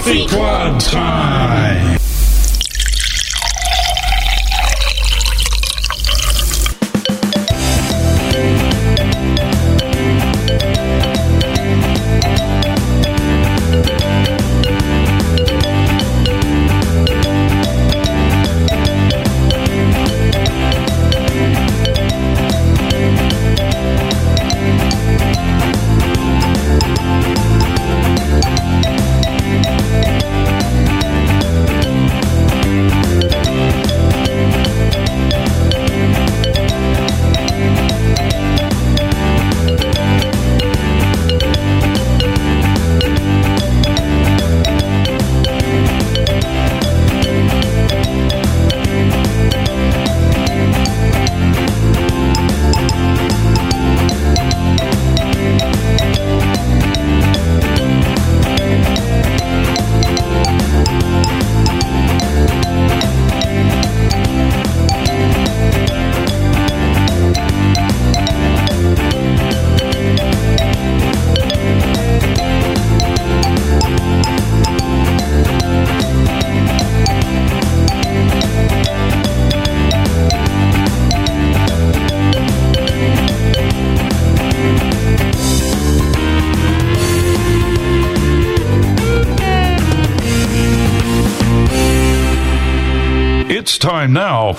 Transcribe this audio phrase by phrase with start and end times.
[0.00, 1.89] Coffee Club time.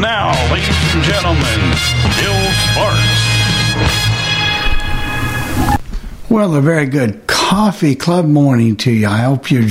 [0.00, 1.58] Now, ladies and gentlemen,
[2.20, 3.38] Bill Sparks.
[6.30, 9.08] Well, a very good coffee club morning to you.
[9.08, 9.70] I hope you're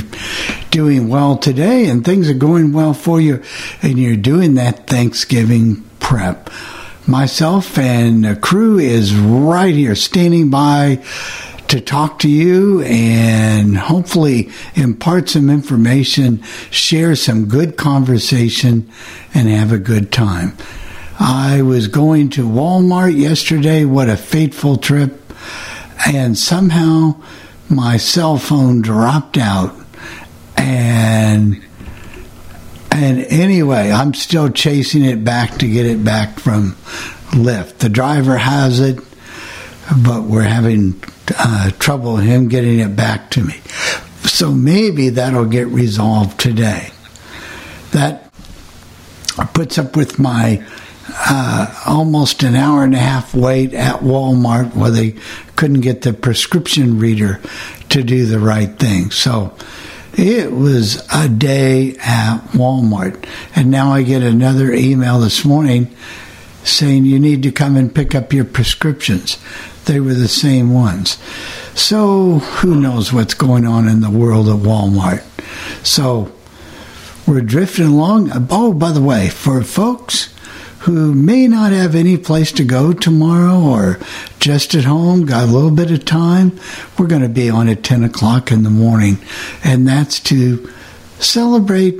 [0.69, 3.41] doing well today and things are going well for you
[3.81, 6.49] and you're doing that Thanksgiving prep.
[7.07, 11.01] Myself and the crew is right here standing by
[11.69, 16.41] to talk to you and hopefully impart some information,
[16.71, 18.89] share some good conversation,
[19.33, 20.55] and have a good time.
[21.19, 23.85] I was going to Walmart yesterday.
[23.85, 25.27] What a fateful trip
[26.05, 27.15] and somehow
[27.69, 29.75] my cell phone dropped out
[30.55, 31.61] and
[32.91, 36.71] and anyway i'm still chasing it back to get it back from
[37.31, 38.99] lyft the driver has it
[40.05, 40.93] but we're having
[41.37, 43.59] uh, trouble him getting it back to me
[44.23, 46.89] so maybe that'll get resolved today
[47.91, 48.31] that
[49.53, 50.65] puts up with my
[51.09, 55.15] uh, almost an hour and a half wait at Walmart where they
[55.55, 57.39] couldn't get the prescription reader
[57.89, 59.11] to do the right thing.
[59.11, 59.55] So
[60.13, 63.25] it was a day at Walmart.
[63.55, 65.95] And now I get another email this morning
[66.67, 69.37] saying you need to come and pick up your prescriptions.
[69.85, 71.17] They were the same ones.
[71.73, 75.23] So who knows what's going on in the world of Walmart.
[75.85, 76.31] So
[77.25, 78.31] we're drifting along.
[78.49, 80.33] Oh, by the way, for folks
[80.79, 83.99] who may not have any place to go tomorrow or
[84.39, 86.57] just at home, got a little bit of time,
[86.97, 89.17] we're going to be on at 10 o'clock in the morning.
[89.63, 90.71] And that's to
[91.19, 91.99] celebrate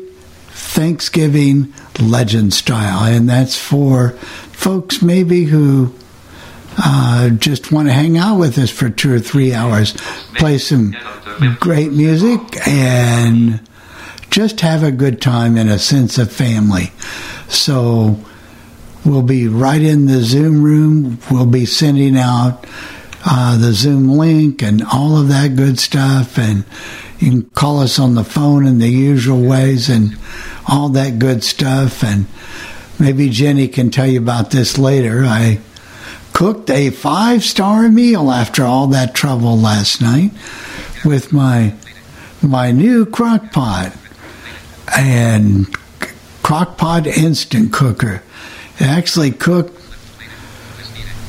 [0.49, 3.03] Thanksgiving legend style.
[3.03, 4.17] And that's for
[4.57, 5.93] folks maybe who
[6.77, 9.93] uh, just want to hang out with us for two or three hours,
[10.35, 10.95] play some
[11.59, 13.61] great music, and
[14.29, 16.91] just have a good time and a sense of family.
[17.47, 18.17] So,
[19.07, 21.19] We'll be right in the Zoom room.
[21.31, 22.65] We'll be sending out
[23.25, 26.37] uh, the Zoom link and all of that good stuff.
[26.37, 26.65] And
[27.17, 30.17] you can call us on the phone in the usual ways and
[30.67, 32.03] all that good stuff.
[32.03, 32.25] And
[32.99, 35.23] maybe Jenny can tell you about this later.
[35.25, 35.59] I
[36.33, 40.31] cooked a five star meal after all that trouble last night
[41.05, 41.73] with my
[42.41, 43.93] my new crock pot.
[44.95, 45.67] and
[46.43, 48.23] crock pot instant cooker.
[48.79, 49.77] It actually cooked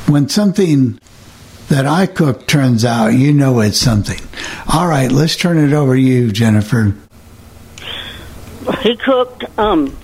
[0.07, 1.01] when something
[1.69, 4.21] that I cook turns out, you know it's something.
[4.73, 6.95] All right, let's turn it over to you, Jennifer.
[8.81, 9.97] He cooked um,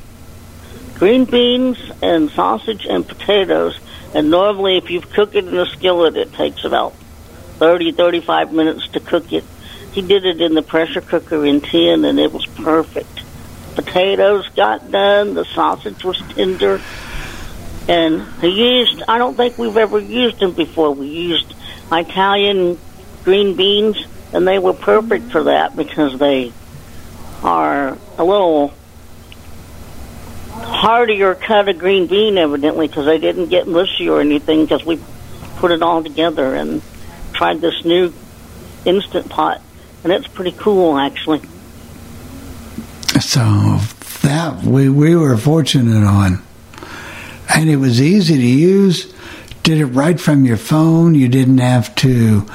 [1.04, 3.78] green beans and sausage and potatoes.
[4.14, 6.94] And normally, if you cook it in a skillet, it takes about
[7.58, 9.44] 30, 35 minutes to cook it.
[9.92, 13.22] He did it in the pressure cooker in 10, and it was perfect.
[13.74, 16.80] Potatoes got done, the sausage was tender,
[17.86, 20.92] and he used, I don't think we've ever used them before.
[20.92, 21.54] We used
[21.92, 22.78] Italian
[23.24, 24.02] green beans,
[24.32, 26.50] and they were perfect for that because they
[27.42, 28.72] are a little
[30.64, 34.98] heartier cut of green bean, evidently, because they didn't get mushy or anything because we
[35.56, 36.82] put it all together and
[37.32, 38.12] tried this new
[38.84, 39.60] instant pot,
[40.02, 41.40] and it's pretty cool, actually.
[43.20, 43.78] So
[44.22, 46.42] that we we were fortunate on,
[47.54, 49.12] and it was easy to use.
[49.62, 51.14] Did it right from your phone.
[51.14, 52.46] You didn't have to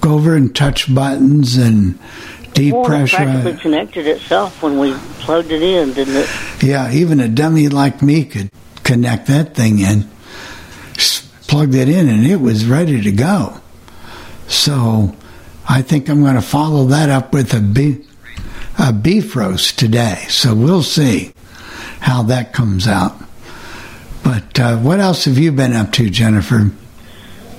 [0.00, 1.98] go over and touch buttons and
[2.58, 3.22] deep well, pressure.
[3.22, 6.28] It practically connected itself when we plugged it in, didn't it?
[6.62, 8.50] Yeah, even a dummy like me could
[8.82, 10.08] connect that thing in.
[11.46, 13.60] Plugged it in, and it was ready to go.
[14.48, 15.14] So,
[15.68, 18.06] I think I'm going to follow that up with a beef,
[18.78, 20.26] a beef roast today.
[20.28, 21.32] So we'll see
[22.00, 23.16] how that comes out.
[24.22, 26.70] But uh, what else have you been up to, Jennifer?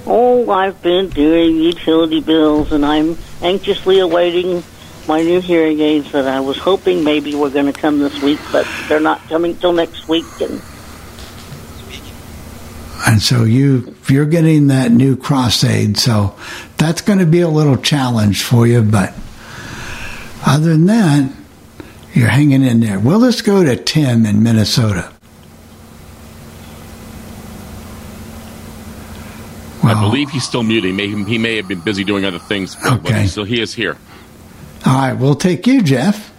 [0.06, 4.63] Oh, I've been doing utility bills, and I'm anxiously awaiting
[5.10, 8.40] my new hearing aids that I was hoping maybe were going to come this week,
[8.52, 10.24] but they're not coming till next week.
[10.40, 10.62] And
[13.08, 16.38] and so you you're getting that new CROS aid, so
[16.78, 18.84] that's going to be a little challenge for you.
[18.84, 19.16] But
[20.46, 21.34] other than that,
[22.14, 23.00] you're hanging in there.
[23.00, 25.12] Well, let's go to Tim in Minnesota.
[29.82, 30.92] I believe he's still muted.
[30.92, 33.60] He may, he may have been busy doing other things, but, but he still he
[33.60, 33.98] is here.
[34.86, 36.34] All right, we'll take you, Jeff.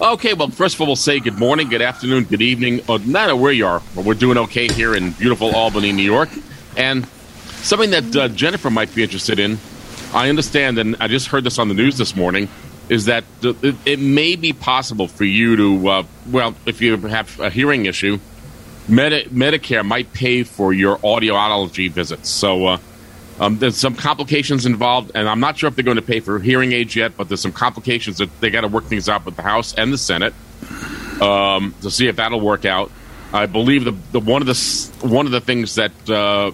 [0.00, 2.82] Okay, well, first of all, we'll say good morning, good afternoon, good evening.
[2.88, 6.02] Oh, no matter where you are, but we're doing okay here in beautiful Albany, New
[6.02, 6.28] York.
[6.76, 7.06] And
[7.62, 9.58] something that uh, Jennifer might be interested in,
[10.12, 12.48] I understand, and I just heard this on the news this morning,
[12.90, 17.40] is that it, it may be possible for you to, uh, well, if you have
[17.40, 18.18] a hearing issue,
[18.88, 22.28] Medi- Medicare might pay for your audiology visits.
[22.28, 22.78] So uh,
[23.40, 26.38] um, there's some complications involved, and I'm not sure if they're going to pay for
[26.38, 29.36] hearing aids yet, but there's some complications that they got to work things out with
[29.36, 30.34] the House and the Senate
[31.20, 32.90] um, to see if that'll work out.
[33.32, 36.52] I believe the, the one of the one of the things that uh,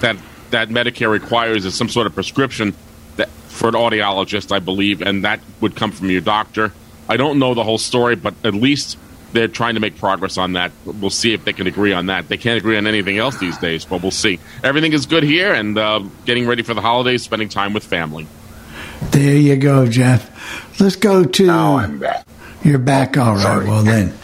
[0.00, 0.16] that
[0.50, 2.74] that Medicare requires is some sort of prescription
[3.16, 6.72] that for an audiologist, I believe, and that would come from your doctor.
[7.08, 8.96] I don't know the whole story, but at least
[9.34, 10.72] they're trying to make progress on that.
[10.86, 12.28] We'll see if they can agree on that.
[12.28, 14.38] They can't agree on anything else these days, but we'll see.
[14.62, 18.26] Everything is good here, and uh, getting ready for the holidays, spending time with family.
[19.10, 20.80] There you go, Jeff.
[20.80, 21.46] Let's go to.
[21.46, 22.26] Now I'm back.
[22.62, 23.42] You're back, all right.
[23.42, 23.66] Sorry.
[23.66, 24.14] Well, then,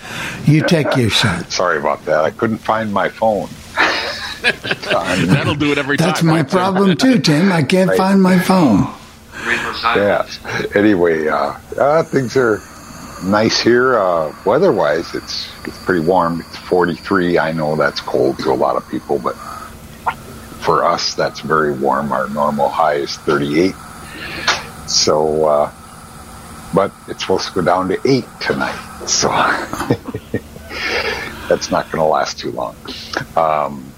[0.46, 1.52] you take your shot.
[1.52, 2.24] Sorry about that.
[2.24, 3.48] I couldn't find my phone.
[4.42, 6.28] That'll do it every That's time.
[6.28, 6.50] That's my right?
[6.50, 7.52] problem too, Tim.
[7.52, 7.98] I can't Right.
[7.98, 8.88] find my phone.
[9.44, 10.38] yes.
[10.74, 12.58] Anyway, uh, uh, things are
[13.24, 13.98] nice here.
[13.98, 16.40] Uh, weather-wise, it's it's pretty warm.
[16.40, 17.38] It's 43.
[17.38, 19.34] I know that's cold to a lot of people, but
[20.60, 22.12] for us, that's very warm.
[22.12, 23.74] Our normal high is 38.
[24.86, 25.72] So, uh,
[26.74, 28.78] but it's supposed to go down to eight tonight.
[29.06, 29.28] So
[31.48, 32.76] that's not going to last too long.
[33.36, 33.92] Um,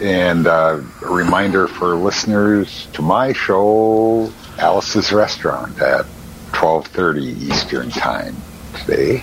[0.00, 6.06] and uh, a reminder for listeners to my show, Alice's Restaurant at
[6.52, 8.36] 12:30 Eastern Time
[8.80, 9.22] today.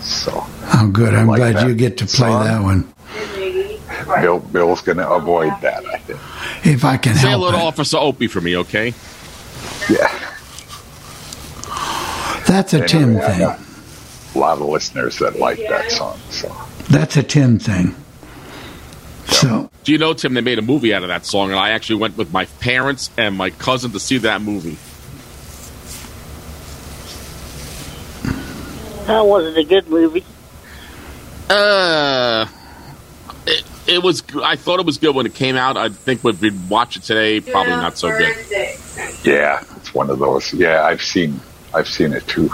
[0.00, 0.32] So
[0.74, 1.14] Oh, good.
[1.14, 2.44] I'm Like glad that you get to play song?
[2.44, 2.92] that one.
[4.20, 5.84] Bill Bill's going to avoid that.
[5.86, 6.18] I think.
[6.66, 7.62] If I can Say help hello to it.
[7.62, 8.94] Officer Obie for me, okay?
[9.88, 10.08] Yeah,
[12.46, 14.34] That's a Tim Anyway, I thing.
[14.34, 16.18] a lot of listeners that like that song.
[16.30, 16.54] So
[16.90, 17.94] That's a Tim thing.
[19.26, 21.70] So, Do you know, Tim, they made a movie out of that song, and I
[21.70, 24.76] actually went with my parents and my cousin to see that movie.
[29.06, 30.24] How wasn't a good movie?
[31.48, 32.46] Uh,
[33.46, 34.22] it, it was.
[34.42, 35.76] I thought it was good when it came out.
[35.76, 38.36] I think if we'd watch it today, probably not so good.
[39.24, 40.52] yeah, it's one of those.
[40.54, 41.40] Yeah, I've seen
[41.74, 42.50] I've seen it too.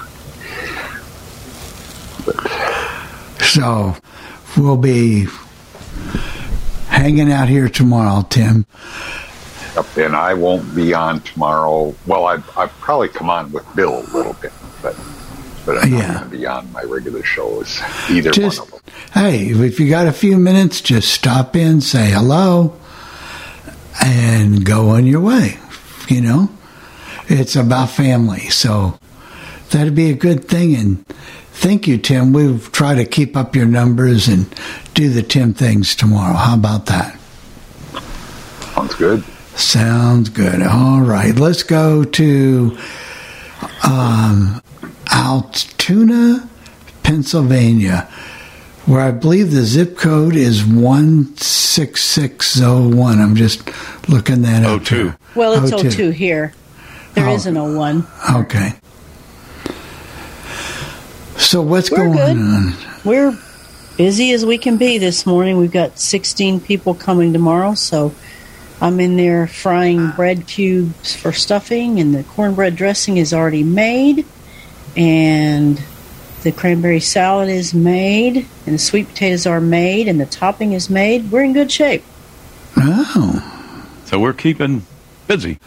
[3.41, 3.97] so
[4.57, 5.27] we'll be
[6.89, 8.67] hanging out here tomorrow, Tim.
[9.77, 11.95] Yep, and I won't be on tomorrow.
[12.07, 14.53] Well, I I probably come on with Bill a little bit,
[14.83, 14.97] but
[15.69, 15.99] but I'm Yeah.
[16.13, 18.81] not going be on my regular shows either Just, one of them.
[19.13, 22.73] hey, if you got a few minutes, just stop in, say hello,
[24.03, 25.59] and go on your way.
[26.09, 26.49] You know,
[27.29, 28.49] it's about family.
[28.49, 28.99] So
[29.69, 30.75] that'd be a good thing.
[30.75, 31.07] And
[31.53, 32.33] thank you, Tim.
[32.33, 34.47] We'll try to keep up your numbers and
[34.95, 36.33] do the Tim things tomorrow.
[36.35, 37.15] How about that?
[38.75, 39.23] Sounds good.
[39.55, 40.63] Sounds good.
[40.63, 42.79] All right, let's go to
[43.85, 44.63] um,
[45.13, 46.49] Altoona,
[47.03, 48.09] Pennsylvania,
[48.87, 53.21] where I believe the zip code is one six six zero one.
[53.21, 53.63] I'm just
[54.09, 54.83] looking that up.
[54.85, 54.95] 02.
[55.05, 55.19] here.
[55.35, 55.91] Well, it's 02.
[55.91, 56.53] 02 here.
[57.15, 57.35] There Oh.
[57.35, 58.07] is an 01.
[58.31, 58.75] Okay.
[61.37, 62.37] So what's We're going good.
[62.37, 62.75] on?
[63.05, 63.39] We're
[63.97, 65.57] busy as we can be this morning.
[65.57, 68.13] We've got 16 people coming tomorrow, so
[68.81, 74.25] I'm in there frying bread cubes for stuffing, and the cornbread dressing is already made,
[74.99, 75.81] and
[76.43, 80.91] the cranberry salad is made, and the sweet potatoes are made, and the topping is
[80.91, 81.31] made.
[81.31, 82.05] We're in good shape.
[82.77, 83.43] Oh,
[84.05, 84.85] So we're keeping
[85.27, 85.59] busy.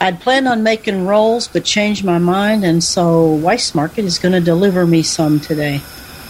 [0.00, 4.32] I'd planned on making rolls, but changed my mind, and so Weis Market is going
[4.32, 5.80] to deliver me some today.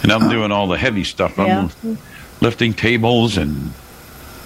[0.02, 1.38] And I'm doing all the heavy stuff.
[1.38, 1.94] I'm Yeah.
[2.40, 3.72] lifting tables and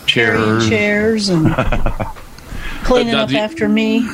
[0.07, 0.69] Carrying chairs.
[0.69, 1.55] chairs and
[2.85, 4.09] cleaning Now, up you- after me.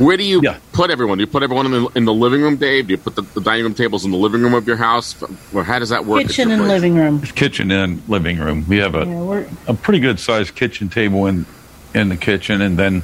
[0.00, 0.56] Where do you Yeah.
[0.72, 1.18] put everyone?
[1.18, 2.86] Do you put everyone in the, in the living room, Dave?
[2.86, 5.14] Do you put the, the dining room tables in the living room of your house?
[5.52, 6.22] Or how does that work?
[6.26, 6.70] Kitchen and place?
[6.70, 7.20] living room.
[7.20, 8.64] Kitchen and living room.
[8.66, 11.44] We have a, Yeah, a pretty good sized kitchen table in
[11.92, 13.02] in the kitchen, and then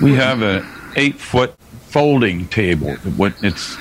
[0.00, 0.64] we have an
[0.96, 1.54] eight foot
[1.88, 2.94] folding table.
[3.16, 3.74] When it's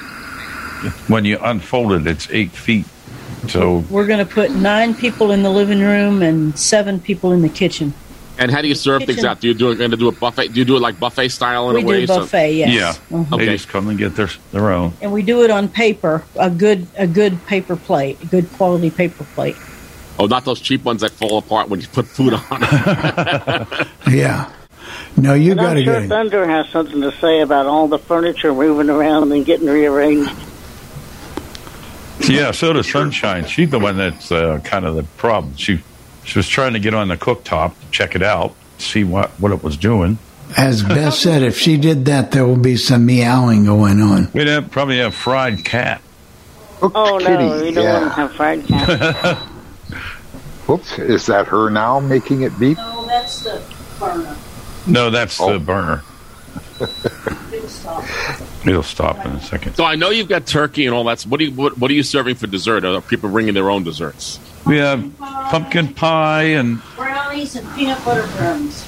[1.08, 2.86] when you unfold it, it's eight feet.
[3.48, 7.42] So we're going to put nine people in the living room and seven people in
[7.42, 7.94] the kitchen.
[8.40, 9.40] And how do you serve things out?
[9.42, 9.76] Do you do it?
[9.76, 10.50] Going to do a buffet?
[10.54, 11.94] Do you do it like buffet style in we a way?
[11.96, 12.70] We do So- buffet, yes.
[13.12, 13.32] yeah, Mhm.
[13.34, 13.46] Okay.
[13.46, 14.94] they just come and get their their own.
[15.02, 18.90] And we do it on paper, a good a good paper plate, a good quality
[18.90, 19.56] paper plate.
[20.20, 23.88] oh, not those cheap ones that fall apart when you put food on it.
[24.10, 24.50] yeah.
[25.16, 26.10] No, you got to I'm sure get it.
[26.10, 30.32] Thunder has something to say about all the furniture moving around and getting rearranged.
[32.28, 33.46] Yeah, so does Sunshine.
[33.48, 35.56] She's the one that's uh, kind of the problem.
[35.58, 35.82] She
[36.24, 39.52] she was trying to get on the cooktop to check it out, see what what
[39.52, 40.18] it was doing.
[40.58, 44.30] As Beth said, if she did that, there will be some meowing going on.
[44.34, 46.02] We'd have, probably have fried cat.
[46.82, 47.94] Oh Kitty, no, we don't yeah.
[48.02, 49.38] want to have fried cat.
[50.68, 52.78] Whoops, is that her now making it beep?
[52.78, 53.62] No, that's the
[54.00, 54.36] burner.
[54.86, 55.54] No, that's Oh.
[55.54, 56.04] the burner.
[58.66, 59.76] It'll stop in a second.
[59.76, 61.20] so I know you've got turkey and all that.
[61.20, 62.86] So what, do you, what, what are you serving for dessert?
[62.86, 64.40] Are people bringing their own desserts?
[64.66, 68.88] We have pumpkin pie and Brownies and peanut butter brownies.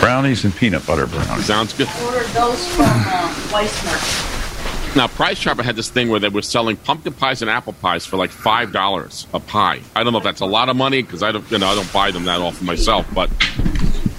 [0.00, 1.44] brownies and peanut butter brownies.
[1.46, 1.88] Sounds good.
[2.04, 6.76] Ordered those from uh, Weis Now, Price Chopper had this thing where they were selling
[6.78, 9.80] pumpkin pies and apple pies for like five dollars a pie.
[9.94, 11.74] I don't know if that's a lot of money because I don't, you know, I
[11.74, 13.06] don't buy them that often myself.
[13.14, 13.28] But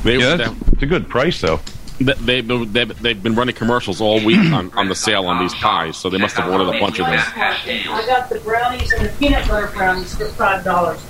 [0.03, 1.59] they, Yeah, they, that's, it's a good price though.
[1.99, 5.97] They, they've, they've been running commercials all week on, on the sale on these pies,
[5.97, 7.19] so they must have ordered a bunch of them.
[7.35, 11.03] I got the brownies and the peanut butter brownies for five dollars.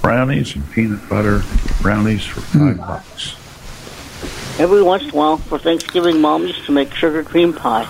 [0.00, 1.42] Brownies and peanut butter
[1.80, 2.80] brownies for five hmm.
[2.80, 3.36] bucks.
[4.58, 7.86] Every once in a while, for Thanksgiving, Mom used to make sugar cream pie.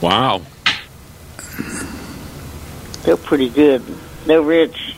[0.00, 0.42] Wow.
[3.02, 3.82] They're pretty good.
[4.26, 4.94] They're rich.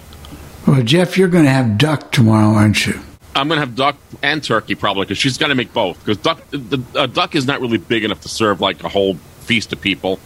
[0.67, 3.01] Well, Jeff, you're going to have duck tomorrow, aren't you?
[3.35, 6.43] I'm gonna have duck and turkey probably because she's got to make both because duck
[6.51, 9.81] the a duck is not really big enough to serve like a whole feast of
[9.81, 10.19] people.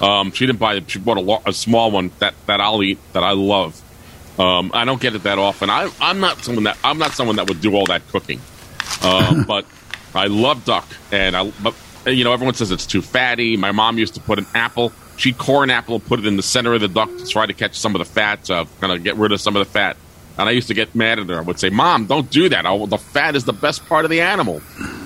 [0.00, 0.90] Um, she didn't buy it.
[0.90, 3.82] She bought a, lo- a small one that, that I'll eat that I love.
[4.38, 5.68] Um, I don't get it that often.
[5.68, 8.40] I, I'm not someone that I'm not someone that would do all that cooking,
[9.02, 9.66] um, but
[10.14, 11.74] I love duck and I but
[12.06, 13.56] you know everyone says it's too fatty.
[13.56, 14.92] My mom used to put an apple.
[15.16, 17.52] She'd core an apple put it in the center of the duck to try to
[17.52, 19.96] catch some of the fat, uh, kind of get rid of some of the fat.
[20.38, 21.38] And I used to get mad at her.
[21.38, 22.64] I would say, "Mom, don't do that.
[22.64, 24.62] I, the fat is the best part of the animal."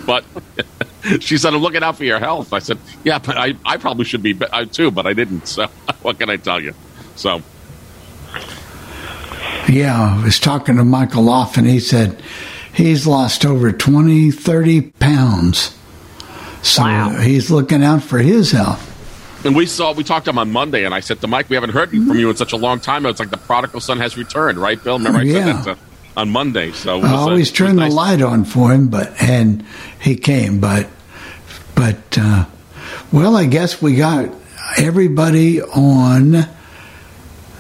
[0.07, 0.25] But
[1.21, 4.05] she said, "I'm looking out for your health." I said, "Yeah, but I, I probably
[4.05, 5.67] should be uh, too, but I didn't." So
[6.03, 6.75] what can I tell you?
[7.17, 7.41] So
[9.69, 12.21] Yeah, I was talking to Michael Off, and he said
[12.75, 15.77] he's lost over 20, 30 pounds.
[16.62, 17.17] So Wow.
[17.21, 18.89] he's looking out for his health.
[19.45, 21.57] And we saw, we talked to him on Monday, and I said to Mike, "We
[21.57, 23.05] haven't heard from you in such a long time.
[23.07, 24.99] It's like the prodigal son has returned, right, Bill?
[24.99, 25.33] Remember I Yeah.
[25.33, 25.79] said that to,
[26.17, 26.71] on Monday.
[26.73, 29.21] So it I was, uh, always it was turn the light on for him, but
[29.21, 29.65] and
[30.01, 30.87] he came, but
[31.75, 32.45] but uh,
[33.11, 34.29] well, I guess we got
[34.79, 36.31] everybody on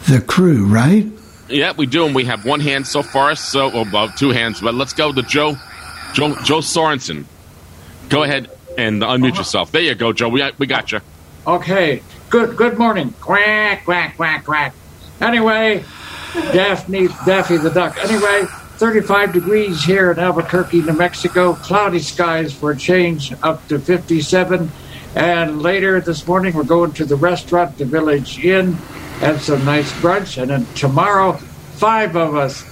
[0.08, 1.06] the crew, right?
[1.48, 3.34] Yeah, we do, and we have one hand so far.
[3.34, 5.56] So, well, well, two hands, but let's go to Joe,
[6.14, 7.24] Joe, Joe Sorensen.
[8.08, 8.48] Go ahead,
[8.78, 9.72] and unmute yourself.
[9.72, 10.28] There you go, Joe.
[10.28, 11.00] We we got you.
[11.46, 12.02] Okay.
[12.30, 13.12] Good good morning.
[13.20, 14.74] Quack, quack, quack, quack.
[15.20, 15.84] Anyway,
[16.34, 17.96] Daphne, Daffy the Duck.
[17.98, 18.46] Anyway,
[18.76, 21.54] 35 degrees here in Albuquerque, New Mexico.
[21.54, 24.70] Cloudy skies for a change up to 57.
[25.14, 28.76] And later this morning, we're going to the restaurant, the Village Inn,
[29.20, 30.40] and some nice brunch.
[30.40, 32.64] And then tomorrow, five of us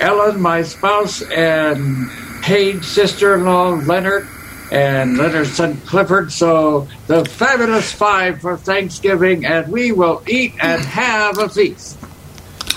[0.00, 2.10] Ellen, my spouse, and
[2.42, 4.26] Paige, sister in law, Leonard,
[4.72, 6.32] and Leonard's son Clifford.
[6.32, 11.98] So the fabulous five for Thanksgiving, and we will eat and have a feast.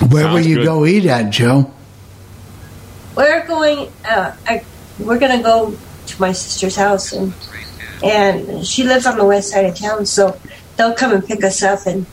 [0.09, 0.65] Where will you good.
[0.65, 1.71] go eat at, Joe?
[3.15, 3.89] We're going.
[4.03, 4.65] Uh, I,
[4.99, 5.75] we're gonna go
[6.07, 7.33] to my sister's house, and
[8.03, 10.37] and she lives on the west side of town, so
[10.75, 12.05] they'll come and pick us up and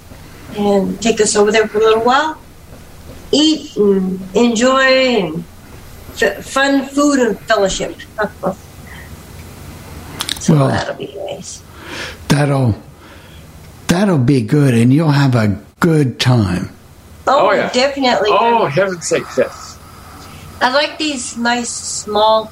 [0.57, 2.39] and take us over there for a little while,
[3.33, 5.45] eat and enjoy and
[6.21, 7.97] f- fun food and fellowship.
[10.43, 11.63] so Well- that'll be nice.
[12.29, 12.75] That'll
[13.89, 16.71] that'll be good, and you'll have a good time.
[17.27, 17.69] Oh, Oh, yeah.
[17.71, 18.31] definitely.
[18.33, 19.77] Oh, heaven's sake, yes.
[20.61, 22.51] I like these nice small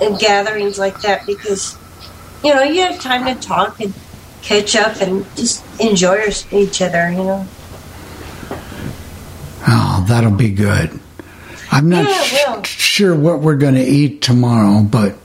[0.00, 1.76] uh, gatherings like that because
[2.44, 3.92] you know you have time to talk and
[4.42, 7.10] catch up and just enjoy each other.
[7.10, 7.46] You know.
[9.66, 10.98] Oh, that'll be good.
[11.70, 15.16] I'm not Yeah, sh- sure what we're going to eat tomorrow, but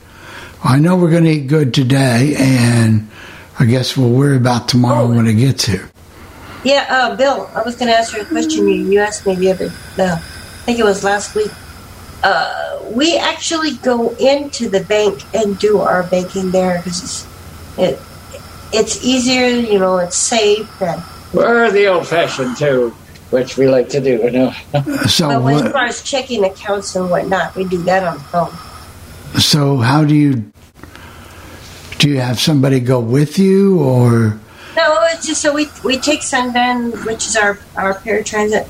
[0.63, 3.09] I know we're going to eat good today, and
[3.59, 5.91] I guess we'll worry about tomorrow when it gets here.
[6.63, 9.35] Yeah, uh, Bill, I was going to ask you a question you, you asked me
[9.35, 9.65] the other,
[9.99, 11.51] uh, I think it was last week.
[12.23, 17.27] Uh, we actually go into the bank and do our banking there because it's,
[17.77, 17.99] it,
[18.71, 20.81] it's easier, you know, it's safe.
[20.81, 21.03] And,
[21.33, 22.91] We're the old fashioned too,
[23.31, 24.53] which we like to do, you know.
[25.09, 29.39] So, but as far as checking accounts and whatnot, we do that on the phone.
[29.39, 30.52] so how do you
[32.03, 32.09] do?
[32.09, 34.39] You have somebody go with you, or
[34.75, 38.67] No, it's just so we we take Sun Van, which is our our paratransit,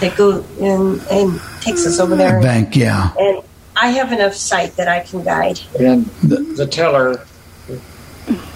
[0.00, 2.40] that go in and takes us over there.
[2.40, 2.76] bank?
[2.76, 3.12] Yeah.
[3.18, 3.42] And
[3.76, 5.60] I have enough sight that I can guide.
[5.78, 7.20] And the, the teller,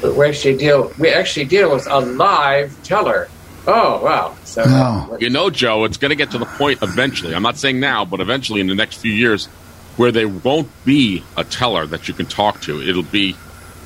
[0.03, 3.29] we actually deal, we actually deal with a live teller.
[3.67, 4.35] Oh, wow.
[4.45, 5.19] So, Oh.
[5.21, 7.35] You know, Joe, it's going to get to the point eventually.
[7.35, 9.47] I'm not saying now, but eventually in the next few years,
[9.99, 12.81] where there won't be a teller that you can talk to.
[12.81, 13.37] It'll be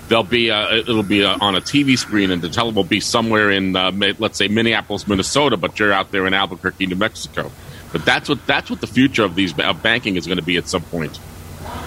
[0.09, 3.01] there'll be uh it'll be uh on a TV screen, and the teller will be
[3.01, 7.51] somewhere in uh, let's say Minneapolis, Minnesota, but you're out there in Albuquerque, New Mexico.
[7.93, 10.57] But that's what that's what the future of these of banking is going to be
[10.57, 11.19] at some point.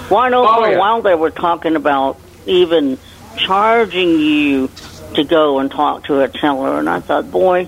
[0.09, 0.75] Well, I know Oh, for yeah.
[0.77, 2.97] a while they were talking about even
[3.37, 4.69] charging you
[5.15, 7.67] to go and talk to a teller, and I thought, boy,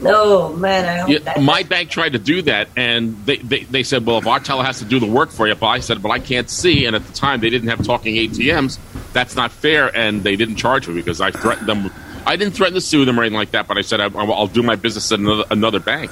[0.00, 1.42] No, man, I hope Yeah, that.
[1.42, 4.64] my bank tried to do that, and they, they, they said, well, if our teller
[4.64, 6.96] has to do the work for you, but I said, but I can't see, and
[6.96, 8.78] at the time they didn't have talking ATMs.
[9.12, 11.90] That's not fair, and they didn't charge me because I threatened them.
[12.26, 14.46] I didn't threaten to sue them or anything like that, but I said I, I'll
[14.46, 16.10] do my business at another, another bank.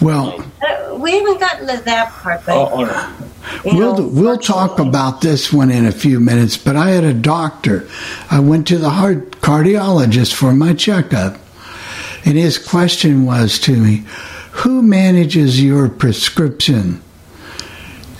[0.00, 3.28] Well, Uh, we haven't gotten to that part, but oh,
[3.64, 6.56] we'll know, we'll talk about this one in a few minutes.
[6.56, 7.88] But I had a doctor.
[8.30, 11.38] I went to the heart cardiologist for my checkup,
[12.24, 14.04] and his question was to me,
[14.52, 17.00] "Who manages your prescription?"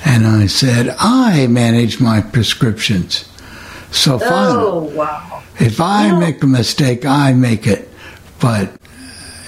[0.04, 3.24] And I said, "I manage my prescriptions."
[3.94, 4.18] So.
[4.22, 5.42] Oh wow!
[5.60, 7.88] If I make a mistake, I make it,
[8.40, 8.70] but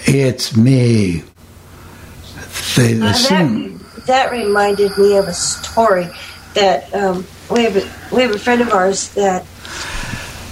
[0.07, 1.25] it's me.
[2.77, 3.79] They assume.
[3.79, 6.09] that that reminded me of a story
[6.55, 7.77] that um, we have.
[7.77, 9.45] A, we have a friend of ours that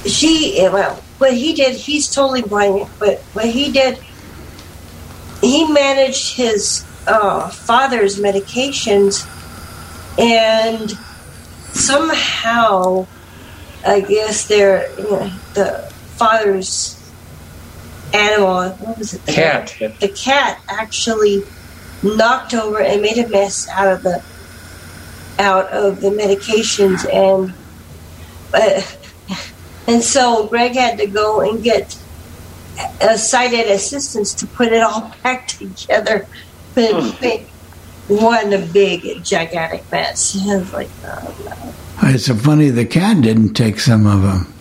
[0.07, 3.99] she well, what he did, he's totally blind, but what he did,
[5.41, 9.27] he managed his uh, father's medications,
[10.19, 10.91] and
[11.73, 13.07] somehow,
[13.87, 17.01] I guess they're you know, the father's
[18.13, 18.71] animal.
[18.71, 19.25] What was it?
[19.27, 19.77] The Cat.
[20.01, 21.43] the cat actually
[22.03, 24.23] knocked over and made a mess out of the
[25.39, 27.53] out of the medications and
[28.55, 28.83] uh,
[29.93, 31.99] and so Greg had to go and get
[33.01, 36.27] a sighted assistance to put it all back together.
[36.75, 37.47] But it made
[38.09, 40.37] one big gigantic mess.
[40.37, 41.75] I was like, oh, no.
[42.03, 44.53] It's so funny the cat didn't take some of them.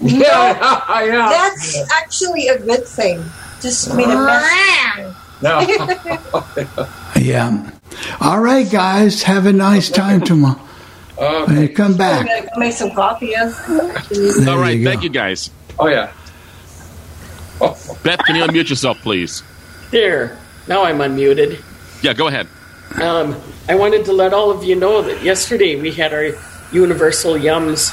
[0.00, 0.22] Yeah,
[1.04, 1.28] yeah.
[1.30, 3.22] That's actually a good thing.
[3.60, 5.16] Just made a mess.
[5.42, 5.58] No.
[7.16, 7.70] Yeah.
[8.20, 9.24] All right, guys.
[9.24, 10.60] Have a nice time tomorrow.
[11.18, 11.64] Okay.
[11.64, 12.26] Uh, come I'm back.
[12.28, 13.32] gonna go make some coffee.
[13.34, 15.50] There All right, you thank you guys.
[15.80, 16.12] Oh, yeah.
[17.60, 19.42] Oh, Beth, can you unmute yourself, please?
[19.90, 20.38] There.
[20.68, 21.60] Now I'm unmuted.
[22.04, 22.46] Yeah, go ahead.
[23.02, 23.34] Um,
[23.68, 26.30] I wanted to let all of you know that yesterday we had our
[26.72, 27.92] Universal Yums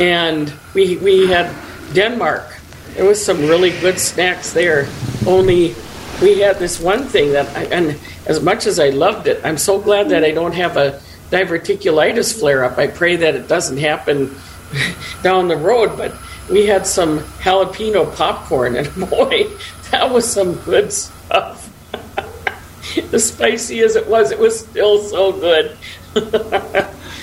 [0.00, 1.54] and we we had
[1.92, 2.60] Denmark.
[2.94, 4.88] There was some really good snacks there.
[5.26, 5.74] Only
[6.22, 9.58] we had this one thing that, I, and as much as I loved it, I'm
[9.58, 12.78] so glad that I don't have a diverticulitis flare up.
[12.78, 14.34] I pray that it doesn't happen
[15.22, 16.14] down the road, but
[16.50, 19.44] we had some jalapeno popcorn, and boy,
[19.90, 21.70] that was some good stuff.
[23.12, 25.76] as spicy as it was, it was still so good.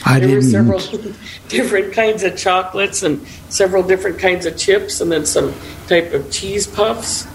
[0.05, 0.51] I there were didn't.
[0.51, 0.79] several
[1.47, 5.53] different kinds of chocolates and several different kinds of chips, and then some
[5.87, 7.27] type of cheese puffs.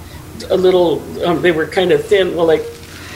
[0.51, 2.63] A little, um, they were kind of thin, well, like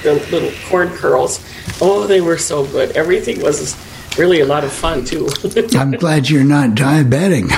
[0.02, 1.44] the little corn curls.
[1.80, 2.92] Oh, they were so good.
[2.96, 3.76] Everything was
[4.18, 5.28] really a lot of fun too.
[5.78, 7.50] I'm glad you're not diabetic.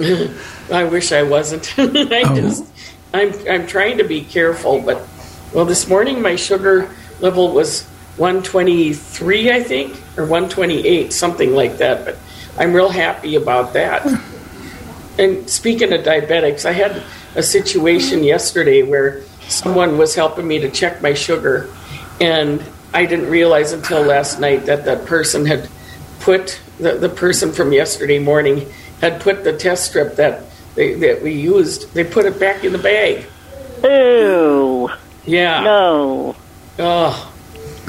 [0.72, 1.74] I wish I wasn't.
[1.78, 2.36] I Oh.
[2.36, 2.64] just,
[3.12, 5.02] I'm, I'm trying to be careful, but
[5.52, 6.88] well, this morning my sugar
[7.20, 7.82] level was
[8.20, 12.04] 123, I think, or 128, something like that.
[12.04, 12.18] But
[12.58, 14.06] I'm real happy about that.
[15.18, 17.02] And speaking of diabetics, I had
[17.34, 21.68] a situation yesterday where someone was helping me to check my sugar,
[22.20, 25.68] and I didn't realize until last night that that person had
[26.20, 30.42] put the, the person from yesterday morning had put the test strip that
[30.74, 31.92] they, that we used.
[31.94, 33.26] They put it back in the bag.
[33.82, 34.90] Ew.
[35.24, 35.62] Yeah.
[35.62, 36.36] No.
[36.78, 37.29] Oh,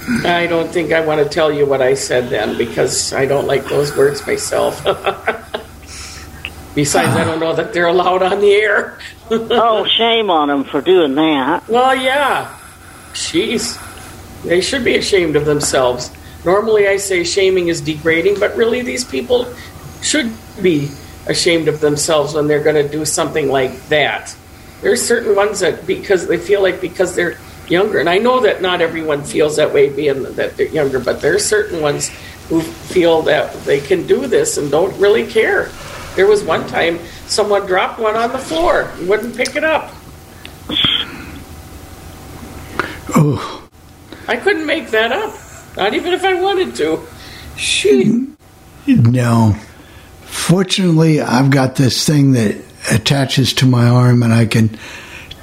[0.07, 3.45] I don't think I want to tell you what I said then because I don't
[3.45, 4.83] like those words myself.
[6.75, 8.97] Besides, I don't know that they're allowed on the air.
[9.31, 11.67] oh, shame on them for doing that.
[11.67, 12.57] Well, yeah.
[13.13, 13.77] Jeez.
[14.43, 16.11] They should be ashamed of themselves.
[16.45, 19.53] Normally, I say shaming is degrading, but really, these people
[20.01, 20.89] should be
[21.27, 24.35] ashamed of themselves when they're going to do something like that.
[24.81, 27.37] There's certain ones that because they feel like because they're
[27.71, 31.21] younger, and I know that not everyone feels that way being that they're younger, but
[31.21, 32.09] there are certain ones
[32.49, 35.71] who feel that they can do this and don't really care.
[36.15, 39.93] There was one time someone dropped one on the floor and wouldn't pick it up.
[43.15, 43.69] oh,
[44.27, 45.33] I couldn't make that up,
[45.77, 47.07] not even if I wanted to.
[47.55, 48.27] She,
[48.85, 49.55] no.
[50.23, 54.77] Fortunately, I've got this thing that attaches to my arm, and I can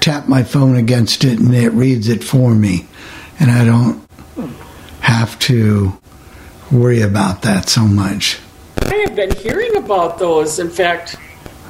[0.01, 2.87] tap my phone against it, and it reads it for me,
[3.41, 4.07] and I don't
[5.01, 5.99] have to
[6.71, 8.39] worry about that so much.
[8.83, 10.59] I have been hearing about those.
[10.59, 11.17] In fact,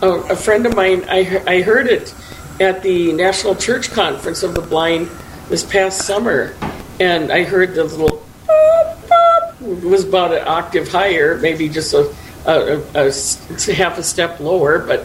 [0.02, 2.14] a, a friend of mine, I, I heard it
[2.60, 5.08] at the National Church Conference of the Blind
[5.48, 6.54] this past summer,
[7.00, 12.12] and I heard the little boop, was about an octave higher, maybe just a
[12.44, 15.04] half a step lower, but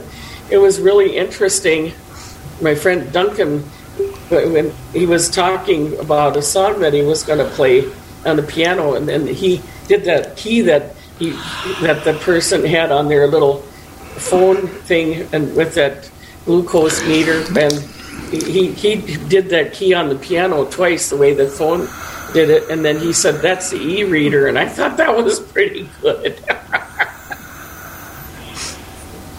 [0.50, 1.94] it was really interesting.
[2.63, 3.60] My friend Duncan,
[4.32, 7.91] uh, when he was talking about a song that he was going to play
[8.26, 11.32] on the piano, and then he did that key that he
[11.82, 13.58] that the person had on their little
[14.15, 16.10] phone thing, and with that
[16.45, 17.73] glucose meter, and
[18.32, 18.95] he he
[19.28, 21.89] did that key on the piano twice the way the phone
[22.34, 25.89] did it, and then he said that's the e-reader, and I thought that was pretty
[26.02, 26.39] good.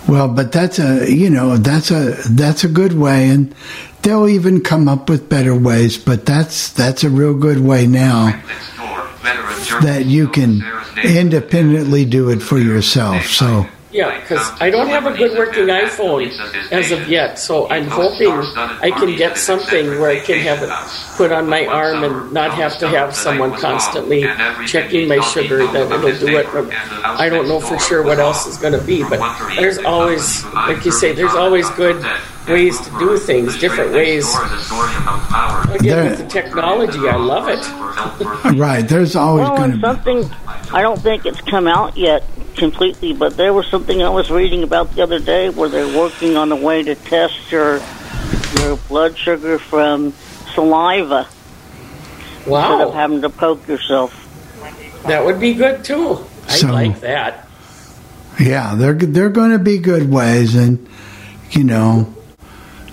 [0.06, 3.54] Well, but that's a you know that's a that's a good way, and
[4.02, 5.96] they'll even come up with better ways.
[5.96, 8.40] But that's that's a real good way now
[9.80, 10.62] that you can
[11.02, 13.26] independently do it for yourself.
[13.26, 16.26] So Yeah, because I don't have a good working iPhone
[16.72, 18.32] as of yet, so I'm hoping
[18.82, 22.52] I can get something where I can have it put on my arm and not
[22.54, 24.24] have to have someone constantly
[24.66, 25.58] checking my sugar.
[25.68, 26.46] That it'll do it.
[27.04, 29.20] I don't know for sure what else is going to be, but
[29.54, 32.04] there's always, like you say, there's always good
[32.48, 34.26] ways to do things, different ways.
[34.34, 38.56] Again, with the technology, I love it.
[38.58, 40.30] right, there's always Well, going and to something,
[40.72, 42.24] I don't think it's come out yet
[42.56, 46.36] completely, but there was something I was reading about the other day where they're working
[46.36, 47.80] on a way to test your
[48.60, 50.12] your blood sugar from
[50.54, 51.26] saliva
[52.46, 54.12] instead of having to poke yourself.
[55.06, 56.24] that would be good too.
[56.48, 57.48] I So- like that.
[58.38, 60.86] yeah, they're they're going to be good ways, and
[61.50, 62.13] you know.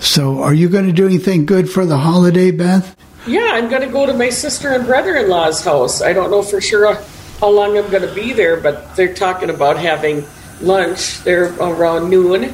[0.02, 2.96] So, are you going to do anything good for the holiday, Beth?
[3.24, 6.02] Yeah, I'm going to go to my sister and brother in law's house.
[6.02, 6.92] I don't know for sure
[7.38, 10.24] how long I'm going to be there, but they're talking about having
[10.60, 12.52] lunch there around noon.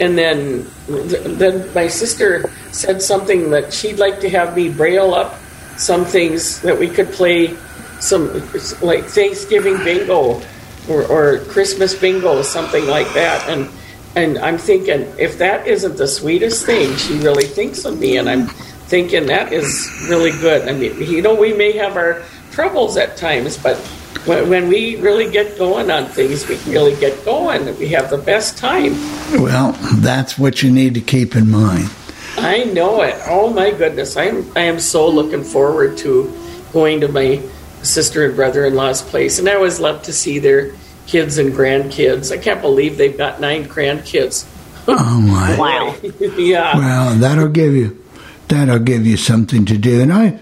[0.00, 5.38] And then, then my sister said something that she'd like to have me braille up
[5.76, 7.54] some things that we could play
[8.00, 8.32] some
[8.80, 10.40] like Thanksgiving bingo
[10.88, 13.46] or, or Christmas bingo, something like that.
[13.50, 13.68] And
[14.16, 18.28] and I'm thinking if that isn't the sweetest thing, she really thinks of me, and
[18.28, 18.46] I'm
[18.88, 20.66] thinking that is really good.
[20.68, 23.76] I mean, you know, we may have our troubles at times, but
[24.24, 27.68] when, when we really get going on things, we really get going.
[27.68, 28.92] and We have the best time.
[29.32, 31.90] Well, that's what you need to keep in mind.
[32.38, 33.16] I know it.
[33.26, 36.32] Oh my goodness, I'm I am so looking forward to
[36.72, 37.42] going to my
[37.82, 40.72] sister and brother-in-law's place, and I always love to see their
[41.06, 42.32] kids and grandkids.
[42.32, 44.46] I can't believe they've got nine grandkids.
[44.88, 45.56] Oh my!
[45.58, 45.96] Wow.
[46.36, 46.76] yeah.
[46.76, 48.02] Well, that'll give you
[48.48, 50.00] that'll give you something to do.
[50.00, 50.38] And I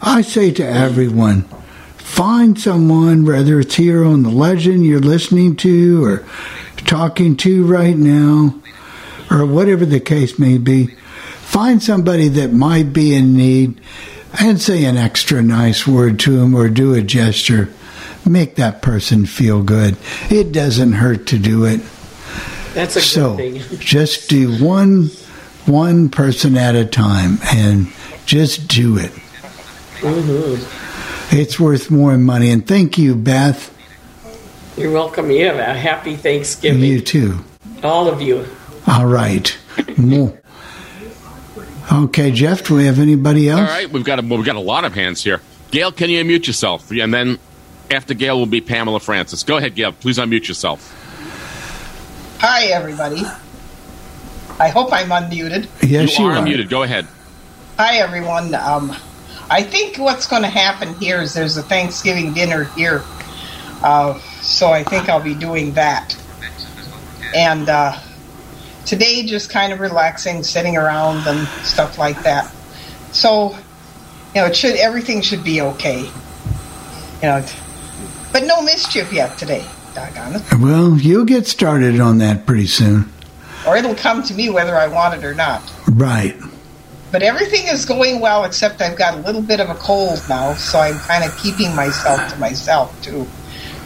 [0.00, 1.42] I say to everyone,
[1.96, 6.24] find someone, whether it's here on the legend you're listening to or
[6.76, 8.54] talking to right now,
[9.30, 10.94] or whatever the case may be.
[11.40, 13.80] Find somebody that might be in need
[14.38, 17.70] and say an extra nice word to them or do a gesture.
[18.28, 19.96] Make that person feel good.
[20.30, 21.80] It doesn't hurt to do it.
[22.74, 23.78] That's a So good thing.
[23.80, 25.06] just do one
[25.66, 27.92] one person at a time and
[28.26, 29.10] just do it.
[30.00, 31.36] Mm-hmm.
[31.36, 32.50] It's worth more money.
[32.50, 33.74] And thank you, Beth.
[34.76, 35.30] You're welcome.
[35.30, 37.44] You have a happy Thanksgiving, You too.
[37.82, 38.46] all of you.
[38.86, 39.56] All right.
[39.96, 40.38] More.
[41.92, 42.64] Okay, Jeff.
[42.66, 43.60] Do we have anybody else?
[43.60, 45.40] All right, we've got a, well, we've got a lot of hands here.
[45.70, 46.90] Gail, can you unmute yourself?
[46.90, 47.38] And then
[47.90, 49.42] after Gail will be Pamela Francis.
[49.42, 49.92] Go ahead, Gail.
[49.92, 50.94] Please unmute yourself.
[52.40, 53.22] Hi, everybody.
[54.60, 55.68] I hope I'm unmuted.
[55.82, 56.44] Yes, you you are are.
[56.44, 56.68] unmuted.
[56.68, 57.06] Go ahead.
[57.78, 58.54] Hi, everyone.
[58.54, 58.94] Um,
[59.50, 63.02] I think what's going to happen here is there's a Thanksgiving dinner here.
[63.82, 66.16] Uh, so I think I'll be doing that.
[67.34, 67.98] And uh,
[68.84, 72.52] today, just kind of relaxing, sitting around and stuff like that.
[73.12, 73.50] So,
[74.34, 76.00] you know, it should everything should be okay.
[76.00, 77.44] You know,
[78.32, 79.64] but no mischief yet today.
[79.94, 80.42] Doggone it.
[80.60, 83.10] Well, you'll get started on that pretty soon.
[83.66, 85.62] Or it'll come to me whether I want it or not.
[85.88, 86.36] Right.
[87.10, 90.54] But everything is going well, except I've got a little bit of a cold now,
[90.54, 93.26] so I'm kind of keeping myself to myself too,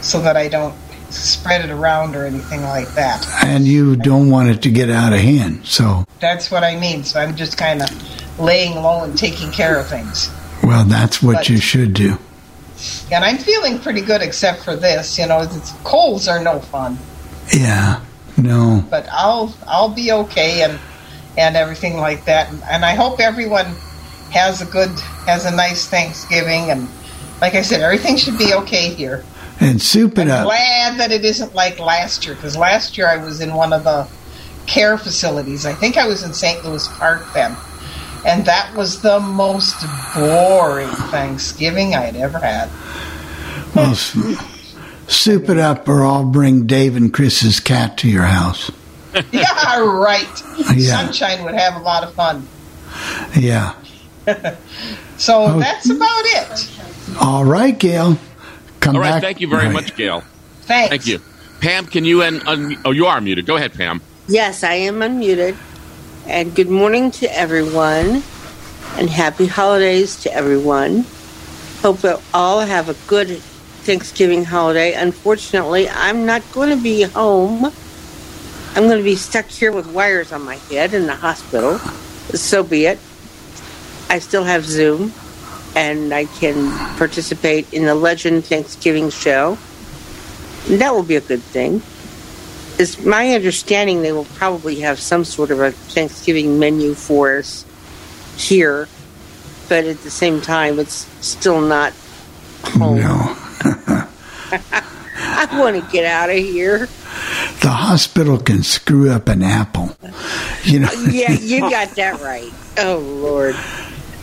[0.01, 0.75] so that I don't
[1.09, 3.25] spread it around or anything like that.
[3.43, 5.65] And you don't want it to get out of hand.
[5.65, 7.03] So, That's what I mean.
[7.05, 10.29] So I'm just kind of laying low and taking care of things.
[10.61, 12.17] well, that's what But- you should do.
[13.11, 15.17] And I'm feeling pretty good, except for this.
[15.17, 16.97] You know, it's, colds are no fun.
[17.53, 18.01] Yeah.
[18.37, 18.83] No.
[18.89, 20.79] But I'll I'll be okay and
[21.37, 22.51] and everything like that.
[22.51, 23.75] And, and I hope everyone
[24.31, 24.89] has a good
[25.25, 26.71] has a nice Thanksgiving.
[26.71, 26.87] And
[27.41, 29.23] like I said, everything should be okay here.
[29.59, 30.45] And soup it up.
[30.45, 33.83] glad that it isn't like last year because last year I was in one of
[33.83, 34.07] the
[34.65, 35.65] care facilities.
[35.65, 36.63] I think I was in St.
[36.65, 37.55] Louis Park then.
[38.25, 39.75] And that was the most
[40.15, 42.69] boring Thanksgiving I'd ever had.
[43.75, 48.71] Well, soup it up, or I'll bring Dave and Chris's cat to your house.
[49.31, 50.43] yeah, right.
[50.73, 51.03] Yeah.
[51.05, 52.47] Sunshine would have a lot of fun.
[53.37, 53.73] Yeah.
[55.17, 55.59] So Oh.
[55.59, 56.71] that's about it.
[57.21, 58.17] All right, Gail.
[58.79, 58.95] Come back.
[58.95, 59.21] All right, back.
[59.21, 59.73] thank you very Right.
[59.73, 60.23] much, Gail.
[60.63, 60.89] Thanks.
[60.89, 61.19] Thank you.
[61.61, 63.45] Pam, can you un- un- oh you are muted.
[63.45, 64.01] Go ahead, Pam.
[64.27, 65.55] Yes, I am unmuted.
[66.25, 68.23] And good morning to everyone.
[68.95, 71.05] And happy holidays to everyone.
[71.81, 73.39] Hope that all have a good
[73.83, 74.93] Thanksgiving holiday.
[74.93, 77.65] Unfortunately, I'm not going to be home.
[77.65, 81.79] I'm going to be stuck here with wires on my head in the hospital.
[82.29, 82.99] So be it.
[84.09, 85.11] I still have Zoom
[85.75, 89.57] and I can participate in the Legend Thanksgiving show.
[90.69, 91.81] That will be a good thing
[92.79, 97.65] it's my understanding they will probably have some sort of a Thanksgiving menu for us
[98.35, 98.87] here,
[99.69, 101.93] but at the same time, it's still not
[102.63, 102.99] home.
[102.99, 103.37] No.
[105.15, 106.87] I want to get out of here.
[107.61, 109.95] The hospital can screw up an apple.
[110.63, 110.91] You know.
[111.09, 112.51] Yeah, you got that right.
[112.77, 113.55] Oh Lord,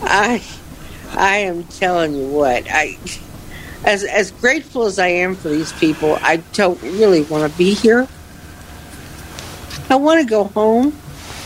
[0.03, 0.43] I,
[1.13, 2.99] I am telling you what I.
[3.83, 7.73] As, as grateful as I am for these people, I don't really want to be
[7.73, 8.07] here.
[9.91, 10.97] I want to go home.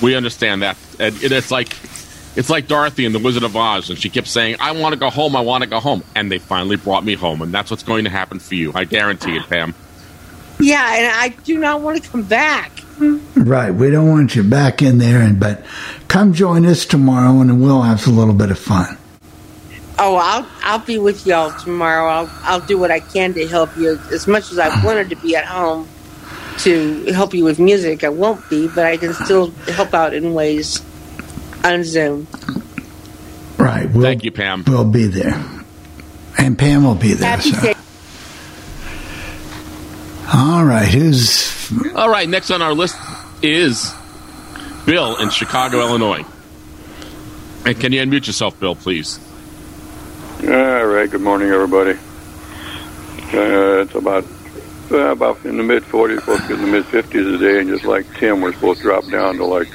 [0.02, 0.76] We understand that.
[1.00, 1.74] And it's like
[2.36, 4.98] it's like Dorothy in The Wizard of Oz, and she kept saying, "I want to
[4.98, 5.34] go home.
[5.34, 8.04] I want to go home," and they finally brought me home, and that's what's going
[8.04, 8.72] to happen for you.
[8.74, 9.74] I guarantee it, Pam.
[10.60, 12.70] Yeah, and I do not want to come back.
[13.34, 13.72] Right.
[13.72, 15.64] We don't want you back in there, and but
[16.08, 18.98] come join us tomorrow, and we'll have a little bit of fun.
[19.98, 22.08] Oh, I'll I'll be with y'all tomorrow.
[22.08, 23.98] I'll I'll do what I can to help you.
[24.12, 25.88] As much as I wanted to be at home
[26.58, 30.34] to help you with music, I won't be, but I can still help out in
[30.34, 30.82] ways
[31.64, 32.26] on Zoom.
[33.58, 33.90] Right.
[33.90, 34.64] We'll, Thank you, Pam.
[34.66, 35.42] We'll be there,
[36.38, 37.30] and Pam will be there.
[37.30, 37.60] Happy So.
[37.62, 37.74] day.
[40.32, 40.88] All right.
[40.88, 42.96] Who's All right, next on our list
[43.42, 43.92] is
[44.86, 46.24] Bill in Chicago, Illinois.
[47.66, 49.18] And can you unmute yourself, Bill, please?
[50.42, 51.08] All right.
[51.10, 51.92] Good morning, everybody.
[53.32, 54.24] Uh, it's about
[54.90, 57.84] uh, about in the mid 40s, supposed to in the mid 50s today, and just
[57.84, 59.68] like Tim, we're supposed to drop down to like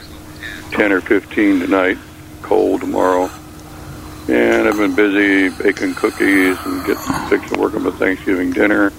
[0.71, 1.97] 10 or 15 tonight.
[2.41, 3.29] Cold tomorrow.
[4.27, 8.93] And I've been busy baking cookies and getting fixing working for Thanksgiving dinner.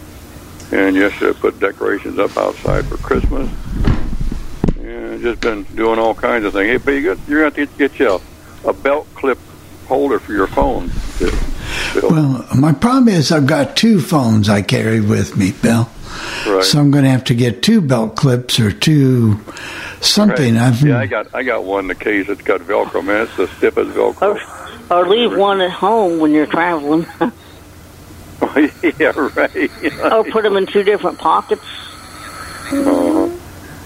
[0.73, 3.49] And yesterday I put decorations up outside for Christmas.
[4.79, 6.69] And just been doing all kinds of things.
[6.69, 8.21] Hey, but you got, you're going to have to get you
[8.65, 9.39] a, a belt clip
[9.87, 10.91] holder for your phone.
[11.19, 12.11] Bill.
[12.11, 15.89] Well, my problem is I've got two phones I carry with me, Bill.
[16.47, 16.65] Right.
[16.65, 19.39] So I'm going to have to get two belt clips or two
[20.01, 20.55] something.
[20.55, 20.69] Right.
[20.69, 23.05] I've Yeah, I got I got one in the case that's got Velcro.
[23.05, 24.91] Man, it's the stiffest Velcro.
[24.91, 27.07] Or leave one at home when you're traveling.
[28.99, 29.55] yeah, right.
[30.13, 31.63] or put them in two different pockets.
[32.73, 33.29] Uh-huh.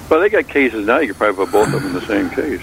[0.08, 1.00] But they got cases now.
[1.00, 2.62] You can probably put both of them in the same case.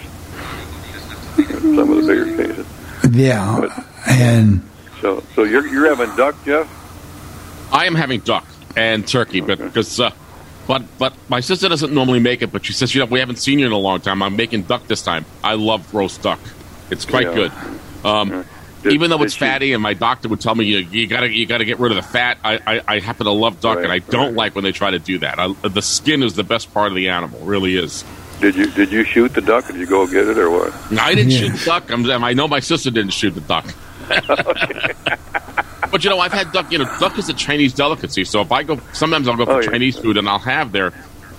[1.59, 2.65] Some of the bigger cases.
[3.11, 4.61] yeah, and
[5.01, 6.69] So, so you're you're having duck, Jeff?
[7.73, 8.45] I am having duck
[8.75, 10.11] and turkey, but because uh,
[10.67, 13.37] but but my sister doesn't normally make it, but she says, you know, we haven't
[13.37, 14.21] seen you in a long time.
[14.21, 15.25] I'm making duck this time.
[15.43, 16.39] I love roast duck.
[16.89, 17.33] It's quite Yeah.
[17.35, 17.51] good.
[18.05, 18.45] Um,
[18.83, 21.07] Did- even though it's did she- fatty, and my doctor would tell me you, you
[21.07, 22.37] gotta you gotta get rid of the fat.
[22.43, 24.33] I, I, I happen to love duck, Right, and I don't right.
[24.35, 25.39] like when they try to do that.
[25.39, 28.03] I, the skin is the best part of the animal, really is.
[28.39, 29.69] Did you did you shoot the duck?
[29.69, 30.73] Or did you go get it or what?
[30.99, 31.39] I didn't Yeah.
[31.41, 31.91] shoot the duck.
[31.91, 33.65] I'm, I know my sister didn't shoot the duck.
[35.91, 36.71] but you know, I've had duck.
[36.71, 38.23] You know, duck is a Chinese delicacy.
[38.25, 39.69] So if I go, sometimes I'll go for Oh, yeah.
[39.69, 40.91] Chinese food and I'll have their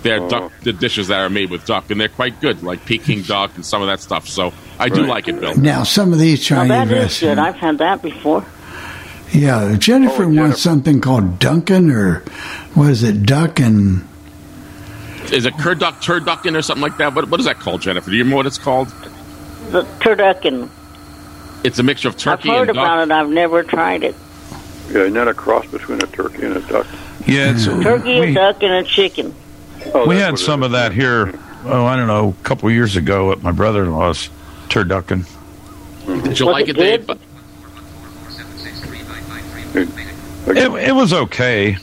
[0.03, 0.29] their Oh.
[0.29, 3.53] duck, the dishes that are made with duck, and they're quite good, like Peking duck
[3.55, 4.27] and some of that stuff.
[4.29, 5.57] So I do like it, Bill.
[5.57, 7.39] now some of these Now Chinese that is good.
[7.39, 8.45] I've had that before.
[9.33, 12.17] Yeah, Jennifer Oh, wants something called Duncan or
[12.75, 14.07] what is it, Duck and
[15.31, 17.15] Is it cur duck, turducken, or something like that?
[17.15, 18.11] What, what is that called, Jennifer?
[18.11, 18.89] Do you know what it's called?
[19.71, 20.69] The turducken.
[21.65, 22.85] It's a mixture of turkey I've heard and duck.
[22.85, 23.11] about it.
[23.13, 24.15] I've never tried it.
[24.93, 26.87] Yeah, isn't that a cross between a turkey and a duck?
[27.27, 27.83] Yeah, it's, hmm.
[27.83, 29.35] Turkey, we, a duck, and a chicken.
[29.95, 31.33] Oh, we had some of that here.
[31.65, 34.29] Oh, I don't know, a couple years ago at my brother-in-law's
[34.69, 35.25] turducken.
[36.05, 36.21] Mm-hmm.
[36.25, 37.07] Did you Was like it it, Dave?
[37.07, 37.19] good?
[40.47, 41.77] It, it was okay.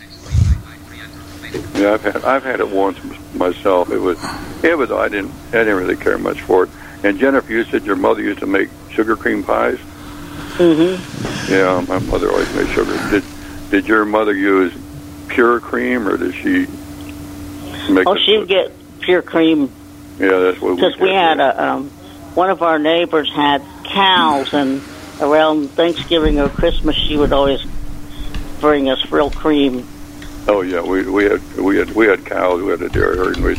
[1.76, 3.00] Yeah, I've had I've had it once
[3.34, 3.90] myself.
[3.90, 4.20] It was
[4.64, 6.70] it was I didn't I didn't really care much for it.
[7.04, 9.80] And Jennifer, you said your mother used to make sugar cream pies.
[10.60, 11.52] Mm-hmm.
[11.54, 12.92] Yeah, my mother always made sugar.
[13.10, 13.24] Did
[13.72, 14.74] did your mother use
[15.30, 16.68] pure cream or did she
[17.92, 18.06] make?
[18.06, 19.72] Oh, she'd get pure cream
[20.20, 20.76] Yeah, that's what we.
[20.76, 21.90] because we had a um,
[22.36, 24.82] one of our neighbors had cows, and
[25.22, 27.62] around Thanksgiving or Christmas, she would always
[28.60, 29.88] bring us real cream.
[30.48, 32.62] Oh yeah, we we had we had we had cows.
[32.62, 33.56] We had a dairy herd, and we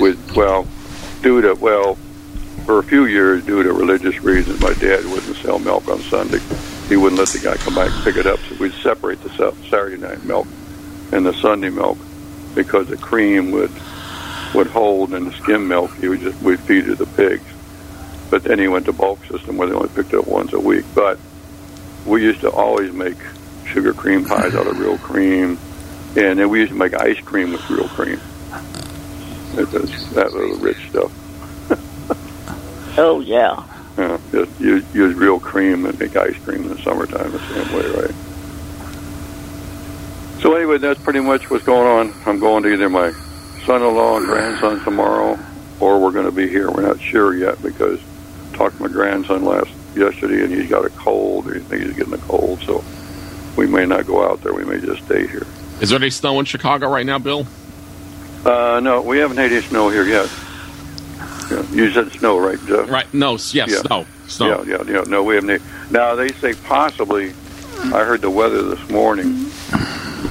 [0.00, 0.68] we well
[1.20, 1.98] due to well
[2.64, 6.40] for a few years due to religious reasons, my dad wouldn't sell milk on Sunday.
[6.88, 9.30] He wouldn't let the guy come back and pick it up, so we'd separate the
[9.70, 10.46] Saturday night milk
[11.12, 11.98] and the Sunday milk
[12.54, 13.70] because the cream would
[14.54, 17.44] would hold and the skim milk he would just we'd feed to the pigs.
[18.30, 20.84] But then he went to bulk system where they only picked up once a week.
[20.94, 21.18] But
[22.06, 23.16] we used to always make
[23.66, 25.58] sugar cream pies out of real cream,
[26.16, 28.20] and then we used to make ice cream with real cream.
[29.56, 31.12] It was, that was rich stuff.
[32.96, 33.62] Oh yeah.
[33.96, 37.72] Yeah, just use, use real cream and make ice cream in the summertime the same
[37.72, 38.14] way, right?
[40.42, 42.14] So anyway, that's pretty much what's going on.
[42.26, 43.12] I'm going to either my
[43.64, 45.38] son-in-law and grandson tomorrow,
[45.80, 46.70] or we're going to be here.
[46.70, 48.00] We're not sure yet because
[48.52, 51.52] I talked to my grandson last yesterday, and he's got a cold.
[51.52, 52.84] He thinks he's getting a cold, so
[53.56, 54.52] we may not go out there.
[54.52, 55.46] We may just stay here.
[55.80, 57.46] Is there any snow in Chicago right now, Bill?
[58.44, 60.28] Uh, no, we haven't had any snow here yet.
[61.50, 62.88] Yeah, you said snow, right, Jeff?
[62.88, 63.12] Right?
[63.12, 63.66] No, yes, Yeah.
[63.66, 64.62] snow, snow.
[64.62, 65.04] Yeah, yeah, yeah.
[65.06, 65.62] No, we haven't.
[65.90, 67.32] Now they say possibly.
[67.92, 69.50] I heard the weather this morning.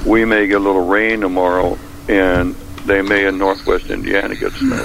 [0.04, 4.82] We may get a little rain tomorrow, and they may in northwest Indiana get snow.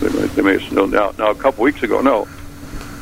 [0.00, 1.12] They may, they may have snow now.
[1.18, 2.28] Now a couple weeks ago, no,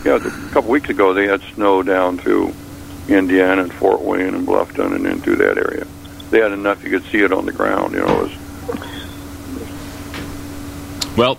[0.05, 2.55] yeah, a couple weeks ago they had snow down to
[3.09, 5.87] Indiana and Fort Wayne and Bluffton and into that area.
[6.31, 7.93] They had enough you could see it on the ground.
[7.95, 8.37] You know, it was
[11.17, 11.39] Well,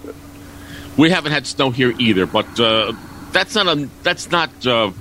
[0.97, 2.93] we haven't had snow here either, but uh,
[3.31, 4.91] that's not a that's not uh,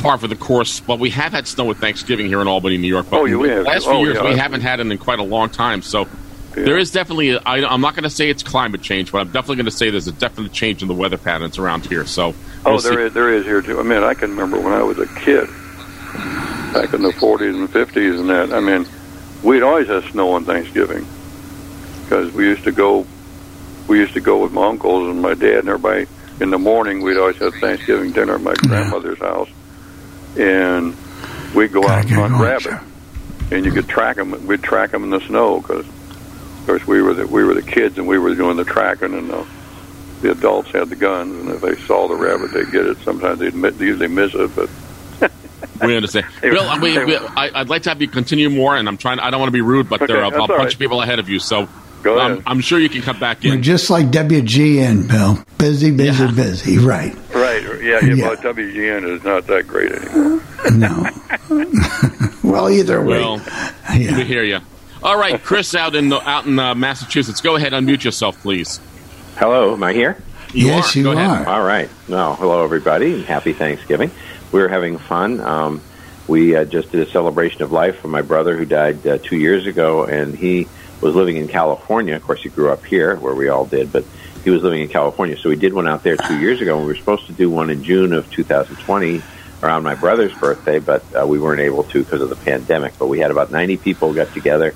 [0.00, 0.80] par for the course.
[0.80, 3.06] But we have had snow with Thanksgiving here in Albany, New York.
[3.10, 3.64] But Oh, yeah, we have.
[3.64, 5.82] Last few Oh, years, yeah, we haven't had it in quite a long time.
[5.82, 6.06] So
[6.54, 7.38] there is definitely.
[7.38, 9.90] I, I'm not going to say it's climate change, but I'm definitely going to say
[9.90, 12.04] there's a definite change in the weather patterns around here.
[12.06, 12.34] So
[12.66, 13.00] Oh, we'll there see.
[13.02, 13.78] is, there is here too.
[13.78, 15.46] I mean, I can remember when I was a kid,
[16.72, 18.52] back in the 40s and 50s and that.
[18.52, 18.86] I mean,
[19.42, 21.06] we'd always have snow on Thanksgiving
[22.02, 23.06] because we used to go,
[23.88, 26.06] we used to go with my uncles and my dad and everybody.
[26.40, 29.48] In the morning, we'd always have Thanksgiving dinner at my grandmother's house,
[30.38, 30.94] and
[31.54, 32.80] we'd go out and hunt going, rabbit.
[33.50, 34.46] and you could track them.
[34.46, 37.62] We'd track them in the snow because, of course, we were the we were the
[37.62, 39.46] kids and we were doing the tracking, and the,
[40.20, 41.34] the adults had the guns.
[41.40, 42.98] And if they saw the rabbit, they'd get it.
[42.98, 44.70] Sometimes they'd usually miss it, but
[45.82, 46.26] We understand.
[46.40, 49.18] Bill, we, we, I, I'd like to have you continue more, and I'm trying.
[49.18, 50.72] I don't want to be rude, but Okay, there are a, bunch right.
[50.72, 51.68] of people ahead of you, so
[52.02, 52.44] Go um, ahead.
[52.46, 53.50] I'm sure you can come back in.
[53.50, 53.62] We're in.
[53.62, 55.44] just like WGN, Bill.
[55.58, 56.78] Busy, busy, busy.
[56.78, 57.14] Right.
[57.34, 58.14] right, yeah, yeah.
[58.14, 58.28] Yeah.
[58.28, 60.42] But WGN is not that great anymore.
[60.72, 61.06] No.
[62.50, 63.18] well, either way.
[63.18, 63.42] Well,
[63.90, 64.60] we hear you.
[65.02, 67.40] All right, Chris, out in the, out in uh, Massachusetts.
[67.40, 68.80] Go ahead, unmute yourself, please.
[69.36, 70.20] Hello, am I here?
[70.52, 70.98] You yes, are.
[70.98, 71.46] you Go ahead.
[71.46, 71.48] are.
[71.48, 71.88] All right.
[72.08, 74.10] No, hello everybody, and happy Thanksgiving.
[74.50, 75.40] We were having fun.
[75.40, 75.82] Um,
[76.26, 79.36] we uh, just did a celebration of life for my brother who died uh, two
[79.36, 80.66] years ago, and he
[81.00, 82.16] was living in California.
[82.16, 84.04] Of course, he grew up here, where we all did, but
[84.44, 85.36] he was living in California.
[85.36, 87.50] So we did one out there two years ago, and we were supposed to do
[87.50, 89.22] one in June of 2020
[89.62, 92.94] around my brother's birthday, but uh, we weren't able to because of the pandemic.
[92.98, 94.74] But we had about 90 people got together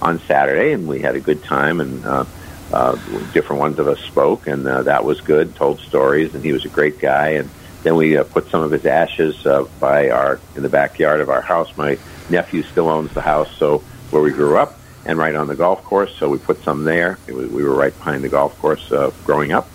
[0.00, 2.24] on Saturday, and we had a good time, and uh,
[2.72, 2.96] uh,
[3.32, 5.54] different ones of us spoke, and uh, that was good.
[5.56, 7.30] Told stories, and he was a great guy.
[7.30, 7.48] And
[7.82, 11.30] then we uh, put some of his ashes uh, by our in the backyard of
[11.30, 11.74] our house.
[11.76, 11.98] My
[12.28, 13.78] nephew still owns the house, so
[14.10, 14.77] where we grew up,
[15.08, 16.14] and right on the golf course.
[16.16, 17.18] So we put some there.
[17.26, 19.68] Was, we were right behind the golf course uh, growing up.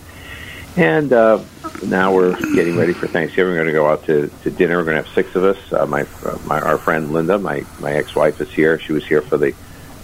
[0.77, 1.43] And uh,
[1.83, 3.51] now we're getting ready for Thanksgiving.
[3.51, 4.77] We're going to go out to, to dinner.
[4.77, 5.73] We're going to have six of us.
[5.73, 8.79] Uh, my, uh, my our friend Linda, my my ex wife, is here.
[8.79, 9.53] She was here for the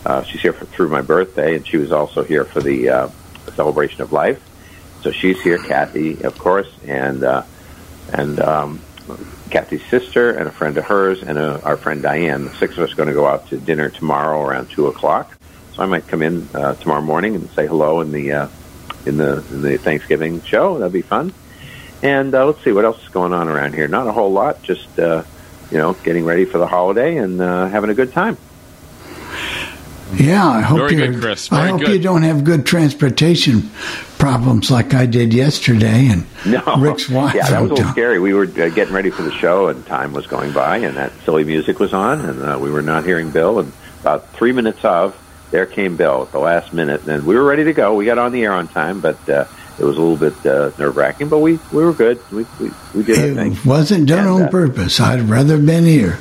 [0.06, 3.10] uh, she's here for, through my birthday, and she was also here for the uh,
[3.56, 4.44] celebration of life.
[5.02, 5.58] So she's here.
[5.58, 7.44] Kathy, of course, and uh,
[8.14, 8.82] and um,
[9.50, 12.46] Kathy's sister and a friend of hers and uh our friend Diane.
[12.46, 15.36] The six of us are going to go out to dinner tomorrow around two o'clock.
[15.74, 18.48] So I might come in uh, tomorrow morning and say hello in the uh,
[19.06, 20.78] in the in the Thanksgiving show.
[20.78, 21.34] That'll be fun.
[22.02, 23.88] And uh, let's see what else is going on around here.
[23.88, 24.64] Not a whole lot.
[24.64, 25.24] Just uh,
[25.72, 28.38] you know, getting ready for the holiday and uh, having a good time.
[30.14, 31.52] Yeah, I hope Very you're, good, Chris.
[31.52, 31.90] I hope good.
[31.90, 33.70] you don't have good transportation
[34.18, 36.08] problems like I did yesterday.
[36.08, 37.36] And No, Rick's wife.
[37.36, 38.20] Yeah, that was a little scary.
[38.20, 41.12] We were uh, getting ready for the show, and time was going by, and that
[41.26, 43.60] silly music was on, and uh, we were not hearing Bill.
[43.60, 45.16] And about three minutes of,
[45.52, 47.96] there came Bill at the last minute, and we were ready to go.
[47.96, 49.46] We got on the air on time, but uh,
[49.80, 51.30] it was a little bit uh, nerve wracking.
[51.30, 52.20] But we we were good.
[52.32, 53.54] We we, we did our thing.
[53.54, 55.00] It wasn't done And, on uh, purpose.
[55.00, 56.20] I'd rather been here.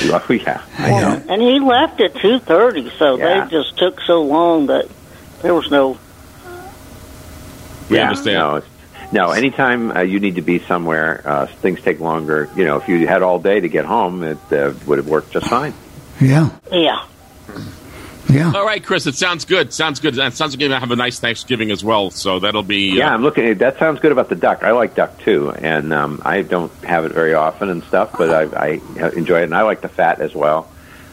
[0.02, 1.22] Oh, yeah, I know.
[1.28, 3.44] And he left at two thirty, so Yeah.
[3.44, 4.88] they just took so long that
[5.42, 5.98] there was no.
[7.88, 8.36] We yeah, understand.
[9.12, 12.48] No, no, anytime uh, you need to be somewhere, uh, things take longer.
[12.54, 15.32] You know, if you had all day to get home, it uh, would have worked
[15.32, 15.74] just fine.
[16.20, 17.04] Yeah, Yeah.
[18.30, 18.52] Yeah.
[18.54, 19.72] All right, Chris, it sounds good.
[19.72, 20.18] Sounds good.
[20.18, 22.62] And it sounds like you're going to have a nice Thanksgiving as well, so that'll
[22.62, 22.96] be.
[22.96, 23.54] Yeah, Uh, I'm looking.
[23.58, 24.62] That sounds good about the duck.
[24.62, 28.30] I like duck too, and um, I don't have it very often and stuff, but
[28.30, 30.70] I, I enjoy it, and I like the fat as well.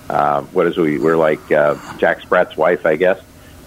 [0.10, 1.00] Uh, what is we?
[1.00, 3.20] We're like uh, Jack Spratt's wife, I guess.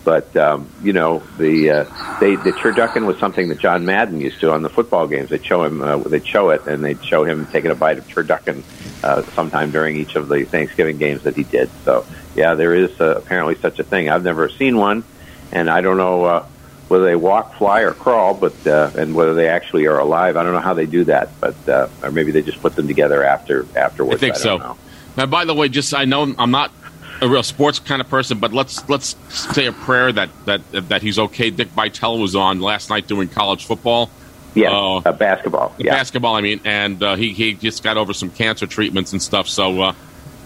[0.04, 1.84] But um, you know, the uh,
[2.20, 5.28] they the turducken was something that John Madden used to on the football games.
[5.28, 8.06] They'd show him, uh, they'd show it, and they'd show him taking a bite of
[8.08, 8.62] turducken
[9.04, 11.68] uh, sometime during each of the Thanksgiving games that he did.
[11.84, 12.06] So
[12.38, 14.08] yeah, there is uh, apparently such a thing.
[14.08, 15.04] I've never seen one,
[15.52, 16.24] and I don't know.
[16.24, 16.46] Uh,
[16.88, 20.38] whether they walk, fly, or crawl, but uh, and whether they actually are alive.
[20.38, 22.86] I don't know how they do that, but uh, or maybe they just put them
[22.86, 24.16] together after afterwards.
[24.16, 24.56] I think don't so.
[24.56, 24.78] know.
[25.16, 26.72] Now, by the way, just I know I'm not
[27.20, 29.16] a real sports kind of person, but let's let's
[29.54, 31.50] say a prayer that that that he's okay.
[31.50, 34.10] Dick Vitale was on last night doing college football.
[34.54, 35.74] Yeah, Uh, uh, basketball.
[35.78, 36.34] Yeah, basketball.
[36.34, 39.48] I mean, and uh, he he just got over some cancer treatments and stuff.
[39.48, 39.94] So, uh,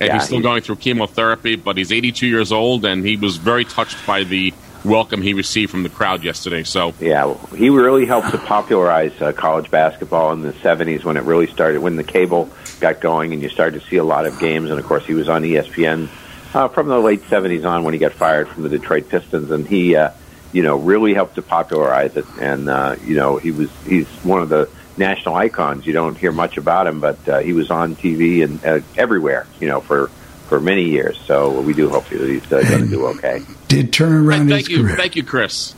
[0.01, 3.17] and Yeah, he's still he- going through chemotherapy, but he's 82 years old, and he
[3.17, 4.53] was very touched by the
[4.85, 6.65] welcome he received from the crowd yesterday.
[6.65, 7.33] So, yeah.
[7.57, 11.81] He really helped to popularize uh, college basketball in the '70s when it really started,
[11.81, 12.49] when the cable
[12.81, 14.71] got going, and you started to see a lot of games.
[14.71, 16.09] And of course, he was on ESPN
[16.55, 19.67] uh, from the late '70s on when he got fired from the Detroit Pistons, and
[19.69, 20.11] he, uh,
[20.53, 22.27] you know, really helped to popularize it.
[22.41, 25.87] And uh, you know, he was he's one of the national icons.
[25.87, 29.47] You don't hear much about him, but uh, he was on TV and uh, everywhere.
[29.61, 30.09] You know, for
[30.49, 31.19] for many years.
[31.19, 33.43] So we do hope that he's uh, going to do okay.
[33.69, 34.97] Did turn around thank his you, career.
[34.97, 35.75] thank you, Chris.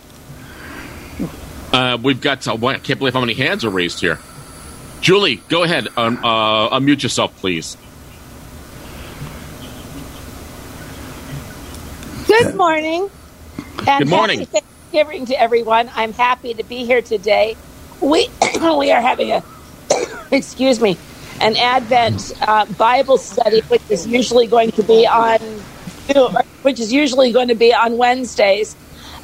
[1.73, 2.47] Uh, we've got.
[2.47, 4.19] Uh, I can't believe how many hands are raised here.
[5.01, 5.87] Julie, go ahead.
[5.97, 7.77] Um, uh, unmute yourself, please.
[12.27, 13.11] Good morning.
[13.87, 14.41] And Good morning.
[14.41, 15.91] Happy Thanksgiving to everyone.
[15.95, 17.57] I'm happy to be here today.
[18.01, 18.29] We
[18.79, 19.43] we are having a
[20.31, 20.99] excuse me
[21.41, 25.39] an Advent uh, Bible study, which is usually going to be on
[26.63, 28.77] which is usually going to be on Wednesdays,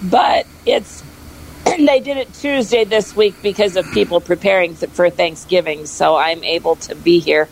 [0.03, 1.03] but it's
[1.65, 5.87] they did it Tuesday this week because of people preparing th- for Thanksgiving.
[5.87, 7.49] So I'm able to be here,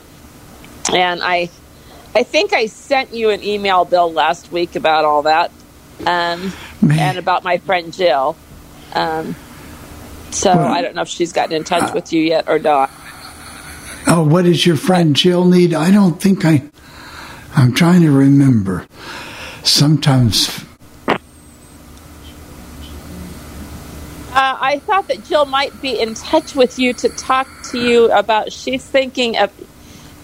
[0.92, 1.50] and I
[2.14, 5.52] I think I sent you an email, Bill, last week about all that,
[6.06, 6.52] um,
[6.90, 8.36] and about my friend Jill.
[8.94, 9.36] Um,
[10.30, 12.90] so Well- I don't know if she's gotten in touch with you yet or not.
[14.06, 15.74] Oh, what does your friend Jill need?
[15.74, 16.62] I don't think I.
[17.54, 18.86] I'm trying to remember.
[19.64, 20.64] Sometimes.
[24.30, 28.10] Uh, I thought that Jill might be in touch with you to talk to you
[28.12, 28.52] about.
[28.52, 29.50] She's thinking of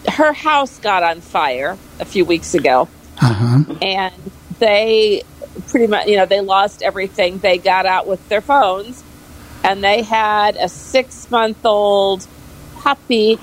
[0.08, 2.88] her house got on fire a few weeks ago,
[3.20, 3.74] Uh huh.
[3.82, 4.14] and
[4.60, 5.22] they
[5.68, 7.38] pretty much, you know, they lost everything.
[7.38, 9.02] They got out with their phones,
[9.64, 12.26] and they had a six month old
[12.76, 13.38] puppy,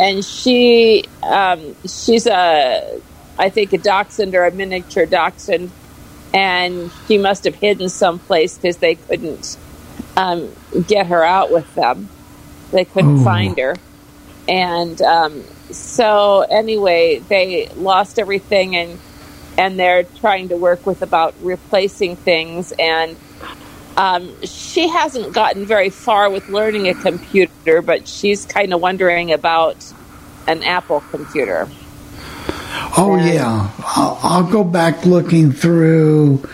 [0.00, 3.00] and she, um, she's a,
[3.38, 5.70] I think a dachshund or a miniature dachshund,
[6.32, 9.56] and she must have hidden someplace because they couldn't
[10.16, 10.48] um,
[10.86, 12.08] get her out with them.
[12.70, 13.24] They couldn't Oh.
[13.24, 13.76] find her.
[14.48, 18.98] And um, so, anyway, they lost everything and
[19.56, 22.72] and they're trying to work with about replacing things.
[22.76, 23.16] And
[23.96, 29.32] um, she hasn't gotten very far with learning a computer, but she's kind of wondering
[29.32, 29.76] about
[30.46, 31.68] an Apple computer.
[32.96, 36.44] Oh yeah, I'll, I'll go back looking through,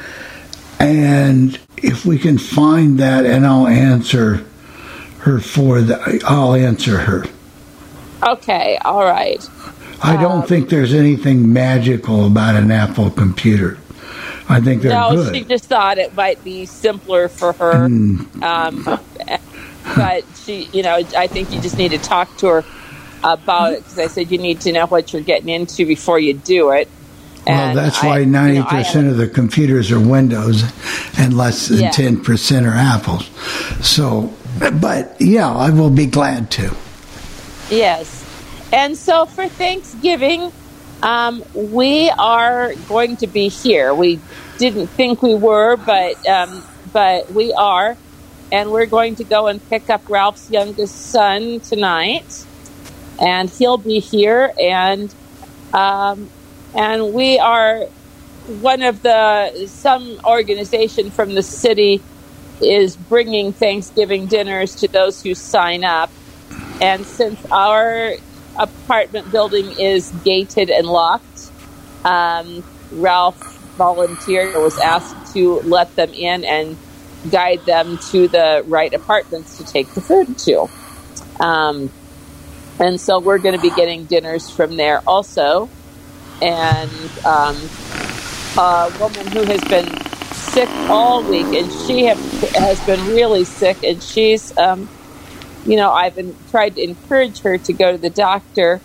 [0.79, 4.45] and if we can find that, and I'll answer
[5.21, 6.23] her for that.
[6.25, 7.25] I'll answer her.
[8.23, 9.43] Okay, all right.
[10.03, 13.79] I don't think there's anything magical about an Apple computer.
[14.51, 15.35] I think they're no, good.
[15.35, 17.89] she just thought it might be simpler for her.
[17.89, 18.43] Mm.
[18.43, 19.01] Um,
[19.97, 22.65] but she, you know, I think you just need to talk to her
[23.23, 26.35] about it because I said you need to know what you're getting into before you
[26.35, 26.89] do it.
[27.47, 30.63] Well, And that's I- why ninety percent of the computers are Windows,
[31.19, 31.91] and less than Yeah.
[31.91, 33.31] ten percent are Apples.
[33.83, 34.33] So,
[34.81, 36.75] but yeah, I will be glad to.
[37.71, 38.25] Yes.
[38.73, 40.53] And so for Thanksgiving,
[41.03, 43.95] um, we are going to be here.
[43.95, 44.21] We
[44.59, 47.97] didn't think we were, but um, but we are,
[48.53, 52.45] and we're going to go and pick up Ralph's youngest son tonight,
[53.21, 55.15] and he'll be here, and
[55.73, 56.29] um,
[56.75, 57.85] and we are
[58.61, 62.03] one of the some organization from the city
[62.61, 66.11] is bringing Thanksgiving dinners to those who sign up.
[66.81, 68.15] And since our
[68.61, 71.51] apartment building is gated and locked,
[72.05, 76.77] um, Ralph volunteered or was asked to let them in and
[77.31, 80.69] guide them to the right apartments to take the food to.
[81.43, 81.91] Um,
[82.79, 85.69] and so we're going to be getting dinners from there also.
[86.43, 86.91] And
[87.25, 87.57] um,
[88.57, 90.01] a woman who has been
[90.33, 92.19] sick all week, and she have,
[92.55, 94.89] has been really sick, and she's, um,
[95.67, 96.19] you know, I've
[96.51, 98.81] tried to encourage her to go to the doctor,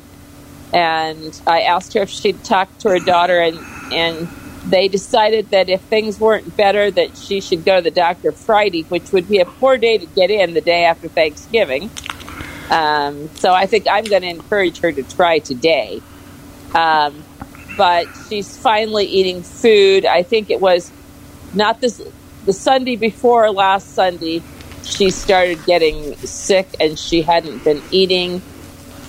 [0.73, 3.59] and I asked her if she'd talk to her daughter, and
[3.91, 4.28] and
[4.65, 8.84] they decided that if things weren't better, that she should go to the doctor Friday,
[8.84, 11.89] which would be a poor day to get in the day after Thanksgiving.
[12.71, 16.01] Um, so I think I'm going to encourage her to try today.
[16.73, 17.23] Um,
[17.78, 20.05] but she's finally eating food.
[20.05, 20.91] I think it was
[21.53, 22.01] not this
[22.45, 24.41] the Sunday before last Sunday.
[24.86, 28.41] She started getting sick and she hadn't been eating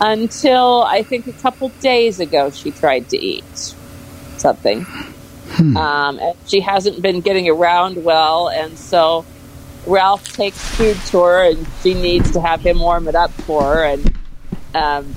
[0.01, 2.51] until I think a couple days ago.
[2.51, 3.75] She tried to eat
[4.37, 4.87] something,
[5.59, 9.25] um, and she hasn't been getting around well, and so.
[9.89, 13.63] Ralph takes food to her, and she needs to have him warm it up for
[13.63, 13.85] her.
[13.85, 14.13] And
[14.75, 15.15] um,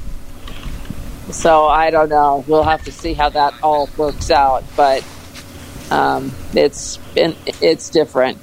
[1.31, 2.43] so I don't know.
[2.47, 4.63] We'll have to see how that all works out.
[4.75, 5.03] But
[5.89, 8.37] um, it's been it's different.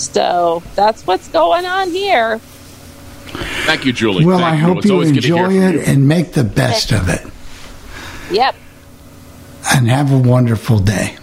[0.00, 2.38] So that's what's going on here.
[2.38, 4.24] Thank you, Julie.
[4.24, 6.32] Well, Thank I hope It's you always good to hear enjoy from it and make
[6.32, 7.22] the best of it,
[8.34, 8.56] Yep.
[9.72, 11.16] and have a wonderful day.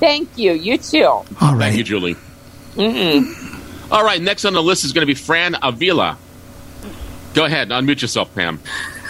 [0.00, 0.52] Thank you.
[0.52, 1.04] You too.
[1.04, 1.58] All right.
[1.60, 2.16] Thank you, Julie.
[2.74, 3.90] Mm-mm.
[3.90, 6.18] All right, next on the list is going to be Fran Avila.
[7.34, 8.60] Go ahead, unmute yourself, Pam.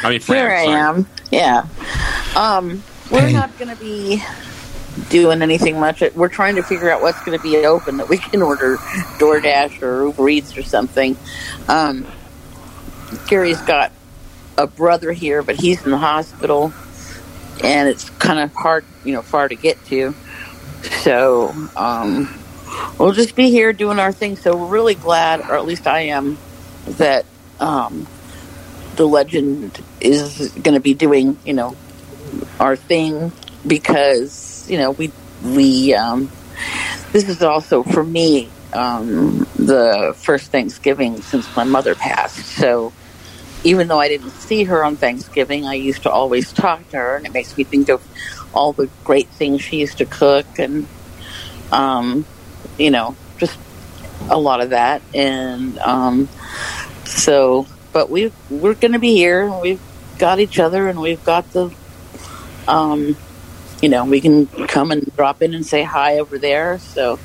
[0.02, 0.36] I mean, Fran.
[0.38, 0.80] Here I sorry.
[0.98, 1.06] am.
[1.32, 1.66] Yeah.
[2.36, 4.22] Um, we're not going to be
[5.08, 6.02] doing anything much.
[6.14, 8.76] We're trying to figure out what's going to be open that we can order
[9.18, 11.16] DoorDash or Uber Eats or something.
[11.68, 12.06] Um,
[13.28, 13.92] Gary's got
[14.58, 16.72] a brother here, but he's in the hospital,
[17.62, 20.14] and it's kind of hard, you know, far to get to.
[21.02, 22.42] So um,
[22.98, 24.36] we'll just be here doing our thing.
[24.36, 26.38] So we're really glad, or at least I am,
[26.86, 27.26] that
[27.60, 28.06] um,
[28.96, 31.76] the legend is going to be doing, you know,
[32.58, 33.32] our thing
[33.66, 35.12] because you know we
[35.44, 36.30] we um,
[37.12, 42.44] this is also for me um, the first Thanksgiving since my mother passed.
[42.44, 42.92] So
[43.64, 47.16] even though I didn't see her on Thanksgiving, I used to always talk to her,
[47.16, 48.02] and it makes me think of
[48.54, 50.86] all the great things she used to cook, and
[51.72, 52.24] um,
[52.78, 53.58] you know, just
[54.28, 55.02] a lot of that.
[55.14, 56.28] And um,
[57.04, 59.50] so, but we we're going to be here.
[59.50, 59.80] We've
[60.18, 61.70] got each other, and we've got the,
[62.68, 63.16] um,
[63.82, 66.78] you know, we can come and drop in and say hi over there.
[66.78, 67.18] So,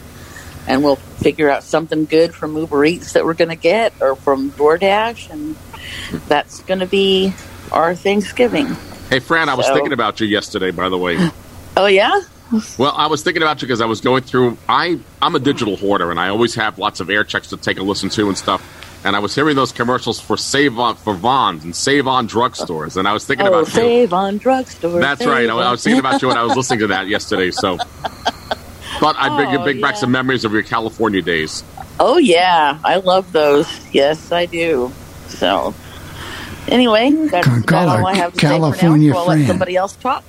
[0.68, 4.16] and we'll figure out something good from Uber Eats that we're going to get, or
[4.16, 5.56] from DoorDash, and
[6.28, 7.34] that's going to be
[7.72, 8.68] our Thanksgiving.
[9.10, 11.18] Hey, Fran, I was So- thinking about you yesterday, by the way.
[11.78, 12.20] Oh yeah.
[12.78, 14.58] Well, I was thinking about you because I was going through.
[14.68, 17.80] I I'm a digital hoarder, and I always have lots of air checks to take
[17.80, 18.62] a listen to and stuff.
[19.04, 23.14] And I was hearing those commercials for Sav-on for Vons and Sav-on drugstores, and I
[23.14, 23.74] was thinking oh, about you.
[23.74, 25.02] save on drugstores.
[25.02, 25.50] That's right.
[25.50, 27.50] I, I was thinking about you when I was listening to that yesterday.
[27.50, 27.78] So,
[29.00, 31.64] but I bring you Oh, bring back some memories of your California days.
[32.00, 33.68] Oh yeah, I love those.
[33.92, 34.92] Yes, I do.
[35.28, 35.74] So,
[36.68, 39.20] anyway, that's Call about all I have to California say for now.
[39.20, 39.48] So I'll let friend.
[39.48, 40.24] somebody else talk.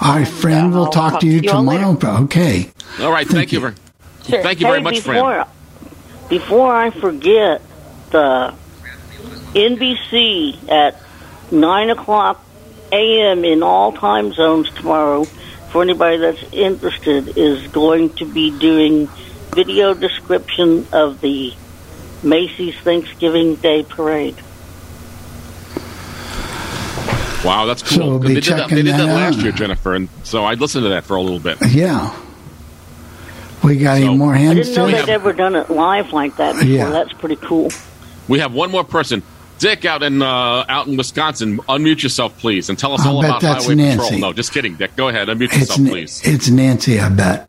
[0.00, 2.24] All right, friend, we'll uh, I'll talk, talk to you to you all tomorrow.
[2.24, 2.70] Okay.
[3.00, 3.26] All right.
[3.26, 3.60] Thank, you.
[3.60, 3.70] for
[4.24, 5.46] Thank you very Hey, much, before, Fran.
[6.28, 7.62] Before I forget,
[8.14, 8.54] Uh, the
[9.54, 11.00] NBC at
[11.50, 12.44] 9 o'clock
[12.92, 13.44] a.m.
[13.44, 19.08] in all time zones tomorrow, for anybody that's interested, is going to be doing
[19.52, 21.52] video description of the
[22.22, 24.36] Macy's Thanksgiving Day Parade.
[27.44, 27.90] Wow, that's cool.
[27.90, 28.10] So cool.
[28.10, 29.42] we'll be they did that, checking they did that, that last out.
[29.42, 31.58] year, Jennifer, and so I listened to that for a little bit.
[31.68, 32.18] Yeah.
[33.62, 34.50] We got any more hands?
[34.50, 36.68] I hands didn't know they'd ever done it live like that before.
[36.68, 36.90] Yeah.
[36.90, 37.70] That's pretty cool.
[38.28, 39.22] We have one more person.
[39.58, 41.58] Dick out in uh, out in Wisconsin.
[41.58, 44.02] Unmute yourself, please, and tell us I'll all about that's highway Nancy.
[44.02, 44.20] patrol.
[44.20, 44.96] No, just kidding, Dick.
[44.96, 46.20] Go ahead, unmute It's, yourself, N- please.
[46.24, 47.48] it's Nancy, I bet.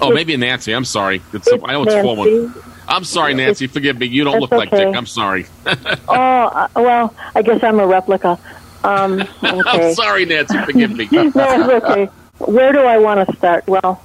[0.00, 0.72] Oh, maybe Nancy.
[0.72, 1.20] I'm sorry.
[1.32, 2.02] It's, I know it's Nancy.
[2.06, 2.54] four one.
[2.88, 3.66] I'm sorry, Nancy.
[3.66, 4.06] Forgive me.
[4.06, 4.70] You don't That's look like.
[4.70, 4.94] Dick.
[4.94, 5.46] I'm sorry.
[6.08, 8.38] Oh, uh, well, I guess I'm a replica.
[8.84, 9.60] Um, okay.
[9.66, 10.58] I'm sorry, Nancy.
[10.64, 11.08] Forgive me.
[11.12, 12.06] no, it's okay.
[12.38, 13.66] Where do I want to start?
[13.66, 14.02] Well,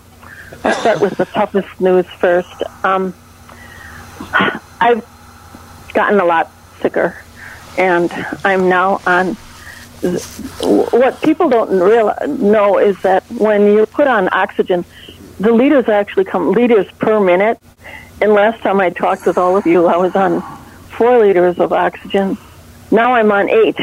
[0.64, 2.64] I'll start with the toughest news first.
[2.84, 3.14] Um,
[4.80, 5.04] I've
[5.98, 7.20] gotten a lot sicker,
[7.76, 8.12] and
[8.46, 9.36] I'm now on.
[11.02, 14.86] What people don't real know is that when you put on oxygen,
[15.40, 17.60] the liters actually come liters per minute.
[18.22, 20.42] And last time I talked with all of you, I was on
[20.90, 22.38] four liters of oxygen.
[22.92, 23.80] Now I'm on eight,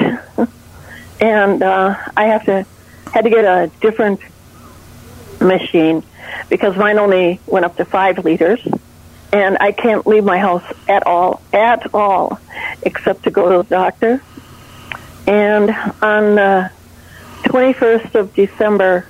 [1.20, 2.64] and uh, I have to
[3.12, 4.20] had to get a different
[5.40, 6.04] machine
[6.48, 8.60] because mine only went up to five liters,
[9.34, 12.38] and I can't leave my house at all, at all,
[12.82, 14.22] except to go to the doctor.
[15.26, 15.70] And
[16.00, 16.70] on the
[17.42, 19.08] 21st of December,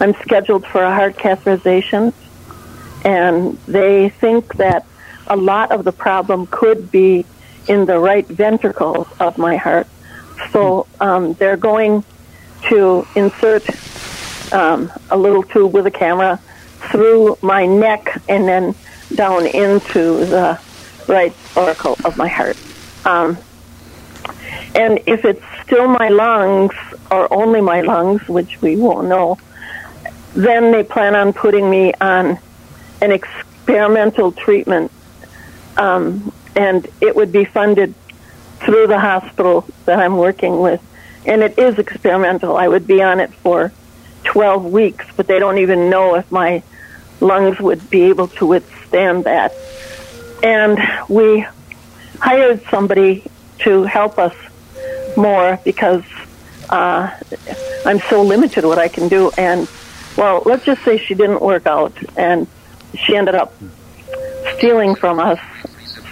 [0.00, 2.12] I'm scheduled for a heart catheterization,
[3.06, 4.84] and they think that
[5.26, 7.24] a lot of the problem could be
[7.68, 9.86] in the right ventricle of my heart.
[10.52, 12.04] So um, they're going
[12.68, 13.64] to insert
[14.52, 16.38] um, a little tube with a camera
[16.90, 18.74] through my neck and then
[19.14, 20.60] down into the
[21.06, 22.56] right auricle of my heart.
[23.04, 23.38] Um,
[24.74, 26.74] and if it's still my lungs
[27.10, 29.38] or only my lungs, which we won't know,
[30.34, 32.38] then they plan on putting me on
[33.00, 34.90] an experimental treatment,
[35.76, 37.94] um, and it would be funded
[38.60, 40.82] through the hospital that I'm working with.
[41.26, 42.56] And it is experimental.
[42.56, 43.72] I would be on it for
[44.24, 46.62] 12 weeks, but they don't even know if my
[47.20, 49.54] lungs would be able to withstand that.
[50.42, 51.46] And we
[52.20, 53.24] hired somebody
[53.60, 54.34] to help us
[55.16, 56.04] more because
[56.70, 57.10] uh,
[57.84, 59.30] I'm so limited what I can do.
[59.36, 59.68] And
[60.16, 62.46] well, let's just say she didn't work out, and
[62.94, 63.54] she ended up
[64.56, 65.38] stealing from us.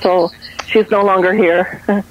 [0.01, 0.31] So
[0.67, 1.83] she's no longer here.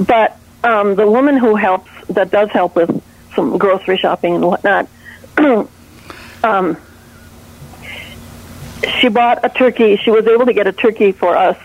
[0.00, 3.02] but um, the woman who helps, that does help with
[3.34, 4.88] some grocery shopping and whatnot,
[5.38, 6.76] um,
[9.00, 9.96] she bought a turkey.
[9.96, 11.56] She was able to get a turkey for us,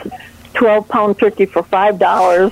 [0.53, 2.51] twelve pound turkey for five dollars,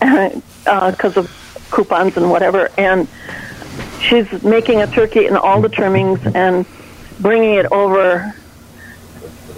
[0.00, 1.30] because of
[1.70, 2.70] coupons and whatever.
[2.76, 3.08] And
[4.00, 6.66] she's making a turkey and all the trimmings and
[7.20, 8.34] bringing it over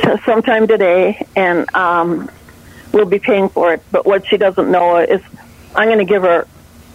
[0.01, 2.31] to sometime today, and um,
[2.93, 3.83] we'll be paying for it.
[3.91, 5.21] But what she doesn't know is
[5.75, 6.47] I'm going to give her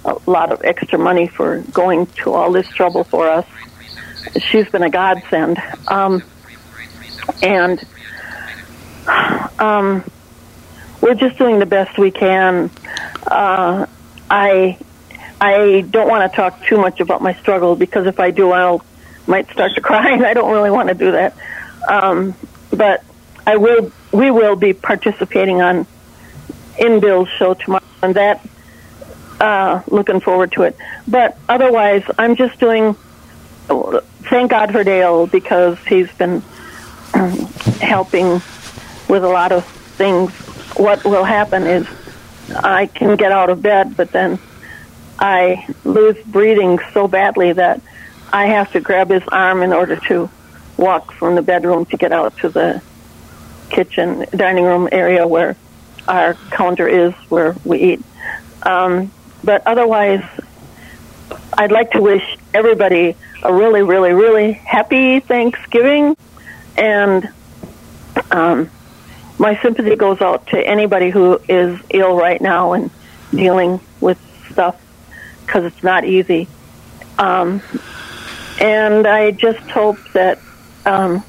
[0.05, 3.45] a lot of extra money for going to all this trouble for us.
[4.39, 5.61] She's been a godsend.
[5.88, 6.23] Um,
[7.41, 7.84] and
[9.59, 10.03] um,
[11.01, 12.69] we're just doing the best we can.
[13.25, 13.86] Uh,
[14.30, 14.78] I
[15.39, 18.84] I don't want to talk too much about my struggle because if I do, I'll
[19.28, 21.36] might start to cry, and I don't really want to do that.
[21.88, 22.36] Um,
[22.71, 23.03] but
[23.45, 23.91] I will.
[24.11, 25.86] We will be participating on
[26.80, 28.47] in Bill's show tomorrow, and that
[29.39, 30.78] uh, looking forward to it.
[31.07, 32.95] But otherwise, I'm just doing.
[34.30, 36.41] Thank God for Dale because he's been
[37.18, 37.38] um,
[37.82, 38.41] helping
[39.09, 40.32] with a lot of things.
[40.78, 41.88] What will happen is
[42.55, 44.39] I can get out of bed, but then
[45.20, 47.82] I lose breathing so badly that
[48.32, 50.30] I have to grab his arm in order to
[50.78, 52.82] walk from the bedroom to get out to the
[53.70, 55.55] kitchen, dining room area where
[56.07, 58.01] our counter is, where we eat.
[58.61, 59.11] Um,
[59.43, 60.24] but otherwise,
[61.53, 66.15] I'd like to wish everybody a really, really, really happy Thanksgiving.
[66.78, 67.30] And
[68.32, 68.69] um,
[69.38, 72.91] my sympathy goes out to anybody who is ill right now and
[73.32, 74.19] dealing with
[74.51, 74.80] stuff
[75.45, 76.47] because it's not easy.
[77.17, 77.61] Um,
[78.59, 80.39] and I just hope that
[80.86, 81.23] um,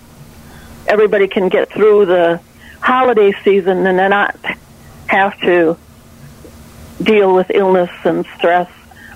[0.87, 2.41] everybody can get through the
[2.81, 4.37] holiday season and not
[5.07, 5.77] have to
[7.03, 8.71] deal with illness and stress.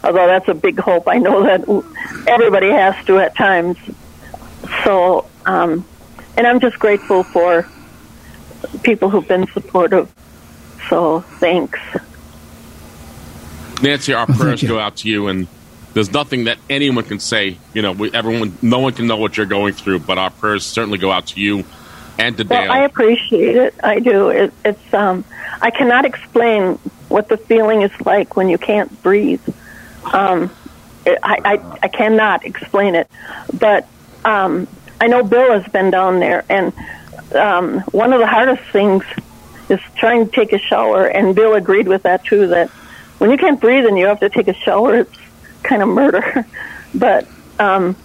[0.05, 1.67] Although that's a big hope, I know that
[2.27, 3.79] everybody has to at times.
[4.85, 5.85] So, um,
[6.37, 7.67] and I'm just grateful for
[8.83, 10.11] people who've been supportive.
[10.89, 11.79] So, thanks.
[13.83, 15.47] Nancy, our prayers go out to you, and
[15.95, 17.59] there's nothing that anyone can say.
[17.75, 20.65] You know, we, everyone, no one can know what you're going through, but our prayers
[20.65, 21.65] certainly go out to you
[22.19, 22.73] and to Well, Dale.
[22.73, 23.75] I appreciate it.
[23.83, 24.29] I do.
[24.29, 25.25] It, it's um,
[25.61, 26.75] I cannot explain
[27.09, 29.43] what the feeling is like when you can't breathe.
[30.13, 30.51] Um,
[31.05, 33.11] it, I, I I cannot explain it,
[33.53, 33.89] but
[34.25, 34.69] um,
[35.03, 36.73] I know Bill has been down there, and
[37.35, 39.03] um, one of the hardest things
[39.69, 41.07] is trying to take a shower.
[41.07, 42.47] And Bill agreed with that too.
[42.47, 42.71] That
[43.19, 45.19] when you can't breathe and you have to take a shower, it's
[45.65, 46.47] kind of murder.
[46.95, 47.27] but
[47.59, 47.97] um,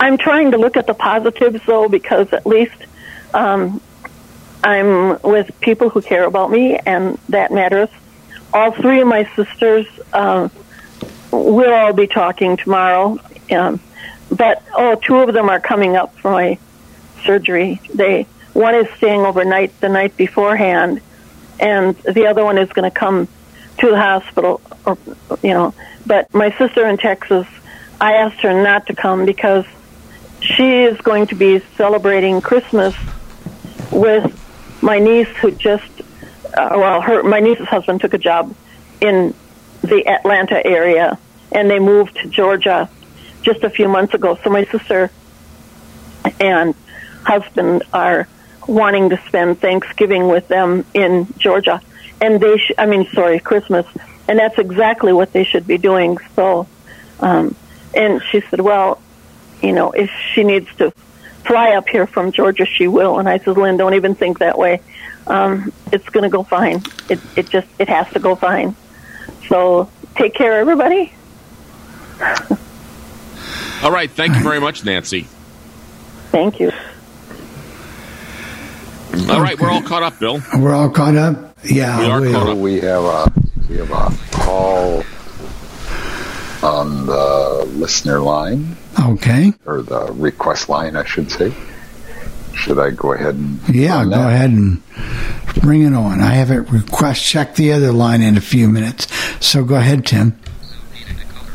[0.00, 2.74] I'm trying to look at the positives though, because at least
[3.32, 3.80] um,
[4.64, 7.88] I'm with people who care about me, and that matters.
[8.52, 10.50] All three of my sisters um,
[11.30, 13.20] will all be talking tomorrow,
[13.52, 13.78] um,
[14.30, 16.58] but oh, two of them are coming up for my
[17.24, 17.80] surgery.
[17.92, 21.00] They one is staying overnight the night beforehand,
[21.60, 23.28] and the other one is going to come
[23.78, 24.60] to the hospital.
[24.84, 24.98] Or
[25.42, 25.74] you know,
[26.04, 27.46] but my sister in Texas,
[28.00, 29.64] I asked her not to come because
[30.40, 32.94] she is going to be celebrating Christmas
[33.90, 34.32] with
[34.82, 35.88] my niece who just
[36.56, 38.54] uh, well her my niece's husband took a job
[39.00, 39.34] in
[39.82, 41.18] the Atlanta area
[41.52, 42.88] and they moved to Georgia
[43.46, 45.10] just a few months ago so my sister
[46.40, 46.74] and
[47.24, 48.28] husband are
[48.66, 51.80] wanting to spend Thanksgiving with them in Georgia
[52.20, 53.86] and they sh- I mean sorry Christmas
[54.28, 56.66] and that's exactly what they should be doing so
[57.20, 57.54] um
[57.94, 59.00] and she said well
[59.62, 60.92] you know if she needs to
[61.46, 63.18] fly up here from Georgia, she will.
[63.18, 64.82] And I said, Lynn, don't even think that way.
[65.26, 66.84] Um, it's going to go fine.
[67.08, 68.74] It, it just, it has to go fine.
[69.48, 71.14] So take care, everybody.
[73.82, 75.26] All right, thank you very much, Nancy.
[76.32, 76.72] Thank you.
[79.30, 80.40] All right, we're all caught up, Bill.
[80.58, 81.56] We're all caught up.
[81.64, 82.58] Yeah, We are we- caught up.
[82.58, 83.32] We have a
[83.68, 85.02] we have a call
[86.62, 89.52] on the listener line Okay.
[89.66, 91.52] or the request line, I should say.
[92.54, 94.32] Should I go ahead and Yeah, go that?
[94.32, 94.80] ahead and
[95.62, 96.20] bring it on.
[96.20, 99.06] I have it request check the other line in a few minutes.
[99.40, 100.36] So go ahead, Tim.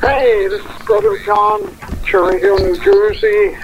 [0.01, 3.55] Hey, this is Brother John Cherry Hill, New Jersey.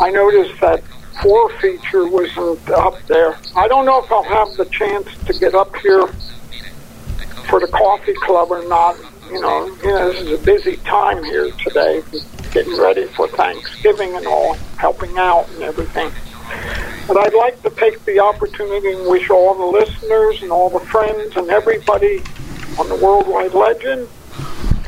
[0.00, 0.84] I noticed that
[1.20, 3.36] four feature wasn't up there.
[3.56, 6.06] I don't know if I'll have the chance to get up here
[7.48, 8.96] for the coffee club or not.
[9.32, 12.04] You know, you know, this is a busy time here today,
[12.52, 16.12] getting ready for Thanksgiving and all, helping out and everything.
[17.08, 20.86] But I'd like to take the opportunity and wish all the listeners and all the
[20.86, 22.22] friends and everybody
[22.78, 24.08] on the Worldwide Legend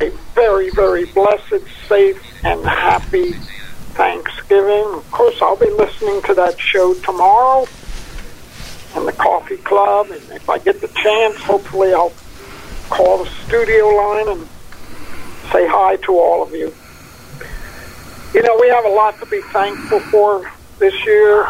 [0.01, 3.35] a very, very blessed, safe, and happy
[3.95, 4.91] Thanksgiving.
[4.95, 7.67] Of course, I'll be listening to that show tomorrow
[8.95, 12.13] in the coffee club, and if I get the chance, hopefully I'll
[12.89, 14.49] call the studio line and
[15.51, 16.73] say hi to all of you.
[18.33, 20.41] You know, we have a lot to be thankful for
[20.79, 21.45] this year.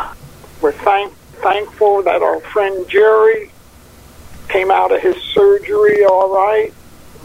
[0.62, 3.52] We're thank- thankful that our friend Jerry
[4.50, 6.74] came out of his surgery all right.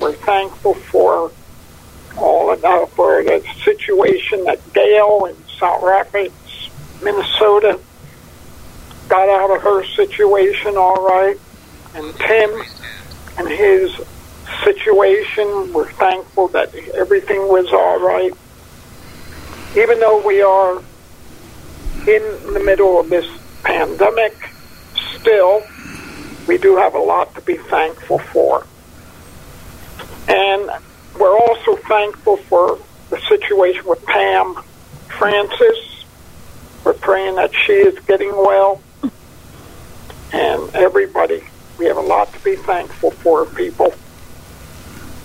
[0.00, 1.30] We're thankful for
[2.16, 6.70] all of for the situation that Gail in Sauk Rapids,
[7.02, 7.78] Minnesota,
[9.08, 11.38] got out of her situation all right.
[11.94, 12.50] And Tim
[13.36, 13.94] and his
[14.64, 18.32] situation, we're thankful that everything was all right.
[19.76, 20.78] Even though we are
[22.08, 23.26] in the middle of this
[23.62, 24.34] pandemic,
[25.18, 25.62] still,
[26.46, 28.66] we do have a lot to be thankful for.
[30.30, 30.70] And
[31.18, 32.78] we're also thankful for
[33.10, 34.54] the situation with Pam
[35.08, 36.04] Francis.
[36.84, 38.80] We're praying that she is getting well.
[40.32, 41.42] And everybody,
[41.78, 43.92] we have a lot to be thankful for, people.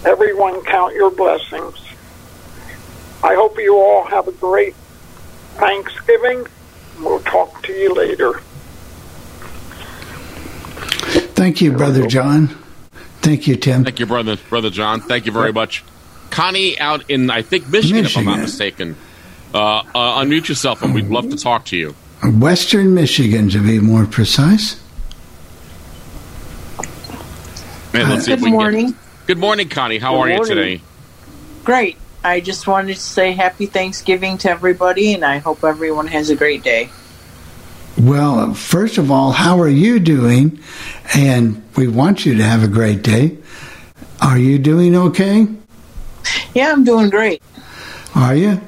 [0.03, 1.77] Everyone count your blessings.
[3.23, 4.73] I hope you all have a great
[5.57, 6.47] Thanksgiving.
[6.99, 8.33] We'll talk to you later.
[11.35, 12.64] Thank you, Brother John.
[13.25, 13.83] Thank you, Tim.
[13.83, 15.01] Thank you, brother, brother John.
[15.01, 15.83] Thank you very much.
[16.29, 18.95] Connie, out in I think Michigan, if I'm not mistaken.
[19.51, 21.95] Uh, uh, unmute yourself, and we'd love to talk to you.
[22.23, 24.79] Western Michigan, to be more precise.
[27.95, 28.95] And let's see if Good we can get- morning.
[29.25, 29.97] Good morning, Connie.
[29.97, 30.81] How Good are you today?
[31.63, 31.97] Great.
[32.23, 36.35] I just wanted to say happy Thanksgiving to everybody, and I hope everyone has a
[36.35, 36.89] great day.
[37.97, 40.59] Well, first of all, how are you doing?
[41.13, 43.37] And we want you to have a great day.
[44.21, 45.47] Are you doing okay?
[46.53, 47.41] Yeah, I'm doing great.
[48.15, 48.61] Are you?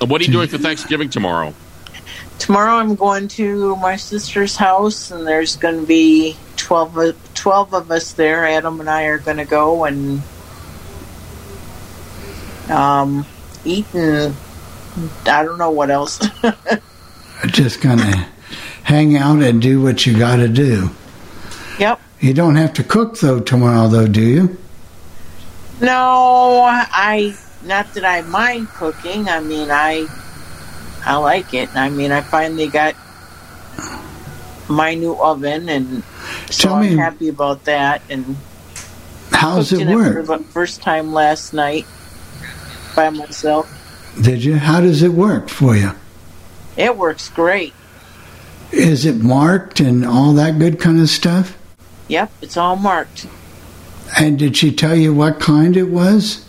[0.00, 1.54] What are you doing for Thanksgiving tomorrow?
[2.38, 7.74] Tomorrow I'm going to my sister's house, and there's going to be 12, of- 12
[7.74, 8.46] of us there.
[8.46, 10.22] Adam and I are going to go and
[12.68, 13.26] um,
[13.64, 14.34] eat, and
[15.26, 16.20] I don't know what else.
[17.46, 18.28] Just gonna
[18.84, 20.90] hang out and do what you got to do.
[21.78, 22.00] yep.
[22.20, 24.56] You don't have to cook though tomorrow, though, do you?
[25.80, 29.28] No, I not that I mind cooking.
[29.28, 30.06] I mean, I
[31.04, 31.74] I like it.
[31.74, 32.94] I mean, I finally got
[34.68, 36.02] my new oven, and
[36.50, 38.02] so Tell I'm happy about that.
[38.08, 38.36] And
[39.32, 40.26] How's cooked it for work?
[40.26, 41.86] the first time last night
[42.94, 43.66] by myself.
[44.20, 44.56] Did you?
[44.56, 45.92] How does it work for you?
[46.76, 47.74] It works great.
[48.72, 51.56] Is it marked and all that good kind of stuff?
[52.08, 53.26] Yep, it's all marked.
[54.18, 56.44] And did she tell you what kind it was?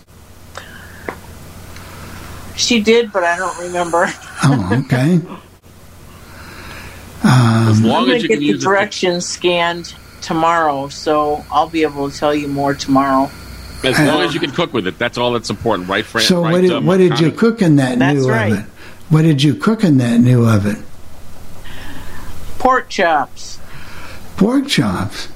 [2.55, 4.05] She did, but I don't remember.
[4.43, 5.19] Oh, okay.
[7.25, 8.63] As Um, long I'm as you get can the use it.
[8.65, 13.29] for- directions scanned tomorrow, so I'll be able to tell you more tomorrow.
[13.83, 16.23] As long as you can cook with it, that's all that's important, right, Fran?
[16.25, 18.51] so right, what did, um, what did you cook in that That's new right.
[18.53, 18.67] oven?
[19.09, 20.83] What did you cook in that new oven?
[22.63, 23.59] Pork chops.
[24.37, 25.27] Pork chops.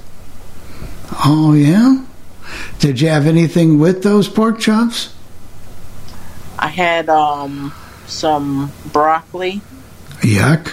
[1.26, 2.02] Oh yeah.
[2.78, 5.14] Did you have anything with those pork chops?
[6.58, 7.74] I had um
[8.06, 9.60] some broccoli.
[10.20, 10.72] Yuck.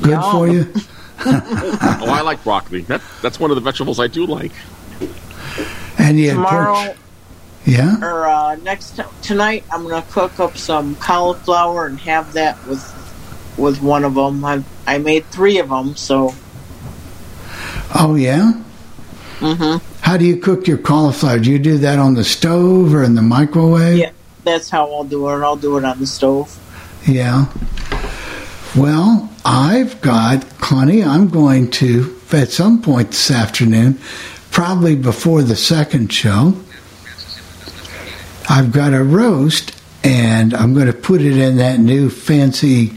[0.00, 0.30] Good Yum.
[0.30, 0.72] for you.
[1.26, 2.82] oh, I like broccoli.
[2.82, 4.52] That, that's one of the vegetables I do like.
[5.98, 6.96] And you had Tomorrow pork.
[7.64, 7.98] Yeah.
[8.00, 12.80] or uh, next t- tonight, I'm gonna cook up some cauliflower and have that with
[13.56, 14.44] with one of them.
[14.44, 16.34] I I made three of them, so
[17.94, 18.52] Oh yeah.
[19.40, 19.80] Mhm.
[20.00, 21.38] How do you cook your cauliflower?
[21.38, 23.98] Do you do that on the stove or in the microwave?
[23.98, 24.10] yeah,
[24.44, 25.42] that's how I'll do it.
[25.42, 26.56] I'll do it on the stove.
[27.06, 27.46] Yeah.
[28.76, 33.98] Well, I've got, Connie, I'm going to, at some point this afternoon,
[34.50, 36.54] probably before the second show,
[38.48, 39.72] I've got a roast
[40.04, 42.96] and I'm going to put it in that new fancy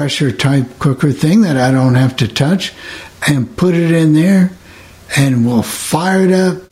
[0.00, 2.72] pressure type cooker thing that I don't have to touch
[3.28, 4.50] and put it in there
[5.14, 6.62] and we'll fire it up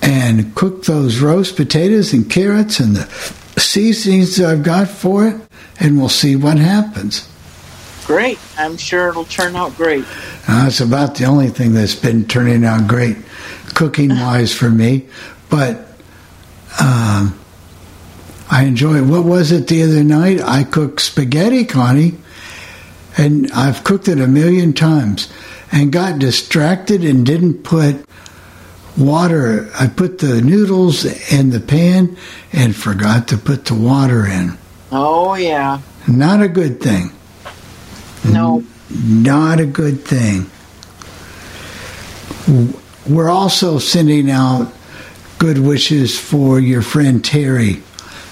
[0.00, 3.04] and cook those roast potatoes and carrots and the
[3.60, 5.38] seasonings that I've got for it,
[5.80, 7.28] and we'll see what happens.
[8.06, 8.38] Great.
[8.56, 10.06] I'm sure it'll turn out great.
[10.48, 13.18] Uh, it's about the only thing that's been turning out great
[13.74, 15.06] cooking wise for me,
[15.50, 15.76] but
[16.80, 17.38] um,
[18.50, 19.02] I enjoy it.
[19.02, 20.40] What was it the other night?
[20.40, 22.14] I cooked spaghetti, Connie,
[23.20, 25.30] and I've cooked it a million times
[25.70, 28.02] and got distracted and didn't put
[28.96, 29.70] water.
[29.78, 32.16] I put the noodles in the pan
[32.50, 34.56] and forgot to put the water in.
[34.90, 35.82] Oh yeah.
[36.08, 37.12] Not a good thing.
[38.24, 38.64] No.
[38.90, 40.50] Not a good thing.
[43.06, 44.72] We're also sending out
[45.38, 47.82] good wishes for your friend Terry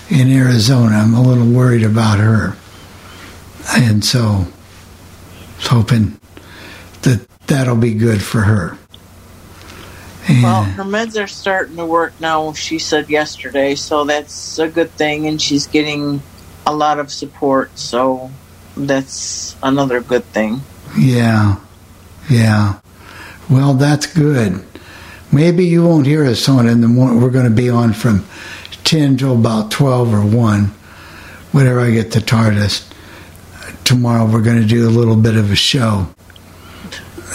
[0.09, 0.97] in Arizona.
[0.97, 2.57] I'm a little worried about her.
[3.77, 4.47] And so
[5.61, 6.21] hoping
[7.03, 8.79] that that'll be good for her.
[10.29, 12.53] Well, her meds are starting to work now.
[12.53, 16.21] She said yesterday, so that's a good thing, and she's getting
[16.67, 17.79] a lot of support.
[17.79, 18.31] So
[18.77, 20.61] that's another good thing.
[20.99, 21.57] Yeah.
[22.29, 22.81] Yeah.
[23.49, 24.63] Well, that's good.
[25.33, 27.23] Maybe you won't hear us on in the morning.
[27.23, 28.27] We're going to be on from
[28.85, 30.65] 10 till about 12 or 1,
[31.53, 32.85] whenever I get the TARDIS.
[33.89, 36.07] Tomorrow we're going to do a little bit of a show.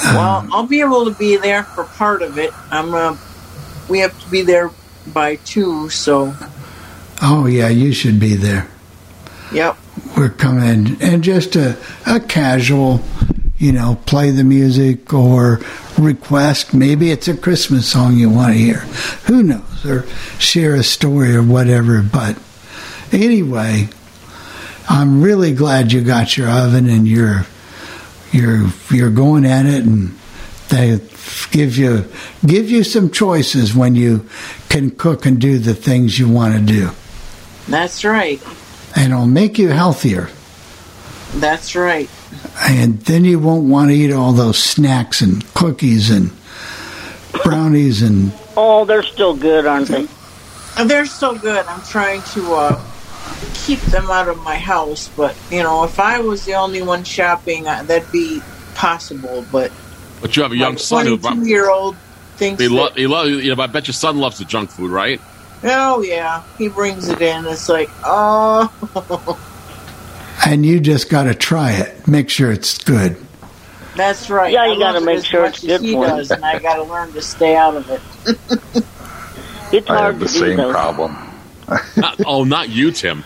[0.03, 2.51] well, I'll be able to be there for part of it.
[2.71, 3.17] I'm uh,
[3.89, 4.69] we have to be there
[5.07, 5.89] by two.
[5.89, 6.35] So,
[7.23, 8.67] Oh yeah, you should be there.
[9.51, 9.77] yep.
[10.15, 11.75] We're coming and just a,
[12.05, 13.01] a casual,
[13.57, 15.59] you know, play the music or
[15.97, 16.71] request.
[16.71, 18.79] Maybe it's a Christmas song you want to hear.
[19.25, 19.85] Who knows?
[19.87, 20.05] Or
[20.37, 22.03] share a story or whatever.
[22.03, 22.37] But
[23.11, 23.89] anyway,
[24.89, 27.45] I'm really glad you got your oven and you're
[28.31, 30.17] you're you're going at it and
[30.69, 30.99] they
[31.51, 32.05] give you
[32.45, 34.27] give you some choices when you
[34.69, 36.89] can cook and do the things you want to do.
[37.67, 38.41] That's right.
[38.95, 40.29] And it'll make you healthier.
[41.35, 42.09] That's right.
[42.61, 46.31] and then you won't want to eat all those snacks and cookies and
[47.43, 50.07] brownies and Oh, they're still good, aren't they?
[50.85, 51.65] They're so good.
[51.65, 52.81] I'm trying to uh,
[53.53, 57.03] keep them out of my house, but you know, if I was the only one
[57.03, 58.41] shopping, uh, that'd be
[58.75, 59.45] possible.
[59.51, 59.71] But
[60.21, 61.17] But you have a young son who.
[61.17, 61.95] 22 year old
[62.37, 64.91] thinks He that- he lo- you know, I bet your son loves the junk food,
[64.91, 65.19] right?
[65.63, 67.45] Oh yeah, he brings it in.
[67.45, 69.39] It's like, oh,
[70.45, 72.07] and you just got to try it.
[72.07, 73.15] Make sure it's good.
[73.95, 74.51] that's right.
[74.51, 76.11] Yeah, you gotta make sure it's good he for you.
[76.11, 78.01] does, and I got to learn to stay out of it.
[79.71, 81.17] It's I hard have the same problem.
[81.97, 83.23] Not, oh, not you, Tim.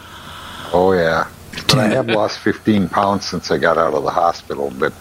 [0.73, 1.27] Oh yeah,
[1.67, 4.71] but I have lost 15 pounds since I got out of the hospital.
[4.77, 4.93] But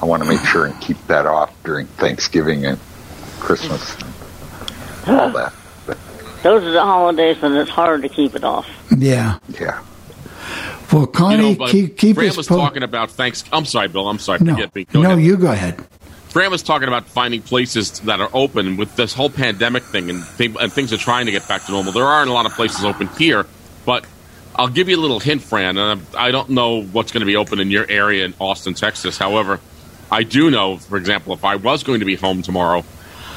[0.00, 2.78] I want to make sure and keep that off during Thanksgiving and
[3.40, 3.96] Christmas.
[5.06, 5.52] And all that.
[6.42, 8.66] Those are the holidays, and it's hard to keep it off.
[8.96, 9.38] Yeah.
[9.60, 9.80] Yeah.
[10.92, 13.44] Well, Connie, you know, keep, keep Fran us was po- talking about thanks.
[13.52, 14.08] I'm sorry, Bill.
[14.08, 14.40] I'm sorry.
[14.40, 14.84] No, Forget me.
[14.84, 15.24] Go no, ahead.
[15.24, 15.80] you go ahead.
[16.28, 20.24] Fran was talking about finding places that are open with this whole pandemic thing, and,
[20.36, 21.92] th- and things are trying to get back to normal.
[21.92, 23.46] There aren't a lot of places open here,
[23.86, 24.04] but
[24.54, 25.78] I'll give you a little hint, Fran.
[25.78, 29.16] And I don't know what's going to be open in your area in Austin, Texas.
[29.16, 29.60] However,
[30.10, 32.84] I do know, for example, if I was going to be home tomorrow,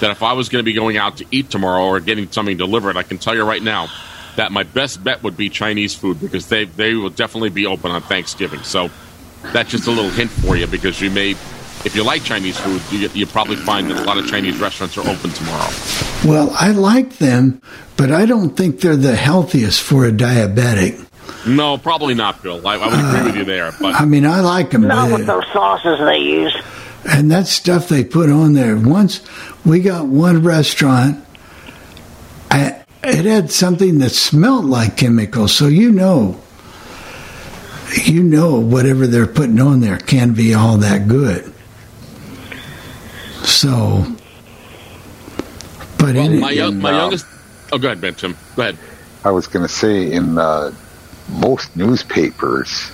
[0.01, 2.57] that if I was going to be going out to eat tomorrow or getting something
[2.57, 3.88] delivered, I can tell you right now
[4.36, 7.91] that my best bet would be Chinese food because they they will definitely be open
[7.91, 8.61] on Thanksgiving.
[8.63, 8.89] So
[9.53, 11.36] that's just a little hint for you because you may,
[11.86, 14.97] if you like Chinese food, you you probably find that a lot of Chinese restaurants
[14.97, 15.71] are open tomorrow.
[16.25, 17.61] Well, I like them,
[17.95, 21.01] but I don't think they're the healthiest for a diabetic.
[21.47, 22.67] No, probably not, Bill.
[22.67, 23.71] I, I would agree with you uh, there.
[23.79, 26.55] But I mean, I like them, Not but, with those sauces they use.
[27.07, 28.75] and that stuff they put on there.
[28.75, 29.21] Once
[29.63, 31.23] we got one restaurant,
[32.49, 36.41] I, it had something that smelled like chemicals, so you know,
[38.03, 41.53] you know, whatever they're putting on there can't be all that good.
[43.45, 44.03] So,
[45.99, 47.27] but well, in, my, young, in, my uh, youngest.
[47.71, 48.15] Oh, go ahead, Ben.
[48.15, 48.35] Tim.
[48.55, 48.77] Go ahead.
[49.23, 50.71] I was going to say in uh,
[51.29, 52.91] most newspapers,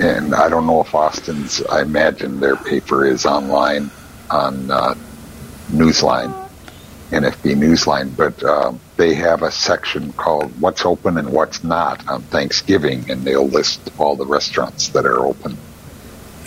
[0.00, 1.62] and I don't know if Austin's.
[1.64, 3.90] I imagine their paper is online
[4.30, 4.94] on uh,
[5.70, 6.32] Newsline,
[7.10, 12.20] NFB Newsline, but um, they have a section called "What's Open and What's Not" on
[12.22, 15.56] Thanksgiving, and they'll list all the restaurants that are open.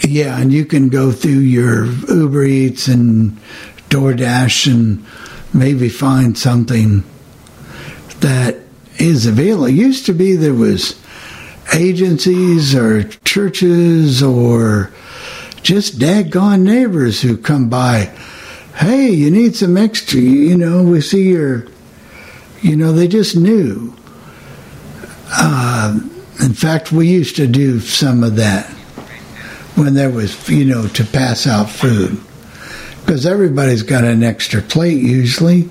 [0.07, 3.37] Yeah, and you can go through your Uber Eats and
[3.89, 5.05] DoorDash and
[5.53, 7.03] maybe find something
[8.21, 8.57] that
[8.97, 9.65] is available.
[9.65, 10.99] It used to be there was
[11.73, 14.91] agencies or churches or
[15.61, 18.05] just daggone neighbors who come by.
[18.75, 21.67] Hey, you need some extra, you know, we see your,
[22.61, 23.93] you know, they just knew.
[25.31, 25.99] Uh,
[26.41, 28.73] in fact, we used to do some of that
[29.79, 32.19] when there was, you know, to pass out food.
[33.05, 35.69] Because everybody's got an extra plate usually.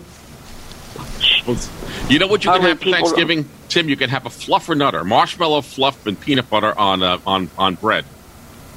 [2.08, 3.88] You know what you can have for people- Thanksgiving, Tim?
[3.88, 7.74] You can have a fluffer nutter, marshmallow fluff, and peanut butter on uh, on on
[7.74, 8.04] bread,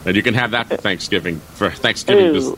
[0.05, 1.39] and you can have that for Thanksgiving.
[1.55, 2.51] For Thanksgiving, this,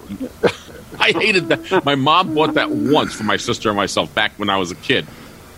[1.00, 1.86] I hated that.
[1.86, 4.76] My mom bought that once for my sister and myself back when I was a
[4.76, 5.06] kid.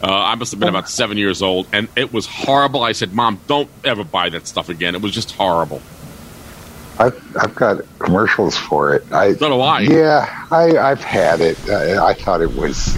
[0.03, 2.84] Uh, I must have been about seven years old, and it was horrible.
[2.84, 5.82] I said, "Mom, don't ever buy that stuff again." It was just horrible.
[6.99, 9.03] I've I've got commercials for it.
[9.11, 9.81] I So do I.
[9.81, 11.57] Yeah, I I've had it.
[11.69, 12.97] I, I thought it was.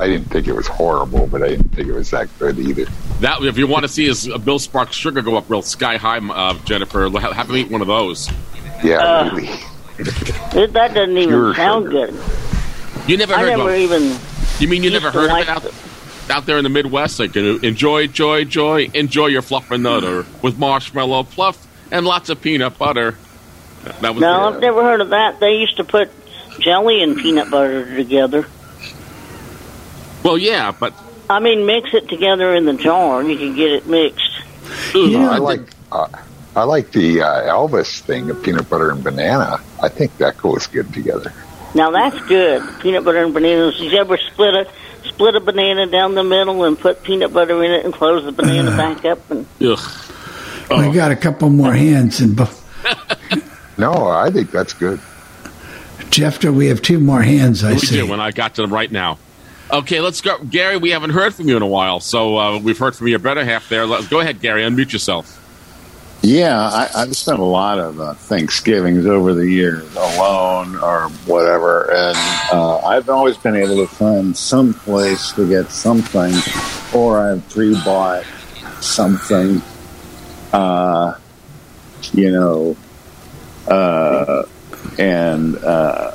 [0.00, 2.84] I didn't think it was horrible, but I didn't think it was that good either.
[3.20, 5.96] That if you want to see his uh, Bill Sparks sugar go up real sky
[5.96, 8.30] high, uh, Jennifer, have, have him eat one of those.
[8.84, 9.48] Yeah, Uh, really.
[9.98, 12.06] It, that doesn't even Pure sound sugar.
[12.12, 12.14] good.
[13.08, 14.18] You never heard I heard never about even.
[14.60, 15.74] You mean you never heard like of it
[16.30, 17.18] out, out there in the Midwest?
[17.18, 22.78] Like, enjoy, joy, joy, enjoy your fluffer nutter with marshmallow fluff and lots of peanut
[22.78, 23.16] butter.
[24.00, 25.40] That was No, I've never heard of that.
[25.40, 26.10] They used to put
[26.60, 28.46] jelly and peanut butter together.
[30.22, 30.94] well, yeah, but
[31.30, 34.40] I mean, mix it together in the jar, and you can get it mixed.
[34.94, 35.60] Yeah, I like
[35.92, 36.08] uh,
[36.56, 39.60] I like the uh, Elvis thing of peanut butter and banana.
[39.82, 41.32] I think that goes good together.
[41.74, 42.62] Now that's good.
[42.80, 43.78] Peanut butter and bananas.
[43.78, 44.66] You ever split a
[45.06, 48.32] split a banana down the middle and put peanut butter in it and close the
[48.32, 49.78] banana back up and Ugh.
[50.70, 52.48] We got a couple more hands, and bo-
[53.78, 55.00] No, I think that's good.
[56.10, 57.62] Jeff, do we have two more hands?
[57.64, 57.96] I we see.
[57.96, 59.18] do when I got to them right now.
[59.70, 60.78] Okay, let's go, Gary.
[60.78, 63.44] We haven't heard from you in a while, so uh, we've heard from your better
[63.44, 63.86] half there.
[63.86, 64.62] Let's go ahead, Gary.
[64.62, 65.34] Unmute yourself.
[66.22, 71.90] Yeah, I, I've spent a lot of uh, Thanksgivings over the years alone or whatever,
[71.92, 72.16] and
[72.52, 76.34] uh, I've always been able to find some place to get something,
[76.92, 78.24] or I've pre-bought
[78.80, 79.62] something.
[80.52, 81.14] Uh,
[82.14, 82.76] you know,
[83.68, 84.46] uh,
[84.98, 86.14] and uh,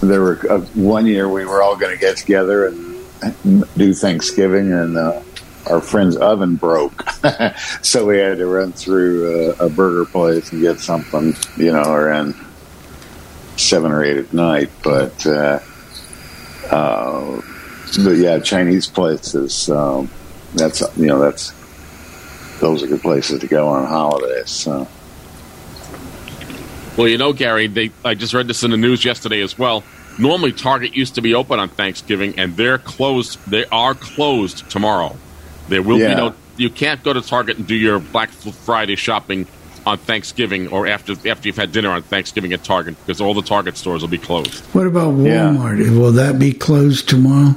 [0.00, 4.72] there were uh, one year we were all going to get together and do Thanksgiving,
[4.72, 5.22] and uh,
[5.66, 7.08] our friend's oven broke,
[7.82, 11.92] so we had to run through a, a burger place and get something, you know,
[11.92, 12.34] around
[13.56, 14.70] seven or eight at night.
[14.82, 15.58] But, uh,
[16.70, 17.42] uh,
[18.04, 19.68] but yeah, Chinese places.
[19.68, 20.10] Um,
[20.54, 21.52] that's you know that's
[22.60, 24.50] those are good places to go on holidays.
[24.50, 24.88] So.
[26.98, 29.84] Well, you know, Gary, they, I just read this in the news yesterday as well.
[30.18, 33.38] Normally, Target used to be open on Thanksgiving, and they're closed.
[33.48, 35.16] They are closed tomorrow.
[35.68, 36.08] There will Yeah.
[36.08, 36.34] be no.
[36.56, 39.46] You can't go to Target and do your Black Friday shopping
[39.86, 43.42] on Thanksgiving or after after you've had dinner on Thanksgiving at Target because all the
[43.42, 44.64] Target stores will be closed.
[44.74, 45.78] What about Walmart?
[45.96, 47.54] Will that be closed tomorrow?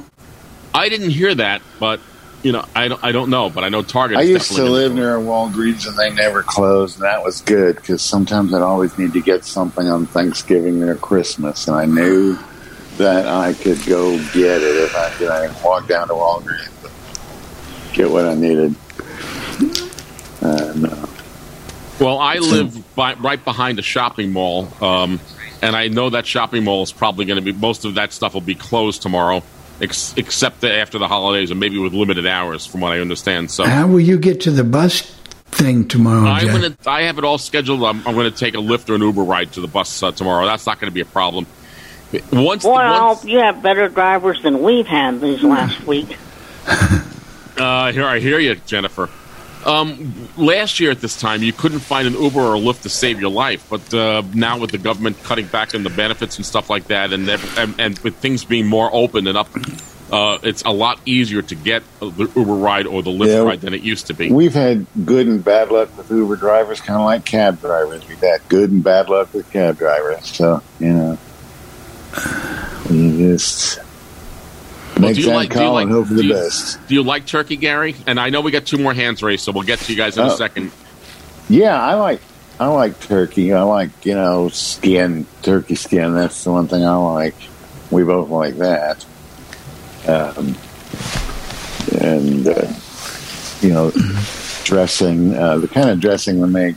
[0.72, 1.98] I didn't hear that, but
[2.42, 3.02] you know, I don't.
[3.04, 4.18] I don't know, but I know Target.
[4.18, 7.76] I used to live near a Walgreens and they never closed, and that was good
[7.76, 12.36] because sometimes I'd always need to get something on Thanksgiving or Christmas, and I knew
[12.96, 15.28] that I could go get it if I could.
[15.28, 18.74] I walk down to Walgreens and get what I needed.
[20.40, 21.06] And, uh,
[22.00, 25.20] Well, I live by, right behind a shopping mall, um,
[25.62, 28.34] and I know that shopping mall is probably going to be most of that stuff
[28.34, 29.42] will be closed tomorrow,
[29.82, 33.50] ex- except after the holidays, and maybe with limited hours, from what I understand.
[33.50, 35.02] So How will you get to the bus
[35.46, 36.52] thing tomorrow, I'm Jeff?
[36.60, 36.76] gonna.
[36.86, 37.82] I have it all scheduled.
[37.84, 40.12] I'm, I'm going to take a Lyft or an Uber ride to the bus uh,
[40.12, 40.46] tomorrow.
[40.46, 41.46] That's not going to be a problem.
[42.32, 46.16] Once, well, once you have better drivers than we've had these last week.
[47.54, 49.10] Uh, here, I hear you, Jennifer.
[49.64, 52.88] Um, last year at this time, you couldn't find an Uber or a Lyft to
[52.88, 56.44] save your life, but uh, now with the government cutting back on the benefits and
[56.46, 59.48] stuff like that, and and, and with things being more open and up,
[60.10, 63.38] uh, it's a lot easier to get the Uber ride or the Lyft Yeah.
[63.42, 64.30] ride than it used to be.
[64.32, 68.06] we've had good and bad luck with Uber drivers, kind of like cab drivers.
[68.08, 70.26] We've had good and bad luck with cab drivers.
[70.26, 71.18] So, you know,
[72.90, 73.78] you just
[75.02, 76.78] Well, do you like- do you like- and hope for the you- best.
[76.88, 77.94] Do you like turkey, Gary?
[78.06, 80.16] And I know we got two more hands raised, so we'll get to you guys
[80.16, 80.36] in a Oh.
[80.36, 80.70] second.
[81.48, 82.20] Yeah, I like
[82.60, 83.52] I like turkey.
[83.52, 86.14] I like you know skin, turkey skin.
[86.14, 87.34] That's the one thing I like.
[87.90, 89.04] We both like that.
[90.06, 90.54] Um,
[92.00, 92.66] and uh,
[93.60, 93.90] you know,
[94.64, 96.76] dressing uh, the kind of dressing we make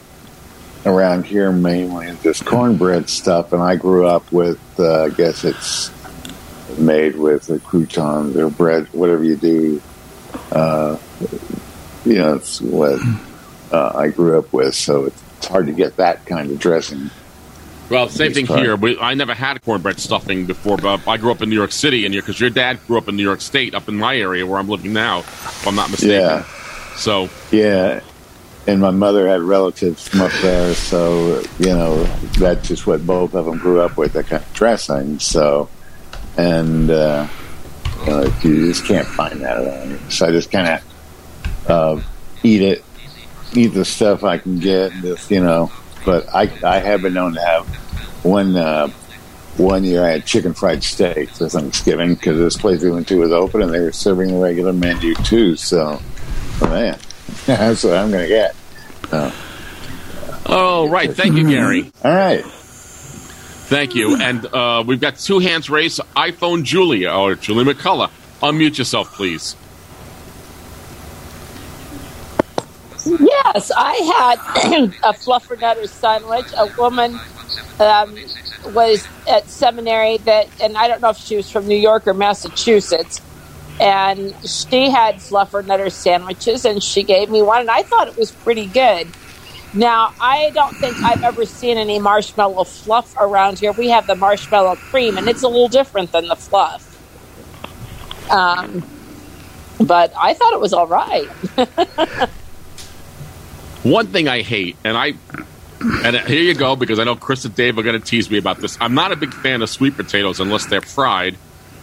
[0.85, 3.53] around here mainly is this cornbread stuff.
[3.53, 5.89] And I grew up with, uh, I guess it's
[6.77, 9.81] made with the croutons or bread, whatever you do.
[10.51, 10.97] Uh,
[12.05, 12.99] you know, it's what
[13.71, 17.09] uh, I grew up with, so it's hard to get that kind of dressing.
[17.89, 18.61] Well, same thing Sorry.
[18.61, 18.75] here.
[18.75, 22.05] We, I never had cornbread stuffing before, but I grew up in New York City,
[22.05, 24.45] and you because your dad grew up in New York State, up in my area
[24.45, 26.19] where I'm living now, if I'm not mistaken.
[26.19, 26.45] Yeah.
[26.95, 28.01] So Yeah,
[28.67, 32.03] and my mother had relatives from up there, so you know
[32.39, 35.19] that's just what both of them grew up with, that kind of dressing.
[35.19, 35.69] So,
[36.37, 37.27] and uh,
[38.01, 39.99] you, know, you just can't find that around here.
[40.09, 42.01] So I just kind of uh,
[42.43, 42.85] eat it,
[43.53, 45.71] eat the stuff I can get, just you know.
[46.05, 47.67] But I I have been known to have
[48.23, 48.55] one.
[48.55, 48.89] Uh,
[49.57, 53.19] one year I had chicken fried steak for Thanksgiving because this place we went to
[53.19, 55.55] was open and they were serving the regular menu too.
[55.55, 56.01] So,
[56.61, 56.99] oh, man,
[57.45, 58.53] that's what I'm going to get.
[59.09, 59.31] So,
[60.47, 61.11] Oh, right.
[61.11, 61.91] Thank you, Gary.
[62.03, 62.45] All right.
[63.65, 64.15] Thank you.
[64.25, 65.99] And uh, we've got two hands raised.
[66.15, 68.09] iPhone Julia, or Julie McCullough.
[68.41, 69.55] Unmute yourself, please.
[73.05, 76.47] Yes, I had a fluffernutter sandwich.
[76.57, 77.19] A woman
[77.79, 78.17] um,
[78.73, 82.13] was at seminary that, and I don't know if she was from New York or
[82.13, 83.21] Massachusetts,
[83.79, 88.31] and she had fluffernutter sandwiches, and she gave me one, and I thought it was
[88.31, 89.07] pretty good.
[89.75, 93.73] Now, I don't think I've ever seen any marshmallow fluff around here.
[93.73, 96.91] We have the marshmallow cream, and it's a little different than the fluff.
[98.31, 98.83] Um,
[99.79, 101.27] but I thought it was all right.
[103.83, 105.13] One thing I hate, and I,
[105.81, 108.37] and here you go, because I know Chris and Dave are going to tease me
[108.37, 108.77] about this.
[108.79, 111.37] I'm not a big fan of sweet potatoes unless they're fried,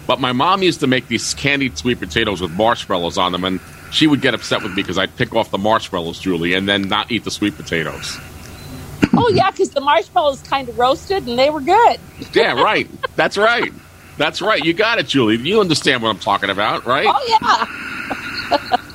[0.06, 3.60] but my mom used to make these candied sweet potatoes with marshmallows on them, and
[3.92, 6.82] she would get upset with me because I'd pick off the marshmallows, Julie, and then
[6.88, 8.18] not eat the sweet potatoes.
[9.14, 12.00] oh yeah, because the marshmallows kind of roasted and they were good.
[12.34, 12.88] Yeah, right.
[13.16, 13.72] That's right.
[14.16, 14.62] That's right.
[14.64, 15.36] You got it, Julie.
[15.36, 17.06] You understand what I'm talking about, right?
[17.08, 17.26] Oh
[18.60, 18.78] yeah.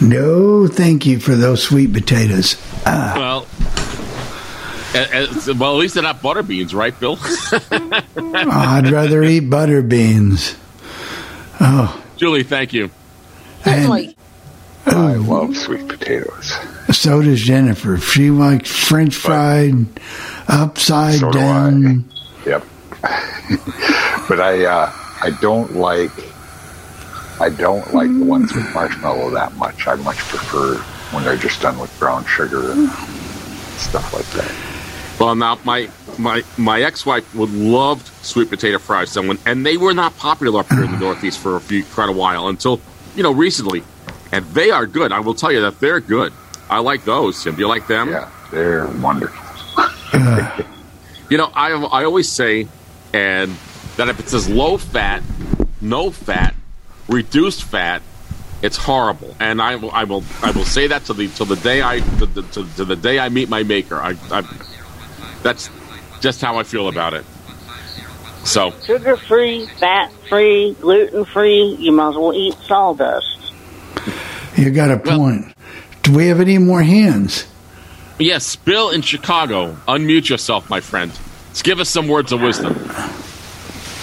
[0.00, 2.56] No, thank you for those sweet potatoes.
[2.86, 3.46] Ah, Well,
[4.94, 7.18] a- a- well, at least they're not butter beans, right, Bill?
[8.16, 10.54] I'd rather eat butter beans.
[11.60, 12.90] Oh, Julie, thank you.
[13.64, 14.14] and
[14.86, 16.52] I love sweet potatoes.
[16.90, 17.98] so does Jennifer.
[17.98, 19.74] She likes French fried,
[20.48, 21.42] upside So do I.
[21.42, 22.04] down.
[22.46, 22.64] Yep.
[24.28, 26.10] but I uh, I don't like
[27.40, 29.86] I don't like the ones with marshmallow that much.
[29.86, 30.76] I much prefer
[31.14, 32.88] when they're just done with brown sugar and
[33.78, 34.67] stuff like that.
[35.18, 39.94] Well, now my my my ex-wife would loved sweet potato fries, someone, and they were
[39.94, 42.80] not popular up here in the Northeast for a few quite a while until
[43.16, 43.82] you know recently,
[44.32, 45.10] and they are good.
[45.12, 46.32] I will tell you that they're good.
[46.70, 47.42] I like those.
[47.42, 48.10] Tim, do you like them?
[48.10, 49.44] Yeah, they're wonderful.
[51.30, 52.68] You know, I I always say,
[53.12, 53.54] and
[53.98, 55.22] that if it says low fat,
[55.82, 56.54] no fat,
[57.06, 58.00] reduced fat,
[58.62, 59.36] it's horrible.
[59.38, 62.00] And I will I will I will say that to the till the day I
[62.00, 63.96] to, the- to, to the day I meet my maker.
[64.00, 64.40] I, I
[65.42, 65.70] that's
[66.20, 67.24] just how I feel about it.
[68.44, 71.76] So Sugar free, fat free, gluten free.
[71.78, 73.52] You might as well eat sawdust.
[74.56, 75.54] You got a point.
[76.02, 77.46] Do we have any more hands?
[78.18, 81.12] yes, Bill in Chicago, unmute yourself, my friend.
[81.48, 82.74] Let's give us some words of wisdom.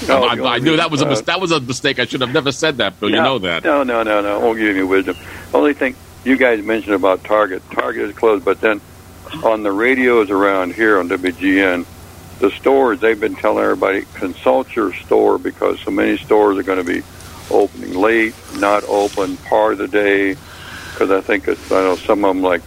[0.08, 2.00] No, I, I knew that was a uh, mis- that was a mistake.
[2.00, 3.10] I should have never said that, Bill.
[3.10, 3.64] You know that.
[3.64, 4.40] No, no, no, no.
[4.40, 5.18] I won't give you any wisdom.
[5.54, 7.64] Only thing you guys mentioned about Target.
[7.72, 8.82] Target is closed, but then
[9.44, 11.86] on the radios around here on WGN,
[12.40, 16.84] the stores they've been telling everybody consult your store because so many stores are going
[16.84, 17.04] to be
[17.50, 20.36] opening late, not open part of the day.
[20.94, 22.62] Because I think it's I know some of them like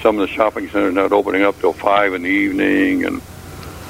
[0.00, 3.22] some of the shopping centers not opening up till five in the evening, and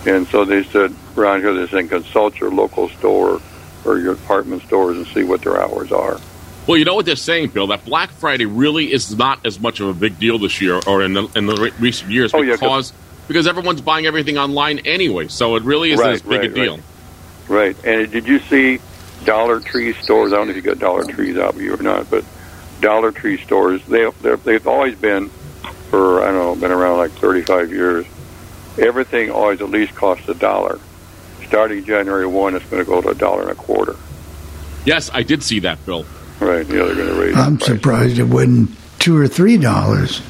[0.06, 3.40] and so they said around here they're saying consult your local store
[3.84, 6.18] or your department stores and see what their hours are.
[6.66, 7.66] Well, you know what they're saying, Bill.
[7.66, 11.02] That Black Friday really is not as much of a big deal this year, or
[11.02, 12.92] in the, in the re- recent years, Oh, yeah, 'cause- because
[13.28, 15.28] because everyone's buying everything online anyway.
[15.28, 16.78] So it really isn't Right, as big right, a deal.
[17.48, 17.76] Right.
[17.84, 18.80] And did you see
[19.24, 20.32] Dollar Tree stores?
[20.32, 22.22] I don't know if you got Dollar Trees out with you or not, but
[22.82, 24.06] Dollar Tree stores they
[24.44, 25.30] they've always been,
[25.90, 28.04] for, I don't know, been around like 35 years.
[28.78, 30.78] Everything always at least costs a dollar.
[31.46, 33.96] Starting January 1, it's going to go to a dollar and a quarter.
[34.84, 36.04] Yes, I did see that, Bill.
[36.40, 36.66] Right.
[36.66, 40.20] Yeah, they're going to raise I'm surprised it wasn't two or three dollars.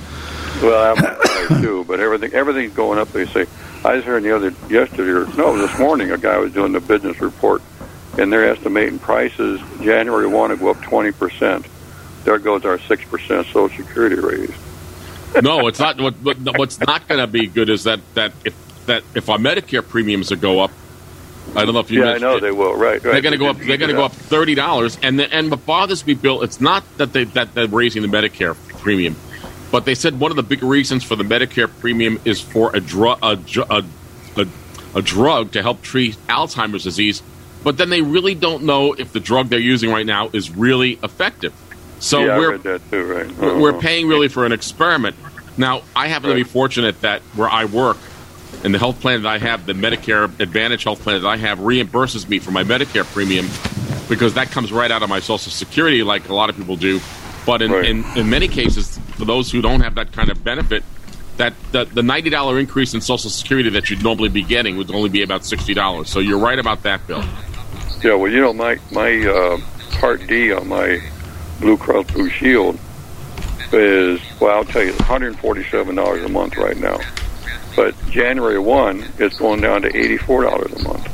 [0.63, 3.09] Well, I'm surprised too, but everything everything's going up.
[3.13, 3.47] They say.
[3.85, 6.81] I was hearing the other yesterday, or no, this morning, a guy was doing the
[6.81, 7.61] business report,
[8.17, 11.67] and they're estimating prices January one to go up twenty percent.
[12.25, 14.55] There goes our six percent Social Security raise.
[15.43, 16.01] no, it's not.
[16.01, 18.55] What, what, what's not going to be good is that that if
[18.87, 20.71] that if our Medicare premiums are go up,
[21.57, 22.05] I don't know if you.
[22.05, 22.75] Yeah, I know it, they will.
[22.75, 23.03] Right, right.
[23.03, 23.59] They're going to go up.
[23.59, 26.43] They They're going to go up thirty dollars, and the, and what bothers me, Bill,
[26.43, 29.15] it's not that they that they're raising the Medicare premium,
[29.71, 32.81] but they said one of the big reasons for the Medicare premium is for a
[32.81, 33.39] drug a,
[33.71, 33.85] a,
[34.37, 34.47] a,
[34.97, 37.23] a drug to help treat Alzheimer's disease,
[37.63, 40.99] but then they really don't know if the drug they're using right now is really
[41.03, 41.53] effective.
[42.01, 43.05] So yeah, we're too.
[43.05, 43.31] Right.
[43.39, 43.81] we're we're Uh-huh.
[43.81, 45.15] paying really for an experiment.
[45.57, 47.97] Now, I happen to be fortunate that where I work
[48.63, 51.59] and the health plan that I have, the Medicare Advantage health plan that I have,
[51.59, 53.47] reimburses me for my Medicare premium
[54.09, 57.01] because that comes right out of my Social Security, like a lot of people do.
[57.47, 60.83] But in, in, in many cases, for those who don't have that kind of benefit,
[61.37, 64.91] that the, the ninety dollar increase in Social Security that you'd normally be getting would
[64.91, 66.09] only be about sixty dollars.
[66.09, 67.25] So you're right about that, Bill.
[68.03, 69.59] Yeah, well, you know, my my uh,
[69.99, 71.01] Part D on my
[71.61, 72.79] Blue Cross Blue Shield
[73.73, 77.01] is well, I'll tell you, one hundred forty-seven dollars a month right now.
[77.77, 81.07] But January one, it's going down to eighty-four dollars a month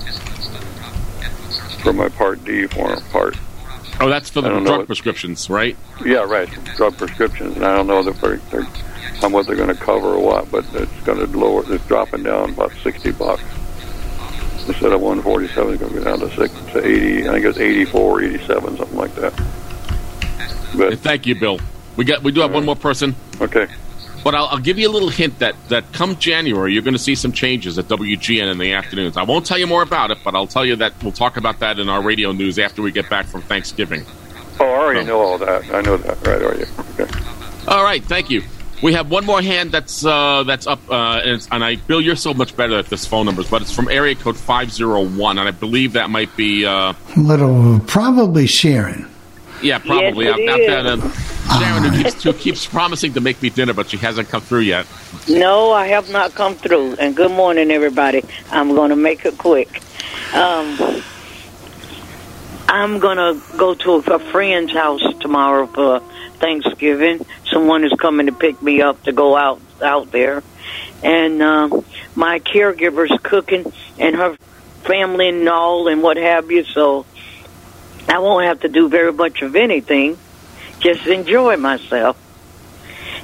[1.82, 3.36] for my Part D form part.
[4.00, 5.76] Oh, that's for the I don't know drug what- prescriptions, right?
[6.04, 6.48] Yeah, right.
[6.76, 8.66] Drug prescriptions, and I don't know if they're, they're
[9.20, 11.62] they're going to cover or what, but it's going to lower.
[11.72, 13.42] It's dropping down about sixty bucks
[14.66, 15.74] instead of one forty-seven.
[15.74, 17.28] It's going to go down to six to eighty.
[17.28, 19.32] I think it's 84, 87, something like that.
[20.76, 21.58] But Thank you, Bill.
[21.96, 23.14] We got we do have one more person.
[23.40, 23.66] Okay.
[24.22, 26.98] But I'll, I'll give you a little hint that, that come January, you're going to
[26.98, 29.16] see some changes at WGN in the afternoons.
[29.16, 31.60] I won't tell you more about it, but I'll tell you that we'll talk about
[31.60, 34.04] that in our radio news after we get back from Thanksgiving.
[34.58, 35.72] Oh, I already know all that.
[35.72, 36.26] I know that.
[36.26, 36.66] Right, are you?
[36.90, 37.20] Okay.
[37.66, 38.42] All right, thank you.
[38.82, 42.16] We have one more hand that's uh, that's up, uh, and, and, I, Bill, you're
[42.16, 45.38] so much better at this phone numbers, but it's from area code five zero one,
[45.38, 49.10] and I believe that might be uh, little probably Sharon.
[49.62, 50.26] Yeah, probably.
[50.26, 53.96] Yes, there, uh, Sharon, who keeps, who keeps promising to make me dinner, but she
[53.96, 54.86] hasn't come through yet.
[55.28, 56.94] No, I have not come through.
[56.94, 58.24] And good morning, everybody.
[58.50, 59.82] I'm going to make it quick.
[60.34, 61.02] Um,
[62.68, 66.00] I'm going to go to a friend's house tomorrow for
[66.38, 67.26] Thanksgiving.
[67.50, 70.42] Someone is coming to pick me up to go out out there,
[71.02, 71.80] and uh,
[72.14, 74.36] my caregiver's cooking, and her
[74.84, 76.64] family and all, and what have you.
[76.64, 77.06] So
[78.08, 80.18] I won't have to do very much of anything.
[80.80, 82.16] Just enjoy myself.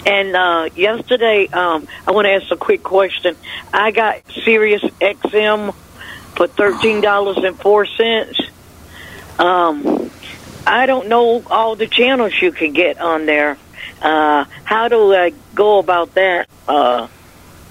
[0.07, 3.36] And uh, yesterday, um, I want to ask a quick question.
[3.73, 5.74] I got Sirius XM
[6.36, 8.39] for thirteen dollars and four cents.
[9.39, 10.11] Um,
[10.66, 13.59] I don't know all the channels you can get on there.
[14.01, 16.48] Uh, how do I go about that?
[16.69, 17.09] Uh,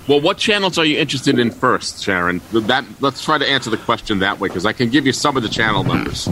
[0.07, 2.41] well, what channels are you interested in first, Sharon?
[2.51, 5.37] That let's try to answer the question that way because I can give you some
[5.37, 6.27] of the channel numbers.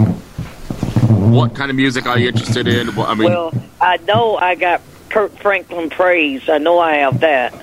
[1.14, 2.90] What kind of music are you interested in?
[2.90, 6.50] I mean, well, I know I got Kirk Franklin praise.
[6.50, 7.54] I know I have that,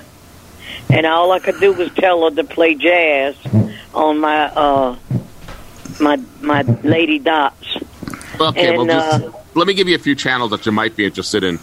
[0.89, 3.35] and all I could do was tell her to play jazz
[3.93, 4.97] on my uh,
[5.99, 7.77] my my Lady Dots.
[8.39, 10.95] Okay, and, well, just, uh, let me give you a few channels that you might
[10.95, 11.59] be interested in.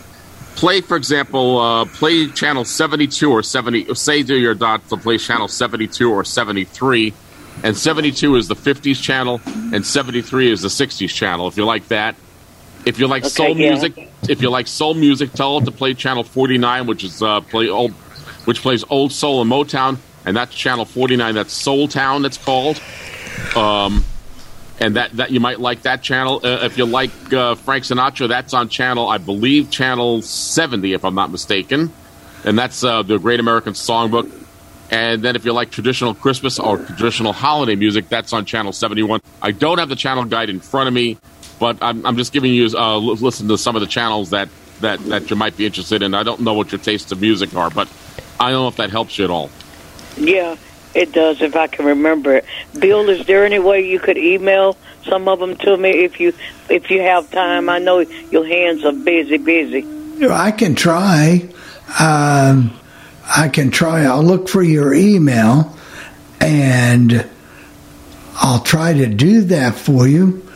[0.56, 3.94] Play, for example, uh, play channel 72 or 70.
[3.94, 7.14] Say to your dot to play channel 72 or 73.
[7.62, 11.88] And 72 is the 50s channel, and 73 is the 60s channel, if you like
[11.88, 12.14] that.
[12.86, 13.70] If you like okay, soul yeah.
[13.70, 17.40] music, if you like soul music, tell it to play channel 49, which is uh,
[17.40, 17.92] play old,
[18.44, 21.34] which plays old soul and Motown, and that's channel 49.
[21.34, 22.22] That's Soul Town.
[22.22, 22.80] That's called.
[23.56, 24.04] Um,
[24.80, 26.40] and that, that you might like that channel.
[26.44, 31.04] Uh, if you like uh, Frank Sinatra, that's on channel, I believe, channel 70, if
[31.04, 31.92] I'm not mistaken.
[32.44, 34.30] And that's uh, the Great American Songbook.
[34.90, 39.20] And then if you like traditional Christmas or traditional holiday music, that's on channel 71.
[39.42, 41.18] I don't have the channel guide in front of me,
[41.58, 44.48] but I'm, I'm just giving you uh, listen to some of the channels that,
[44.80, 46.14] that, that you might be interested in.
[46.14, 47.88] I don't know what your tastes of music are, but
[48.40, 49.50] I don't know if that helps you at all.
[50.16, 50.56] Yeah,
[50.94, 52.44] it does, if I can remember it.
[52.78, 56.32] Bill, is there any way you could email some of them to me if you
[56.68, 57.68] if you have time?
[57.68, 59.86] I know your hands are busy, busy.
[60.26, 61.48] I can try.
[62.00, 62.72] Um,
[63.28, 64.04] I can try.
[64.04, 65.76] I'll look for your email,
[66.40, 67.28] and
[68.36, 70.46] I'll try to do that for you.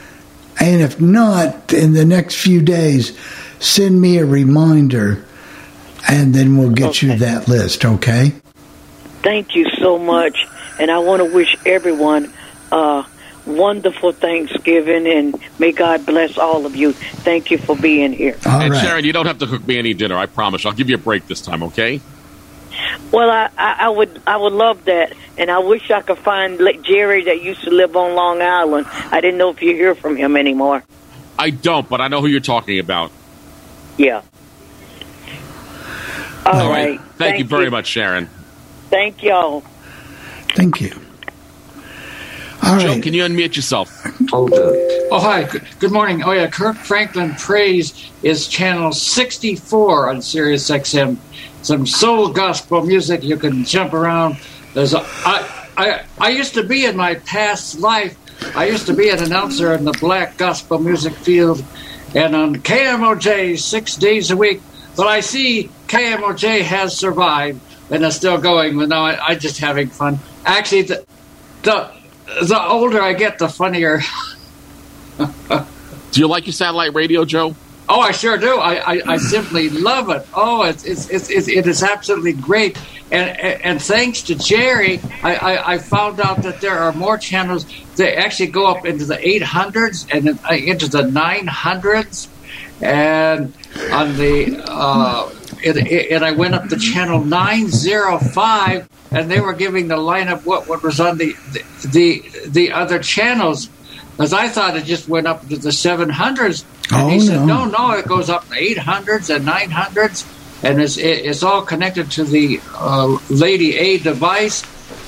[0.61, 3.19] And if not, in the next few days,
[3.59, 5.25] send me a reminder,
[6.09, 7.07] and then we'll get okay.
[7.09, 7.85] you that list.
[7.85, 8.33] Okay.
[9.23, 10.47] Thank you so much,
[10.79, 12.33] and I want to wish everyone
[12.71, 13.05] a
[13.47, 16.93] wonderful Thanksgiving, and may God bless all of you.
[16.93, 18.39] Thank you for being here.
[18.47, 18.83] All and right.
[18.83, 20.17] Sharon, you don't have to cook me any dinner.
[20.17, 20.65] I promise.
[20.65, 21.63] I'll give you a break this time.
[21.65, 22.01] Okay?
[23.11, 26.59] Well, I, I, I would I would love that, and I wish I could find
[26.83, 28.87] Jerry that used to live on Long Island.
[29.11, 30.83] I didn't know if you hear from him anymore.
[31.39, 33.11] I don't, but I know who you're talking about.
[33.97, 34.23] Yeah.
[36.45, 36.91] All, all right.
[36.91, 37.01] right.
[37.01, 37.71] Thank, Thank you very you.
[37.71, 38.29] much, Sharon.
[38.91, 39.63] Thank y'all.
[40.55, 40.93] Thank you.
[42.63, 43.03] All Joe, right.
[43.03, 43.91] can you unmute yourself?
[44.33, 45.49] Oh, hi.
[45.79, 46.23] Good morning.
[46.23, 46.49] Oh, yeah.
[46.49, 51.17] Kirk Franklin Praise is channel 64 on Sirius XM.
[51.63, 53.23] Some soul gospel music.
[53.23, 54.37] You can jump around.
[54.75, 58.17] There's a, I, I, I used to be in my past life,
[58.55, 61.65] I used to be an announcer in the black gospel music field
[62.15, 64.61] and on KMOJ six days a week.
[64.97, 67.61] But I see KMOJ has survived
[67.91, 68.77] and it's still going.
[68.77, 70.19] But now I, am just having fun.
[70.45, 71.07] Actually, the,
[71.63, 71.91] the
[72.43, 74.01] the older I get, the funnier.
[75.19, 77.55] do you like your satellite radio, Joe?
[77.89, 78.59] Oh, I sure do.
[78.59, 80.27] I, I, I simply love it.
[80.35, 82.79] Oh, it's, it's, it's, it's, it is absolutely great.
[83.11, 87.67] And, and thanks to Jerry, I, I, I, found out that there are more channels
[87.97, 92.29] that actually go up into the 800s and uh, into the 900s.
[92.81, 93.53] And
[93.93, 95.31] on the uh,
[95.65, 100.69] and, and, I went up to channel 905, and they were giving the lineup what,
[100.69, 101.37] what was on the,
[101.93, 103.69] the the other channels.
[104.23, 106.65] Because I thought it just went up to the 700s.
[106.93, 107.65] And oh, he said, no.
[107.65, 110.63] no, no, it goes up to 800s and 900s.
[110.63, 114.63] And it's, it, it's all connected to the uh, Lady A device.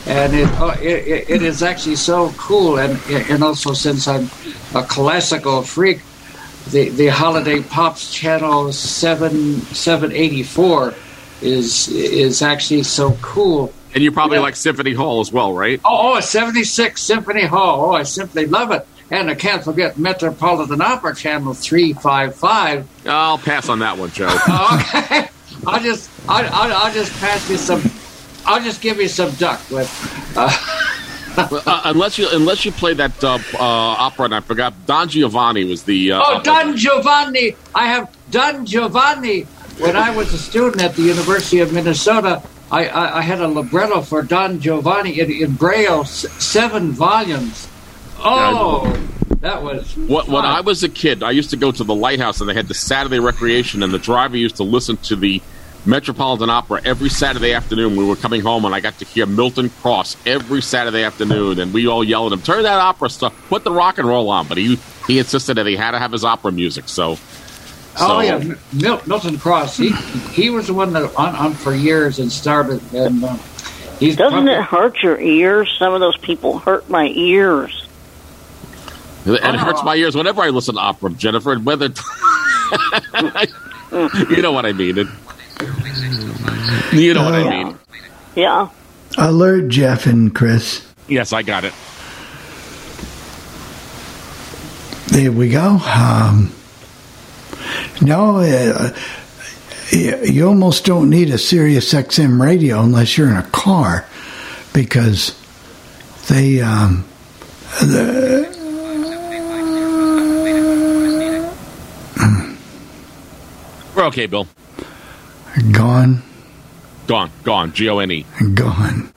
[0.08, 2.80] And it, uh, it, it is actually so cool.
[2.80, 4.24] And, and also, since I'm
[4.74, 6.00] a classical freak,
[6.70, 10.94] the the holiday pops channel seven seven eighty four
[11.40, 13.72] is is actually so cool.
[13.94, 15.80] And you probably like Symphony Hall as well, right?
[15.84, 17.84] Oh, oh, 76 Symphony Hall.
[17.84, 18.84] Oh, I simply love it.
[19.10, 22.88] And I can't forget Metropolitan Opera Channel 355.
[23.06, 24.26] I'll pass on that one, Joe.
[24.74, 25.28] okay.
[25.66, 27.82] I'll just, I'll, I'll, I'll just pass you some.
[28.46, 29.90] I'll just give you some duck with.
[30.36, 30.50] Uh,
[31.66, 35.64] uh, unless you unless you play that uh, uh, opera, and I forgot Don Giovanni
[35.64, 36.12] was the.
[36.12, 37.56] Uh, oh, Don Giovanni!
[37.74, 39.42] I have Don Giovanni.
[39.78, 42.40] When I was a student at the University of Minnesota,
[42.70, 47.66] I, I, I had a libretto for Don Giovanni in, in Braille, s- seven volumes.
[48.24, 48.90] Oh,
[49.40, 49.96] that was.
[49.96, 52.54] What, when I was a kid, I used to go to the lighthouse and they
[52.54, 55.42] had the Saturday recreation, and the driver used to listen to the
[55.86, 57.96] Metropolitan Opera every Saturday afternoon.
[57.96, 61.74] We were coming home, and I got to hear Milton Cross every Saturday afternoon, and
[61.74, 64.46] we all yelled at him, "Turn that opera stuff, put the rock and roll on!"
[64.48, 66.88] But he he insisted that he had to have his opera music.
[66.88, 67.18] So,
[68.00, 68.42] Oh yeah,
[68.72, 69.76] Mil- Milton Cross.
[69.76, 69.92] He
[70.32, 72.80] he was the one that on, on for years and started.
[72.94, 73.36] And uh,
[73.98, 75.74] he's Doesn't it hurt your ears?
[75.78, 77.83] Some of those people hurt my ears.
[79.26, 81.52] And it hurts my ears whenever I listen to opera, Jennifer.
[81.52, 81.86] and Whether
[84.30, 84.98] you know what I mean.
[84.98, 85.06] It,
[86.92, 87.78] you know what I mean.
[88.34, 88.68] Yeah.
[89.16, 90.86] Alert Jeff and Chris.
[91.08, 91.72] Yes, I got it.
[95.08, 95.78] There we go.
[95.78, 96.52] Um,
[98.02, 98.92] no, uh,
[99.90, 104.06] you you almost don't need a Sirius XM radio unless you're in a car
[104.72, 105.34] because
[106.28, 106.60] they.
[106.60, 107.04] Um,
[107.80, 108.53] the,
[113.94, 114.46] We're okay, Bill.
[115.72, 116.22] gone,
[117.06, 117.72] Gone, gone.
[117.72, 118.26] G O N E.
[118.54, 119.12] gone.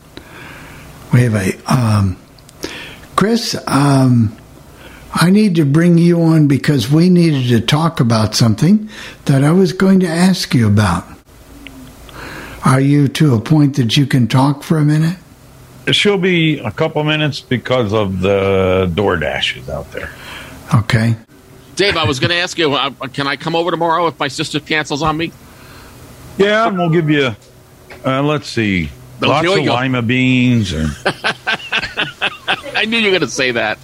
[1.14, 1.54] We have a.
[1.74, 2.18] Um,
[3.16, 4.36] Chris, um,
[5.14, 8.90] I need to bring you on because we needed to talk about something
[9.26, 11.06] that I was going to ask you about.
[12.66, 15.18] Are you to a point that you can talk for a minute?
[15.92, 20.12] She'll be a couple minutes because of the door dashes out there.
[20.76, 21.16] Okay.
[21.78, 24.28] Dave, I was going to ask you, uh, can I come over tomorrow if my
[24.28, 25.32] sister cancels on me?
[26.38, 27.36] Yeah, and we'll give you.
[28.06, 28.90] Uh, let's see,
[29.24, 29.74] Oh, lots of go.
[29.74, 30.90] lima beans and
[32.76, 33.80] I knew you were going to say that.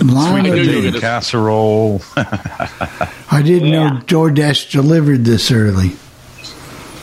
[0.00, 0.84] Lima I knew you were beans.
[0.86, 2.02] gonna- casserole.
[2.16, 5.92] I didn't know DoorDash delivered this early.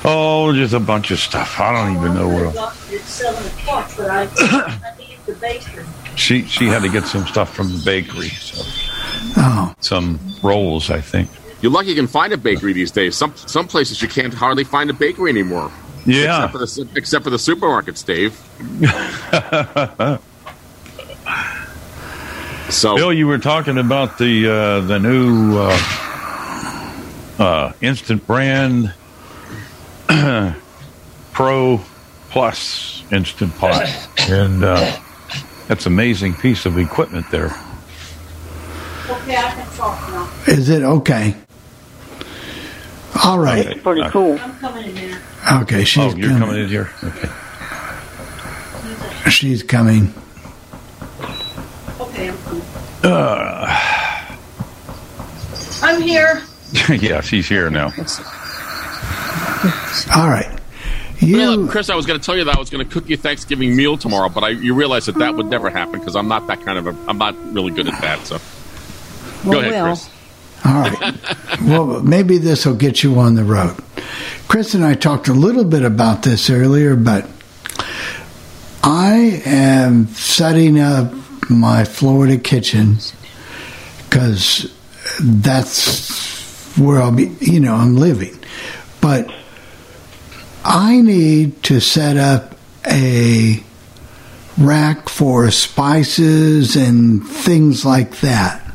[0.06, 1.60] oh, just a bunch of stuff.
[1.60, 2.76] I don't even know what.
[2.92, 5.86] It's seven o'clock, but I, I need the bakery.
[6.16, 8.30] She she had to get some stuff from the bakery.
[8.30, 8.64] So
[9.40, 11.30] Oh, some rolls, I think.
[11.62, 13.16] You're lucky you can find a bakery these days.
[13.16, 15.72] Some some places you can't hardly find a bakery anymore.
[16.06, 16.46] Yeah.
[16.46, 18.34] Except for the, except for the supermarkets, Dave.
[22.70, 25.78] So, Bill, you were talking about the uh, the new uh,
[27.40, 28.94] uh, instant brand
[31.32, 31.82] Pro
[32.30, 33.88] Plus instant pot,
[34.30, 35.00] and uh,
[35.70, 37.56] that's amazing piece of equipment there.
[39.10, 40.30] Okay, I can talk now.
[40.48, 41.36] is it okay?
[43.24, 43.66] All right.
[43.66, 44.38] It's pretty cool.
[44.40, 45.22] I'm coming in there.
[45.62, 46.48] Okay, she's oh, you're coming.
[46.48, 46.90] coming in here.
[47.04, 47.30] Okay.
[49.30, 50.14] She's coming.
[52.00, 52.64] Okay, I'm coming.
[53.04, 53.66] Uh,
[55.82, 56.44] I'm here.
[56.90, 57.94] yeah, she's here now.
[60.16, 60.60] All right.
[61.22, 63.10] Well, uh, Chris, I was going to tell you that I was going to cook
[63.10, 66.28] you Thanksgiving meal tomorrow, but I, you realize that that would never happen because I'm
[66.28, 66.96] not that kind of a.
[67.10, 68.26] I'm not really good at that.
[68.28, 68.40] So,
[69.52, 69.86] go ahead, well.
[69.86, 70.10] Chris.
[70.66, 71.62] All right.
[71.64, 73.78] well, maybe this will get you on the road.
[74.48, 77.28] Chris and I talked a little bit about this earlier, but
[78.84, 81.14] I am setting up
[81.50, 82.98] my Florida kitchen
[84.04, 84.74] because
[85.22, 88.38] that's where I'll be, you know, I'm living.
[89.02, 89.34] But
[90.64, 92.56] I need to set up
[92.86, 93.64] a
[94.58, 98.67] rack for spices and things like that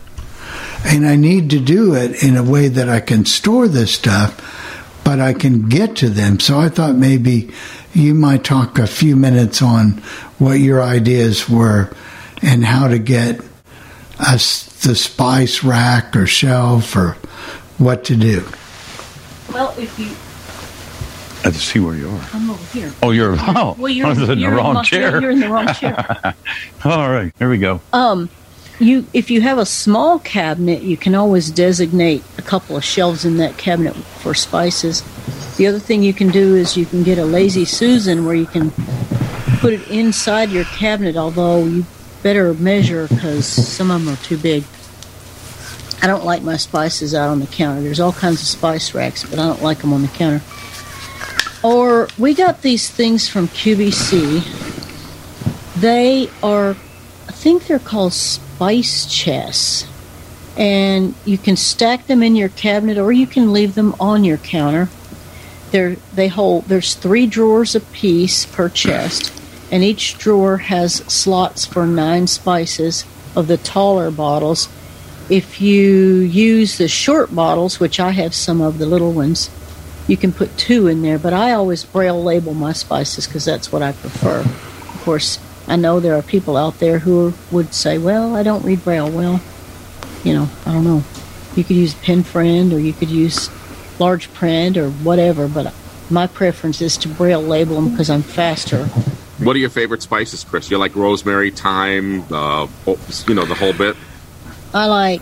[0.85, 5.01] and I need to do it in a way that I can store this stuff,
[5.05, 6.41] but I can get to them.
[6.41, 7.51] So I thought maybe
[7.95, 9.93] you might talk a few minutes on
[10.39, 11.91] what your ideas were
[12.43, 13.41] and how to get
[14.19, 17.13] us the spice rack or shelf or
[17.79, 18.45] what to do.
[19.53, 20.07] Well, if you,
[21.41, 22.29] I have to see where you are.
[22.33, 22.93] I'm over here.
[23.03, 25.21] Oh, you're oh, Well, you're, I was in you're the wrong my- chair.
[25.21, 26.35] You're in the wrong chair.
[26.85, 27.81] All right, here we go.
[27.93, 28.31] Um,
[28.83, 33.25] you if you have a small cabinet, you can always designate a couple of shelves
[33.25, 35.03] in that cabinet for spices.
[35.57, 38.47] The other thing you can do is you can get a lazy susan where you
[38.47, 38.71] can
[39.59, 41.17] put it inside your cabinet.
[41.17, 41.85] Although you
[42.23, 44.65] better measure because some of them are too big.
[46.03, 47.81] I don't like my spices out on the counter.
[47.81, 50.43] There's all kinds of spice racks, but I don't like them on the counter.
[51.63, 54.43] Or we got these things from QVC.
[55.81, 58.15] They are, I think they're called
[58.63, 59.89] spice chests.
[60.57, 64.37] And you can stack them in your cabinet or you can leave them on your
[64.37, 64.89] counter.
[65.73, 66.67] There, they hold.
[66.67, 69.33] There's three drawers apiece per chest,
[69.73, 74.69] and each drawer has slots for nine spices of the taller bottles.
[75.29, 79.51] If you use the short bottles, which I have some of the little ones,
[80.07, 81.19] you can put two in there.
[81.19, 84.41] But I always braille label my spices because that's what I prefer.
[84.41, 88.65] Of course, I know there are people out there who would say, "Well, I don't
[88.65, 89.41] read braille." Well,
[90.25, 91.03] you know, I don't know.
[91.57, 93.51] You could use pen friend or you could use
[93.99, 95.73] large print or whatever, but
[96.11, 98.85] my preference is to braille label them because I'm faster.
[99.39, 100.71] What are your favorite spices, Chris?
[100.71, 102.67] You like rosemary, thyme, uh,
[103.27, 103.97] you know, the whole bit?
[104.73, 105.21] I like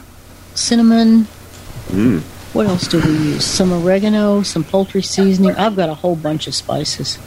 [0.55, 1.27] cinnamon.
[1.89, 2.21] Mm.
[2.53, 3.45] What else do we use?
[3.45, 5.53] Some oregano, some poultry seasoning.
[5.53, 7.19] I've got a whole bunch of spices.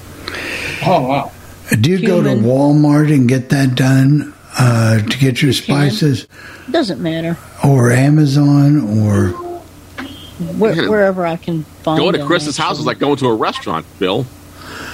[0.86, 1.32] Oh, wow.
[1.80, 6.28] Do you go to Walmart and get that done uh, to get your spices,
[6.70, 7.38] Doesn't matter.
[7.64, 9.30] or Amazon, or
[10.58, 13.36] Where, wherever I can find Going to them, Chris's house is like going to a
[13.36, 14.26] restaurant, Bill.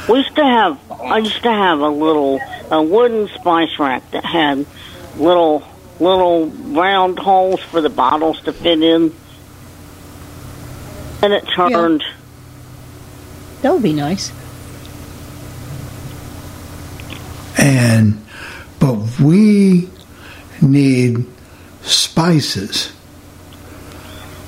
[0.07, 2.39] We used to have, I used to have a little,
[2.71, 4.65] a wooden spice rack that had
[5.17, 5.63] little,
[5.99, 9.13] little round holes for the bottles to fit in.
[11.21, 12.03] And it turned,
[13.61, 14.31] That would be nice.
[17.79, 18.21] And
[18.79, 19.89] but we
[20.61, 21.25] need
[21.81, 22.91] spices.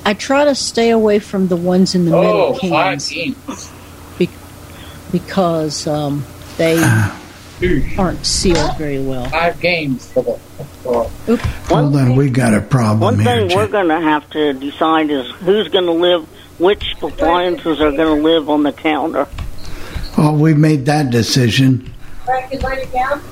[0.04, 2.22] I try to stay away from the ones in the Oh,
[2.52, 3.08] middle cans
[4.18, 4.28] be-
[5.12, 6.24] because um,
[6.56, 6.76] they
[7.96, 9.28] aren't sealed very well.
[9.30, 10.32] Five games for the.
[10.82, 11.04] For,
[11.68, 13.48] Hold on, we got a problem one here.
[13.48, 16.24] thing we're going to have to decide is who's going to live,
[16.60, 19.28] which appliances are going to live on the counter.
[20.18, 21.92] Oh, we made that decision.
[22.24, 23.22] Frank, can write it down?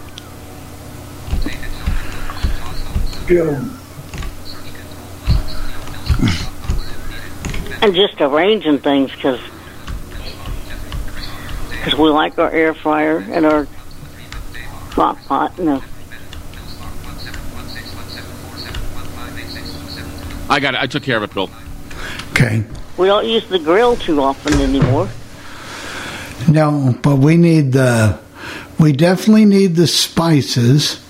[7.83, 9.41] And just arranging things because
[11.71, 13.67] because we like our air fryer and our
[14.91, 15.59] crock pot.
[15.59, 15.83] No.
[20.51, 20.81] I got it.
[20.81, 21.49] I took care of it, Bill.
[22.33, 22.65] Okay.
[22.99, 25.09] We don't use the grill too often anymore.
[26.49, 28.19] No, but we need the.
[28.81, 31.01] We definitely need the spices,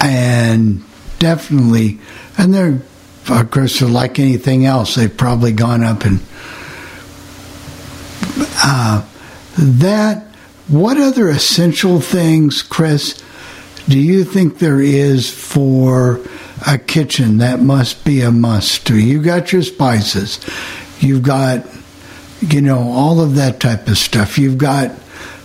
[0.00, 0.84] and
[1.18, 1.98] definitely,
[2.36, 2.82] and they're,
[3.28, 4.94] of course, like anything else.
[4.94, 6.20] They've probably gone up and
[8.62, 9.04] uh,
[9.58, 10.22] that.
[10.68, 13.22] What other essential things, Chris,
[13.88, 16.20] do you think there is for
[16.66, 18.90] a kitchen that must be a must?
[18.90, 20.40] You got your spices,
[20.98, 21.64] you've got
[22.40, 24.38] you know, all of that type of stuff.
[24.38, 24.90] You've got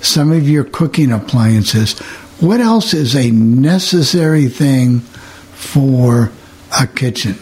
[0.02, 1.98] some of your cooking appliances.
[2.40, 6.32] What else is a necessary thing for
[6.80, 7.38] a kitchen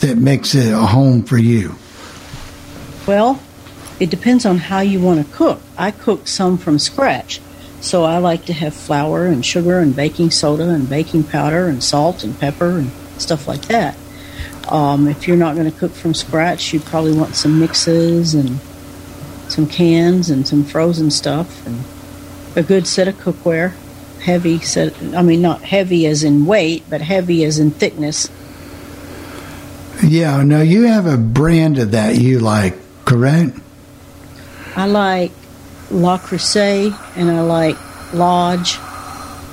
[0.00, 1.76] that makes it a home for you?
[3.06, 3.40] Well,
[4.00, 5.60] it depends on how you want to cook.
[5.78, 7.40] I cook some from scratch.
[7.80, 11.82] So I like to have flour and sugar and baking soda and baking powder and
[11.82, 13.96] salt and pepper and stuff like that.
[14.68, 18.60] Um, if you're not going to cook from scratch, you probably want some mixes and
[19.52, 21.84] some cans and some frozen stuff and
[22.56, 23.72] a good set of cookware.
[24.20, 28.28] Heavy set, I mean, not heavy as in weight, but heavy as in thickness.
[30.02, 33.58] Yeah, no, you have a brand of that you like, correct?
[34.74, 35.32] I like
[35.90, 37.76] Le Creuset and I like
[38.14, 38.78] Lodge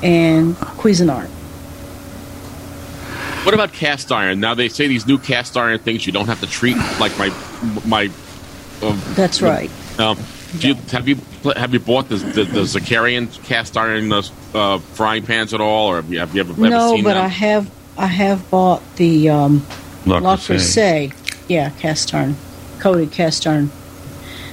[0.01, 1.29] and Cuisinart.
[3.45, 4.39] What about cast iron?
[4.39, 7.33] Now they say these new cast iron things you don't have to treat like my
[7.85, 8.09] my.
[8.81, 9.71] Um, That's right.
[9.99, 10.17] Um,
[10.59, 11.17] do you, have you
[11.55, 14.21] have you bought the the, the Zakarian cast iron uh,
[14.53, 17.15] uh, frying pans at all, or have you, have you ever, ever no, seen but
[17.15, 17.25] them?
[17.25, 19.65] I have I have bought the um,
[20.05, 20.45] La Le Creuset.
[20.47, 21.13] Crusade.
[21.49, 22.35] Yeah, cast iron,
[22.79, 23.71] coated cast iron.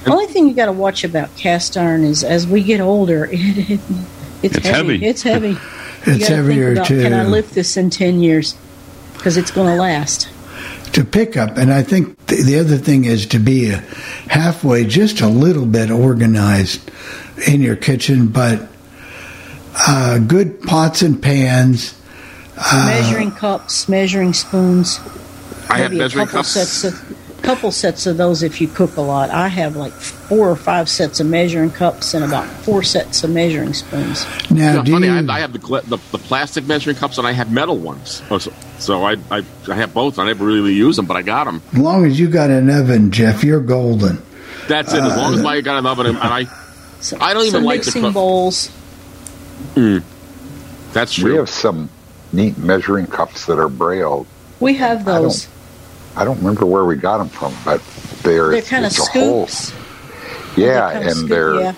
[0.05, 3.25] The only thing you got to watch about cast iron is as we get older,
[3.27, 3.31] it,
[3.71, 3.81] it
[4.43, 4.95] it's, It's heavy.
[4.95, 5.07] heavy.
[5.07, 5.57] It's heavy.
[6.07, 8.55] You It's gotta think heavier, about, Can I lift this in ten years?
[9.15, 10.29] Because it's going to last.
[10.97, 11.59] To pick up.
[11.59, 13.81] And I think th- the other thing is to be uh,
[14.29, 16.91] halfway, just a little bit organized
[17.47, 18.67] in your kitchen, but
[19.87, 22.01] uh, good pots and pans.
[22.57, 24.99] Uh, measuring cups, measuring spoons.
[25.69, 26.49] I have measuring cups.
[26.49, 27.16] Sets of,
[27.47, 29.31] couple sets of those if you cook a lot.
[29.31, 33.31] I have like four or five sets of measuring cups and about four sets of
[33.31, 34.27] measuring spoons.
[34.51, 37.19] Now, Yeah, do funny, you- I, have, I have the, the the plastic measuring cups
[37.19, 38.23] and I have metal ones.
[38.29, 38.39] So,
[38.79, 40.19] so I, I I have both.
[40.19, 41.63] I never really use them, but I got them.
[41.73, 44.21] as long as you got an oven, Jeff, you're golden.
[44.69, 45.01] That's it.
[45.03, 46.47] As long as I got an oven, and I
[47.21, 48.15] I don't even Some like the mixing cook.
[48.15, 48.71] bowls.
[49.75, 50.03] Mm.
[50.93, 51.31] That's true.
[51.33, 51.89] We have some
[52.33, 54.27] neat measuring cups that are braille.
[54.59, 55.47] We have those.
[56.17, 57.83] I don't remember where we got them from, but
[58.23, 59.73] they're They're kind of it's a whole- scoops.
[60.57, 61.73] Yeah, They come and scoop- they're yeah.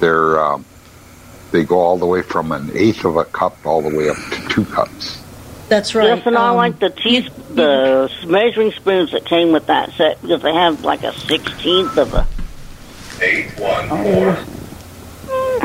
[0.00, 0.64] they're um,
[1.50, 4.16] they go all the way from an eighth of a cup all the way up
[4.16, 5.18] to two cups.
[5.68, 6.08] That's right.
[6.08, 7.20] Yes, and I Um, like the tea,
[7.54, 12.12] the measuring spoons that came with that set because they have like a sixteenth of
[12.12, 12.26] a
[13.22, 13.88] Eight one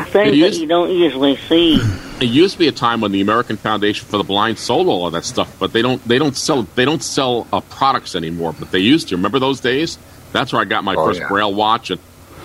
[0.06, 1.82] thing It that you don't usually see.
[2.20, 5.06] It used to be a time when the American Foundation for the Blind sold all
[5.06, 8.54] of that stuff, but they don't they don't sell they don't sell uh, products anymore.
[8.58, 9.16] But they used to.
[9.16, 9.98] Remember those days?
[10.32, 11.28] That's where I got my Oh, first yeah.
[11.28, 12.00] Braille watch, and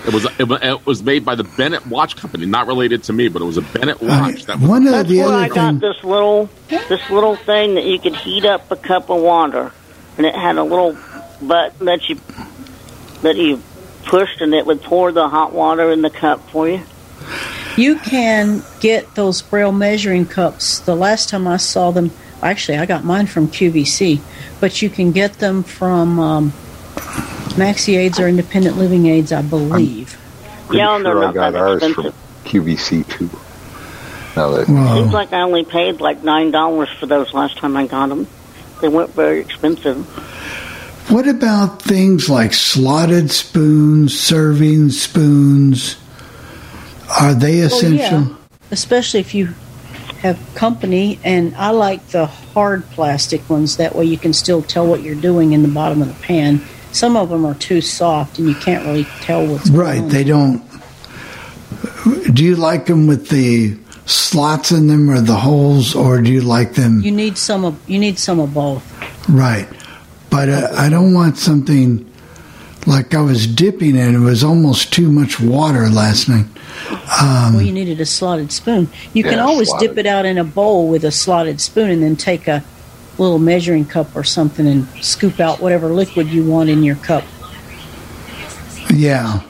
[0.06, 3.30] it was it, it was made by the Bennett Watch Company, not related to me,
[3.30, 4.46] but it was a Bennett watch.
[4.46, 5.82] That was, One of That's the where other I got things.
[5.82, 9.72] this little this little thing that you could heat up a cup of water,
[10.18, 10.96] and it had a little
[11.42, 12.20] button that you
[13.24, 13.60] that you
[14.06, 16.84] pushed, and it would pour the hot water in the cup for you.
[17.76, 20.80] You can get those braille measuring cups.
[20.80, 24.22] The last time I saw them, actually, I got mine from QVC,
[24.60, 26.52] but you can get them from um,
[27.56, 30.18] Maxi Aids or Independent Living Aids, I believe.
[30.68, 32.14] Pretty Yeah, and they're sure I got ours expensive.
[32.14, 33.30] from QVC too.
[34.36, 37.86] Now that Seems like I only paid like nine dollars for those last time I
[37.88, 38.28] got them.
[38.82, 40.06] They weren't very expensive.
[41.12, 45.98] What about things like slotted spoons, serving spoons?
[47.20, 48.20] Are they essential?
[48.22, 48.36] Well, yeah,
[48.72, 49.54] especially if you
[50.20, 53.78] have company, and I like the hard plastic ones.
[53.78, 56.62] That way, you can still tell what you're doing in the bottom of the pan.
[56.92, 60.10] Some of them are too soft, and you can't really tell what's Right, going on.
[60.10, 60.64] they don't.
[62.34, 66.42] Do you like them with the slots in them or the holes, or do you
[66.42, 67.02] like them?
[67.02, 68.84] You need some of you need some of both.
[69.30, 69.68] Right,
[70.30, 72.10] but uh, I don't want something
[72.86, 74.16] like I was dipping in.
[74.16, 76.46] It was almost too much water last night.
[77.22, 78.90] Um, well, you needed a slotted spoon.
[79.14, 79.90] You can always slotted.
[79.90, 82.64] dip it out in a bowl with a slotted spoon, and then take a
[83.18, 87.24] little measuring cup or something and scoop out whatever liquid you want in your cup.
[88.94, 89.42] Yeah,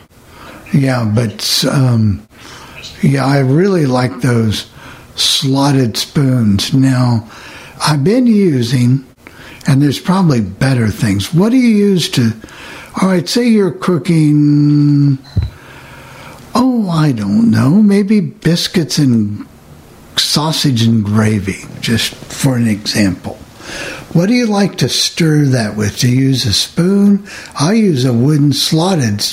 [0.74, 2.28] yeah, but um,
[3.02, 4.70] yeah, I really like those
[5.16, 6.74] slotted spoons.
[6.74, 7.30] Now,
[7.86, 9.06] I've been using,
[9.68, 11.34] and there's probably better things.
[11.34, 12.34] What do you use to?
[13.02, 15.18] All right, say you're cooking.
[16.54, 17.82] Oh, I don't know.
[17.82, 19.48] Maybe biscuits and
[20.16, 23.36] sausage and gravy, just for an example.
[24.14, 26.00] What do you like to stir that with?
[26.00, 27.28] Do you use a spoon?
[27.60, 29.24] I use a wooden slotted,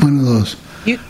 [0.00, 0.56] one of those.
[0.84, 1.00] You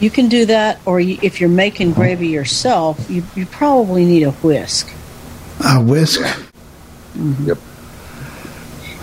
[0.00, 4.24] you can do that, or you, if you're making gravy yourself, you, you probably need
[4.24, 4.92] a whisk.
[5.64, 6.20] A whisk.
[7.14, 7.58] Yep.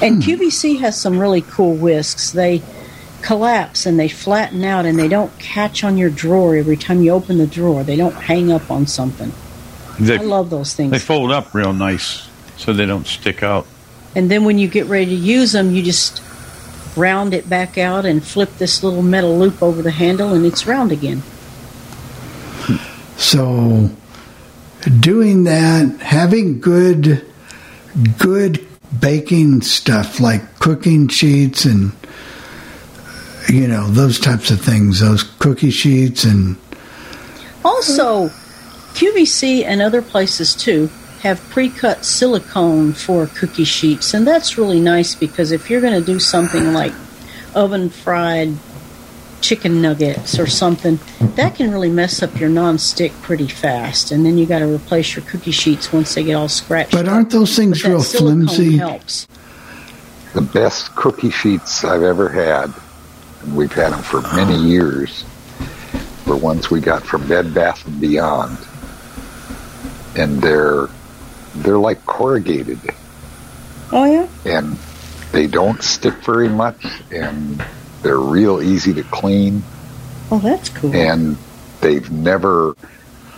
[0.01, 2.31] And QVC has some really cool whisks.
[2.31, 2.61] They
[3.21, 7.11] collapse and they flatten out, and they don't catch on your drawer every time you
[7.11, 7.83] open the drawer.
[7.83, 9.33] They don't hang up on something.
[9.99, 10.91] They, I love those things.
[10.91, 13.67] They fold up real nice so they don't stick out.
[14.15, 16.21] And then when you get ready to use them, you just
[16.95, 20.65] round it back out and flip this little metal loop over the handle, and it's
[20.65, 21.21] round again.
[23.17, 23.89] So,
[24.99, 27.25] doing that, having good,
[28.17, 31.91] good baking stuff like cooking sheets and
[33.47, 36.57] you know those types of things, those cookie sheets and
[37.63, 38.29] Also,
[38.93, 40.89] QVC and other places too
[41.21, 46.05] have pre-cut silicone for cookie sheets, and that's really nice because if you're going to
[46.05, 46.93] do something like
[47.55, 48.53] oven fried
[49.41, 50.99] chicken nuggets or something,
[51.35, 55.15] that can really mess up your non-stick pretty fast, and then you got to replace
[55.15, 56.91] your cookie sheets once they get all scratched.
[56.91, 58.77] But aren't those things But that real silicone flimsy?
[58.77, 59.27] Helps.
[60.33, 62.73] the best cookie sheets I've ever had,
[63.41, 65.23] and we've had them for many years,
[66.27, 68.57] were ones we got from Bed Bath and Beyond,
[70.15, 70.87] and they're
[71.55, 72.79] they're like corrugated,
[73.91, 74.27] Oh yeah.
[74.45, 74.77] and
[75.31, 77.63] they don't stick very much, and
[78.01, 79.63] they're real easy to clean,
[80.31, 80.93] Oh, that's cool.
[80.93, 81.37] and
[81.81, 82.75] they've never.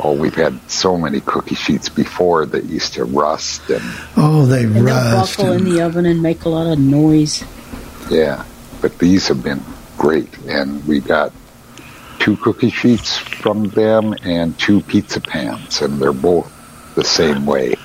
[0.03, 3.83] Oh, we've had so many cookie sheets before that used to rust and
[4.17, 5.38] oh, they rust and they'll rust.
[5.38, 7.43] buckle in the oven and make a lot of noise.
[8.09, 8.43] Yeah,
[8.81, 9.61] but these have been
[9.97, 11.31] great, and we got
[12.19, 16.51] two cookie sheets from them and two pizza pans, and they're both
[16.95, 17.75] the same way.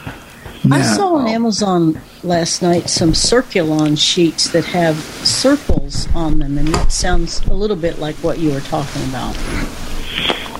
[0.72, 6.68] I saw on Amazon last night some Circulon sheets that have circles on them, and
[6.68, 9.36] that sounds a little bit like what you were talking about.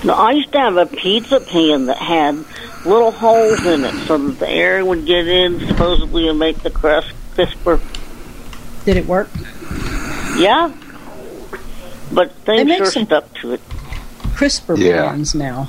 [0.04, 2.36] No, I used to have a pizza pan that had
[2.84, 6.70] little holes in it so that the air would get in, supposedly, and make the
[6.70, 7.80] crust crisper.
[8.84, 9.28] Did it work?
[10.36, 10.72] Yeah.
[12.12, 13.60] But They things make sure some- stuck to it.
[14.36, 15.10] Crisper Yeah.
[15.10, 15.68] pans now.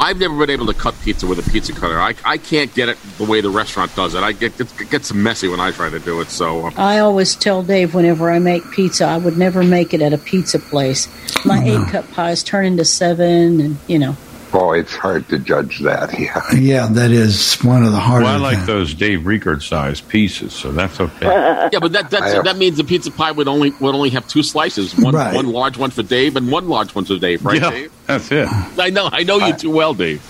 [0.00, 2.00] I've never been able to cut pizza with a pizza cutter.
[2.00, 4.22] I, I can't get it the way the restaurant does it.
[4.22, 6.30] I get it gets messy when I try to do it.
[6.30, 10.02] So uh, I always tell Dave whenever I make pizza, I would never make it
[10.02, 11.08] at a pizza place.
[11.44, 14.16] My eight cup pies turn into seven, and you know.
[14.56, 16.12] Oh, it's hard to judge that.
[16.18, 16.40] Yeah.
[16.54, 18.32] Yeah, that is one of the hardest.
[18.32, 21.26] Well, I like those Dave Rickard sized pieces, so that's okay.
[21.72, 24.42] yeah, but that that's, that means the pizza pie would only would only have two
[24.44, 24.96] slices.
[24.96, 25.34] One Right.
[25.34, 27.44] one large one for Dave and one large one for Dave.
[27.44, 27.92] Right, Yeah, Dave?
[28.06, 28.48] That's it.
[28.78, 30.22] I know I know you too well, Dave.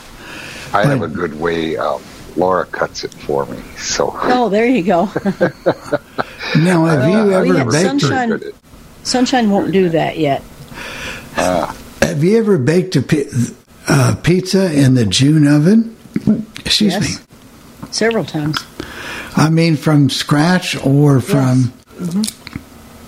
[0.73, 1.77] I have a good way.
[1.77, 2.03] Um,
[2.37, 3.63] Laura cuts it for me.
[3.77, 5.05] So Oh, there you go.
[6.57, 8.01] Now, have you Oh, ever yeah, baked?
[8.01, 8.41] Sunshine,
[9.03, 10.43] Sunshine won't do that yet.
[11.35, 13.25] Have you ever baked a pi-
[13.89, 15.97] uh, pizza in the June oven?
[16.65, 17.19] Excuse Yes.
[17.21, 17.25] me.
[17.91, 18.59] Several times.
[19.37, 21.73] I mean, from scratch or from.
[21.99, 22.23] hmm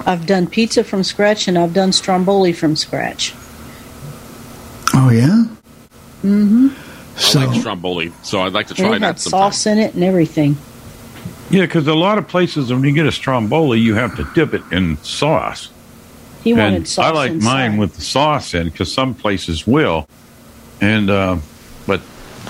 [0.09, 3.35] I've done pizza from scratch and I've done stromboli from scratch.
[4.94, 5.44] Oh yeah.
[6.23, 6.69] Mm-hmm.
[7.39, 9.53] I like stromboli, so I'd like to try it that sometime.
[9.53, 10.57] sauce in it and everything.
[11.51, 14.53] Yeah, because a lot of places when you get a stromboli, you have to dip
[14.55, 15.70] it in sauce.
[16.44, 17.47] He and wanted sauce I like inside.
[17.70, 20.09] mine with the sauce in because some places will.
[20.81, 21.36] And uh,
[21.86, 22.01] but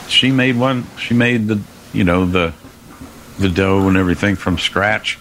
[0.09, 0.85] she made one.
[0.98, 1.61] She made the
[1.93, 2.53] you know the
[3.39, 5.19] the dough and everything from scratch,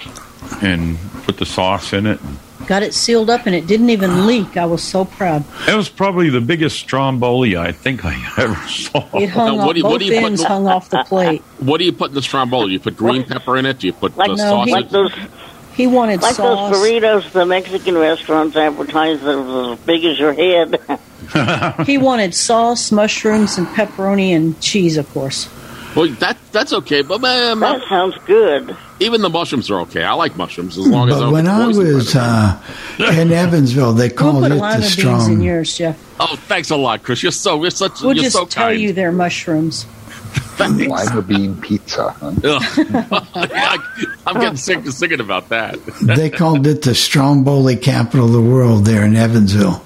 [0.61, 2.19] and put the sauce in it.
[2.67, 4.57] Got it sealed up and it didn't even leak.
[4.57, 5.43] I was so proud.
[5.67, 9.05] That was probably the biggest stromboli I think I ever saw.
[9.19, 10.89] It hung Now, off, what do you- both do you put ends in- hung off
[10.89, 11.41] the plate.
[11.59, 12.71] What do you put in the stromboli?
[12.73, 13.79] You put green pepper in it?
[13.79, 14.65] Do you put Like, uh, no, sausage?
[14.67, 15.11] he- like those
[15.75, 16.71] He wanted like sauce.
[16.71, 20.79] those burritos the Mexican restaurants advertise that was as big as your head.
[21.85, 25.49] he wanted sauce, mushrooms, and pepperoni and cheese, of course.
[25.95, 28.75] Well, that that's okay, but man, that sounds good.
[28.99, 30.03] Even the mushrooms are okay.
[30.03, 32.23] I like mushrooms as long as But they're when I poisoned by was them.
[32.23, 35.41] uh, in Evansville, they We'll put it lima the beans in strong.
[35.41, 36.15] yours, Jeff.
[36.19, 37.21] Oh, thanks a lot, Chris.
[37.23, 38.79] You're so you're such We'll you're just so tell kind.
[38.79, 39.85] you they're mushrooms.
[40.59, 42.09] Lima bean pizza.
[42.09, 42.31] Huh?
[44.27, 45.79] I'm getting sick of thinking about that.
[46.01, 49.83] they called it the Stromboli capital of the world there in Evansville.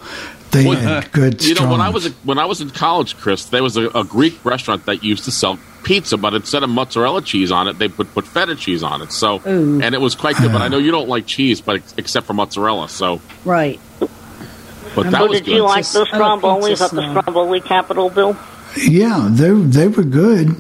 [0.51, 3.15] They Well, had uh, good You know, when I was when I was in college,
[3.17, 6.69] Chris, there was a, a Greek restaurant that used to sell pizza, but instead of
[6.69, 9.11] mozzarella cheese on it, they put put feta cheese on it.
[9.11, 9.80] So, Ooh.
[9.81, 10.51] and it was quite good.
[10.51, 10.81] But I know uh.
[10.81, 12.89] you don't like cheese, but except for mozzarella.
[12.89, 13.80] So, Right.
[13.99, 15.55] but that so was did good.
[15.55, 17.21] you like those oh, strombolis at the.
[17.21, 18.35] Stromboli capital, Bill?
[18.77, 20.55] Yeah, they they were good.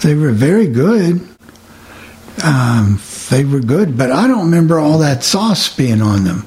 [0.00, 1.26] They were very good.
[2.42, 3.00] Um,
[3.30, 6.46] they were good, but I don't remember all that sauce being on them.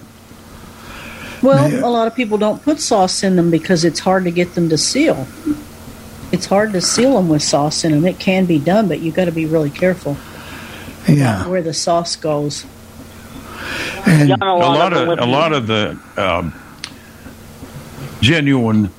[1.42, 1.84] Well, Man.
[1.84, 4.70] a lot of people don't put sauce in them because it's hard to get them
[4.70, 5.28] to seal.
[6.32, 8.06] It's hard to seal them with sauce in them.
[8.06, 10.18] It can be done, but you got to be really careful
[11.08, 12.66] Yeah, where the sauce goes.
[14.06, 16.54] and a lot of a lot of the um,
[18.22, 18.92] genuine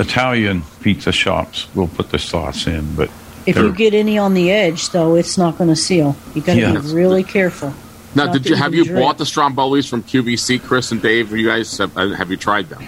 [0.00, 3.10] Italian pizza shops will put the sauce in, but
[3.46, 6.16] If you get any on the edge, though, it's not going to seal.
[6.34, 6.72] You got to Yeah.
[6.78, 7.72] be really careful.
[8.14, 9.00] now, Not did you have you drip.
[9.02, 11.30] bought the strombolis from QVC, Chris and Dave?
[11.32, 12.82] You guys have, uh, have you tried them?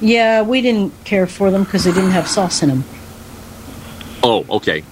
[0.00, 2.84] Yeah, we didn't care for them because they didn't have sauce in them.
[4.22, 4.82] Oh, okay.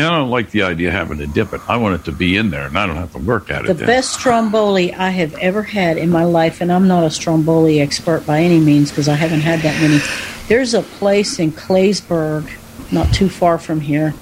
[0.00, 1.60] Yeah, I don't like the idea of having to dip it.
[1.68, 3.70] I want it to be in there, and I don't have to work at The
[3.72, 3.74] it.
[3.78, 3.86] then.
[3.86, 8.26] best stromboli I have ever had in my life, and I'm not a stromboli expert
[8.26, 9.98] by any means because I haven't had that many.
[10.48, 12.50] There's a place in Claysburg,
[12.92, 14.14] not too far from here,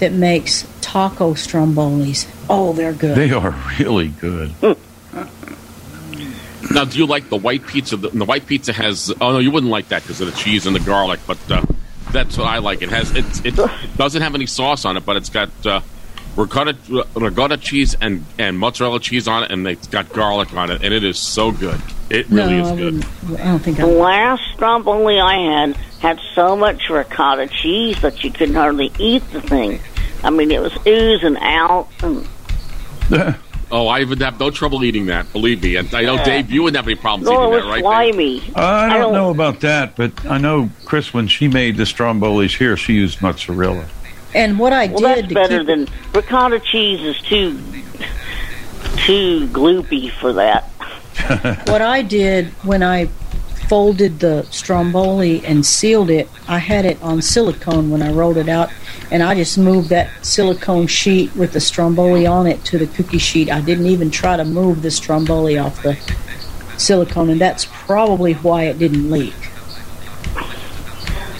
[0.00, 2.26] that makes taco strombolis.
[2.48, 3.16] Oh, they're good.
[3.16, 4.52] They are really good.
[6.72, 7.96] Now, do you like the white pizza?
[7.96, 9.12] The, the white pizza has.
[9.20, 11.18] Oh no, you wouldn't like that because of the cheese and the garlic.
[11.26, 11.62] But uh,
[12.12, 12.82] that's what I like.
[12.82, 13.14] It has.
[13.14, 15.80] It, it doesn't have any sauce on it, but it's got uh,
[16.36, 16.76] ricotta,
[17.14, 20.92] ricotta cheese and and mozzarella cheese on it, and it's got garlic on it, and
[20.94, 21.80] it is so good.
[22.08, 23.40] It really no, is I, good.
[23.40, 23.86] I don't think The I.
[23.86, 29.40] last stromboli I had had so much ricotta cheese that you couldn't hardly eat the
[29.40, 29.80] thing.
[30.22, 31.88] I mean, it was oozing out.
[32.02, 32.26] And
[33.70, 35.32] oh, I would have no trouble eating that.
[35.32, 37.64] Believe me, and I know Dave, you wouldn't have any problems no, eating it that,
[37.66, 37.80] was right?
[37.82, 38.40] slimy.
[38.54, 41.84] Uh, I don't, don't- know about that, but I know Chris when she made the
[41.84, 43.86] strombolis here, she used mozzarella.
[44.34, 47.58] And what I Well, did that's better than ricotta cheese is too
[48.98, 50.64] too gloopy for that.
[51.68, 53.08] what I did when I
[53.70, 58.48] folded the stromboli and sealed it, I had it on silicone when I rolled it
[58.48, 58.68] out,
[59.12, 63.18] and I just moved that silicone sheet with the stromboli on it to the cookie
[63.18, 63.48] sheet.
[63.48, 65.96] I didn't even try to move the stromboli off the
[66.78, 69.34] silicone, and that's probably why it didn't leak.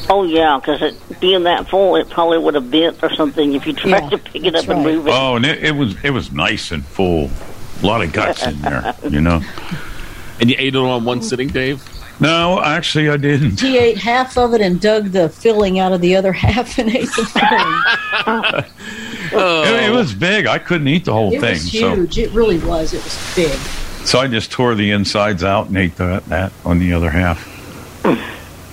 [0.09, 3.67] Oh yeah, because it being that full, it probably would have bent or something if
[3.67, 5.13] you tried Yeah, to pick it up that's and move it.
[5.13, 7.29] Oh, and it, it was it was nice and full.
[7.83, 9.41] A lot of guts in there, you know.
[10.41, 11.87] And you ate it all in one sitting, Dave.
[12.21, 13.61] No, actually, I didn't.
[13.61, 16.91] He ate half of it and dug the filling out of the other half and
[16.91, 17.27] ate the
[18.27, 18.65] filling.
[19.33, 20.47] It, it was big.
[20.47, 21.51] I couldn't eat the whole it thing.
[21.51, 22.19] It was huge.
[22.19, 22.93] It really was.
[22.93, 23.53] It was big.
[23.53, 27.11] So, so I just tore the insides out and ate that, that on the other
[27.11, 27.47] half.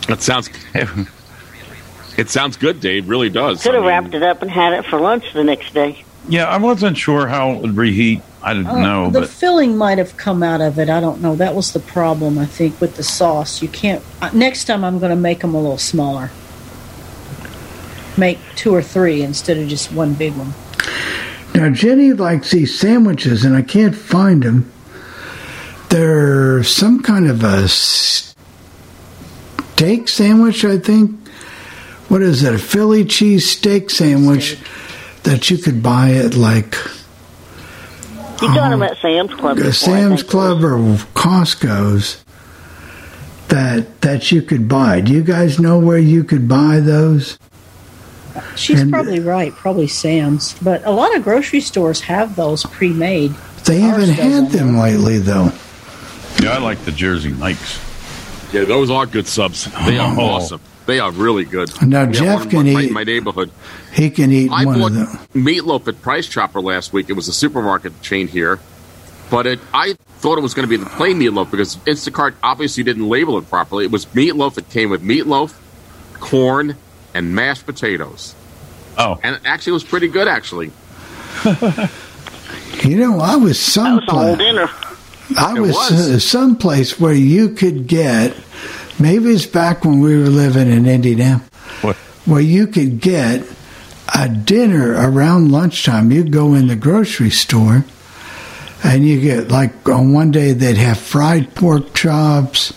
[0.08, 0.50] That sounds.
[2.18, 3.08] It sounds good, Dave.
[3.08, 3.62] Really does.
[3.62, 6.04] Could have wrapped it up and had it for lunch the next day.
[6.28, 8.22] Yeah, I wasn't sure how it would reheat.
[8.42, 10.90] I didn't Uh, know, the but filling might have come out of it.
[10.90, 11.36] I don't know.
[11.36, 13.62] That was the problem, I think, with the sauce.
[13.62, 14.02] You can't.
[14.22, 16.30] Uh, next time, I'm going to make them a little smaller.
[18.16, 20.54] Make two or three instead of just one big one.
[21.54, 24.72] Now, Jenny likes these sandwiches, and I can't find them.
[25.90, 28.48] They're some kind of a steak
[30.08, 31.16] sandwich, I think.
[32.10, 32.54] What is it?
[32.54, 34.58] A Philly cheese steak sandwich
[35.24, 36.76] that you could buy at like
[38.42, 39.58] You got them at Sam's Club.
[39.58, 40.24] a before, Sam's.
[40.24, 40.78] Club or
[41.16, 42.24] Costco's
[43.50, 45.02] that that you could buy.
[45.02, 47.38] Do you guys know where you could buy those?
[48.56, 49.54] She's And- probably right.
[49.56, 50.56] Probably Sam's.
[50.62, 53.34] But a lot of grocery stores have those pre-made.
[53.66, 55.52] They haven't had them lately, though.
[56.40, 57.80] yeah, I like the Jersey Mike's.
[58.54, 59.68] Yeah, those are good subs.
[59.86, 60.22] They are Oh.
[60.24, 60.62] awesome.
[60.88, 61.70] They are really good.
[61.82, 63.52] Now, We Jeff one can right eat- in my neighborhood.
[63.94, 65.44] He can eat I one bought of them.
[65.46, 67.10] meatloaf at Price Chopper last week.
[67.10, 68.60] It was a supermarket chain here,
[69.30, 72.84] but it, I thought it was going to be the plain meatloaf because Instacart obviously
[72.84, 73.84] didn't label it properly.
[73.86, 74.58] It was meatloaf.
[74.58, 75.54] It came with meatloaf,
[76.22, 76.76] corn,
[77.14, 78.34] and mashed potatoes.
[78.98, 80.28] Oh, and it actually, it was pretty good.
[80.28, 80.72] Actually,
[82.84, 84.38] You know, I was That was a whole someplace.
[84.38, 84.70] dinner.
[85.38, 86.10] I It was, was.
[86.16, 88.36] Uh, someplace where you could get.
[89.00, 91.42] Maybe it's back when we were living in Indiana.
[91.82, 91.96] What?
[92.26, 93.44] Where you could get
[94.14, 96.12] a dinner around lunchtime.
[96.12, 97.86] You'd go in the grocery store,
[98.84, 102.74] and you get like on one day they'd have fried pork chops,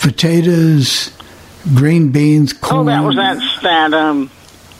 [0.00, 1.10] potatoes,
[1.74, 4.30] green beans, Oh, that was that that um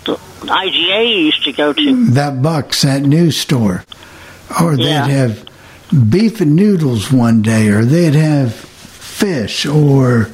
[0.05, 2.06] the IGA you used to go to.
[2.06, 3.85] that Bucks, that news store.
[4.60, 5.06] Or they'd Yeah.
[5.06, 5.44] have
[6.10, 8.66] beef and noodles one day, or they'd have
[9.27, 10.24] fish, or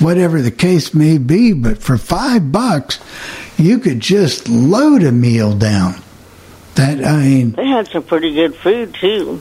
[0.00, 1.52] whatever the case may be.
[1.52, 2.98] But for five bucks,
[3.56, 5.94] you could just load a meal down.
[6.74, 9.40] That, I mean, They had some pretty good food too.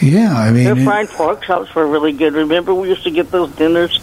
[0.00, 2.32] yeah, I mean, Their it- fried pork chops were really good.
[2.32, 4.00] Remember, we used to get those dinners.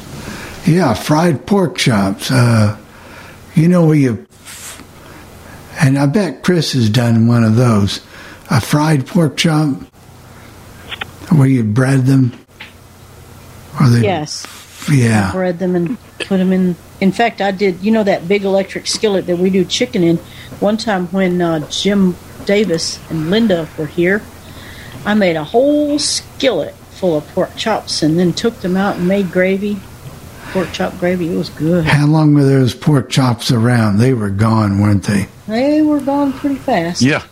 [0.67, 2.29] yeah, fried pork chops.
[2.29, 2.77] Uh,
[3.55, 4.27] you know where you,
[5.79, 7.99] and I bet Chris has done one of those.
[8.51, 9.75] A fried pork chop
[11.31, 12.33] where you bread them.
[13.79, 14.45] Or they, Yes.
[14.91, 15.31] Yeah.
[15.31, 16.75] bread them and put them in.
[16.99, 17.81] In fact, I did.
[17.83, 20.17] You know that big electric skillet that we do chicken in.
[20.59, 22.15] One time when uh, Jim
[22.45, 24.21] Davis and Linda were here,
[25.05, 29.07] I made a whole skillet full of pork chops and then took them out and
[29.07, 29.79] made gravy,
[30.51, 31.31] pork chop gravy.
[31.33, 31.85] It was good.
[31.85, 33.97] How long were those pork chops around?
[33.97, 35.27] They were gone, weren't they?
[35.47, 37.01] They were gone pretty fast.
[37.01, 37.23] Yeah.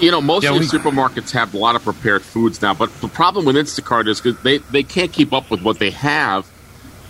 [0.00, 2.72] You know, most Yeah, of the we- supermarkets have a lot of prepared foods now,
[2.72, 5.90] but the problem with Instacart is because they, they can't keep up with what they
[5.90, 6.46] have.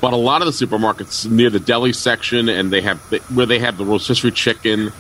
[0.00, 2.98] But a lot of the supermarkets near the deli section, and they have
[3.34, 4.92] where they have the rotisserie chicken,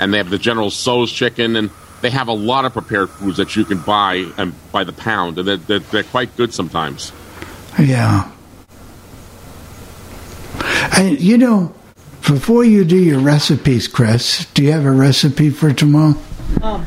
[0.00, 1.70] and they have the General Tso's chicken, and
[2.02, 5.38] they have a lot of prepared foods that you can buy and by the pound,
[5.38, 7.12] and they're, they're, they're quite good sometimes.
[7.78, 8.30] Yeah.
[10.96, 11.72] And you know,
[12.26, 16.14] before you do your recipes, Chris, do you have a recipe for tomorrow?
[16.62, 16.84] Um,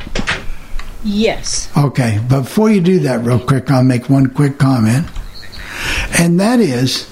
[1.04, 1.70] yes.
[1.76, 5.06] Okay, before you do that, real quick, I'll make one quick comment,
[6.18, 7.08] and that is,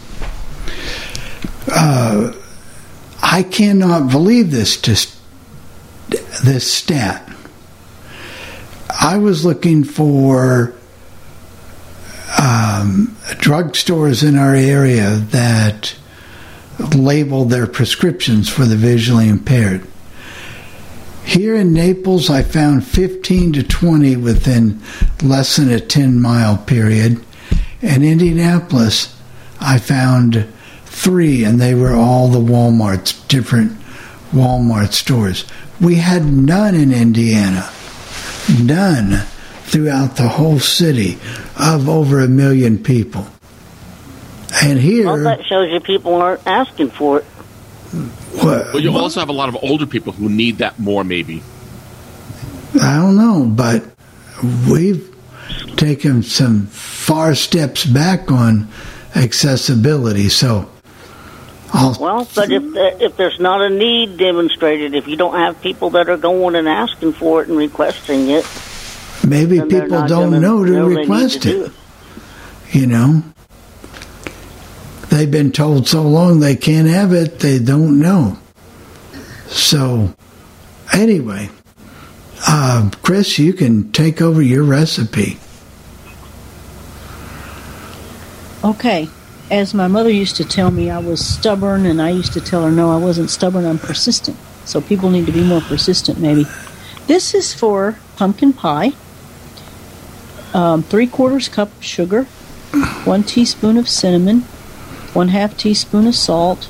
[1.73, 2.33] uh,
[3.23, 5.17] I cannot believe this just
[6.45, 7.27] this stat.
[8.89, 10.75] I was looking for
[12.41, 15.95] um, drugstores in our area that
[16.97, 19.87] label their prescriptions for the visually impaired.
[21.25, 24.81] Here in Naples, I found 15 to 20 within
[25.23, 27.25] less than a 10 mile period.
[27.83, 29.17] In Indianapolis,
[29.61, 30.47] I found
[30.87, 33.73] three, and they were all the Walmarts, different
[34.33, 35.45] Walmart stores.
[35.81, 37.71] We had none in Indiana.
[38.61, 39.25] None
[39.65, 41.19] throughout the whole city
[41.57, 43.27] of over a million people.
[44.63, 47.25] And here, Well, that shows you people aren't asking for it.
[48.33, 51.43] What, But you also have a lot of older people who need that more, maybe.
[52.81, 53.85] I don't know, but
[54.69, 55.15] we've
[55.77, 58.69] taken some far steps back on
[59.15, 60.29] accessibility.
[60.29, 60.71] So,
[61.73, 62.63] I'll, Well, but if
[63.01, 66.69] if there's not a need demonstrated, if you don't have people that are going and
[66.69, 68.47] asking for it and requesting it,
[69.27, 71.73] maybe people don't know to know request to do it.
[72.73, 73.40] You know, they
[75.21, 78.39] they've been told so long they can't have it, they don't know.
[79.49, 80.15] So,
[80.95, 81.51] anyway,
[82.49, 85.39] uh, Chris, you can take over your recipe.
[88.65, 89.11] Okay.
[89.51, 92.63] As my mother used to tell me, I was stubborn, and I used to tell
[92.63, 94.39] her, no, I wasn't stubborn, I'm persistent.
[94.65, 96.47] So people need to be more persistent, maybe.
[97.09, 98.93] This is for pumpkin pie.
[100.55, 102.25] Um, three quarters cup sugar,
[103.05, 104.45] one teaspoon of cinnamon,
[105.13, 106.67] one half teaspoon of salt,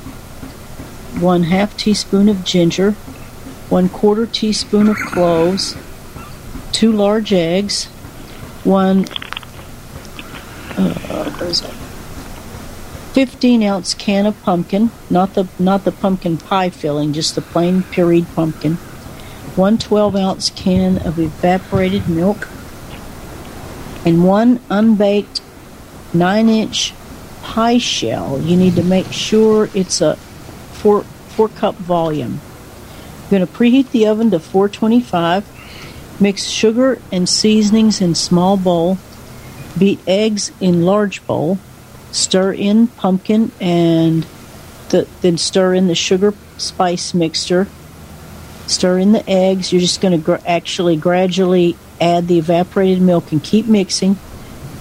[1.20, 2.92] one half teaspoon of ginger,
[3.68, 5.76] one quarter teaspoon of cloves,
[6.72, 7.86] two large eggs,
[8.64, 9.06] one
[10.76, 11.74] uh, what is it?
[13.12, 17.82] 15 ounce can of pumpkin, not the not the pumpkin pie filling, just the plain
[17.82, 18.76] pureed pumpkin.
[19.56, 22.48] One 12 ounce can of evaporated milk,
[24.06, 25.42] and one unbaked
[26.14, 26.94] 9 inch
[27.51, 28.40] pie shell.
[28.40, 32.40] You need to make sure it's a four four cup volume.
[33.22, 36.20] You're going to preheat the oven to 425.
[36.20, 38.98] Mix sugar and seasonings in small bowl.
[39.77, 41.59] Beat eggs in large bowl.
[42.12, 44.27] Stir in pumpkin and
[44.90, 47.66] the, then stir in the sugar spice mixture.
[48.68, 49.72] Stir in the eggs.
[49.72, 54.18] You're just going to gr- actually gradually add the evaporated milk and keep mixing.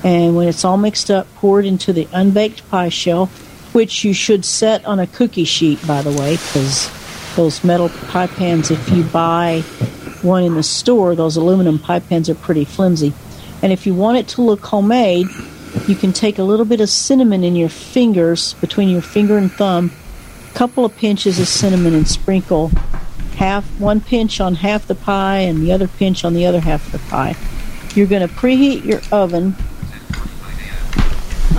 [0.03, 3.27] And when it's all mixed up, pour it into the unbaked pie shell,
[3.73, 6.89] which you should set on a cookie sheet, by the way, because
[7.35, 9.61] those metal pie pans, if you buy
[10.21, 13.13] one in the store, those aluminum pie pans are pretty flimsy.
[13.61, 15.27] And if you want it to look homemade,
[15.87, 19.51] you can take a little bit of cinnamon in your fingers, between your finger and
[19.51, 19.91] thumb,
[20.49, 22.71] a couple of pinches of cinnamon, and sprinkle
[23.35, 26.85] half one pinch on half the pie and the other pinch on the other half
[26.87, 27.35] of the pie.
[27.95, 29.55] You're going to preheat your oven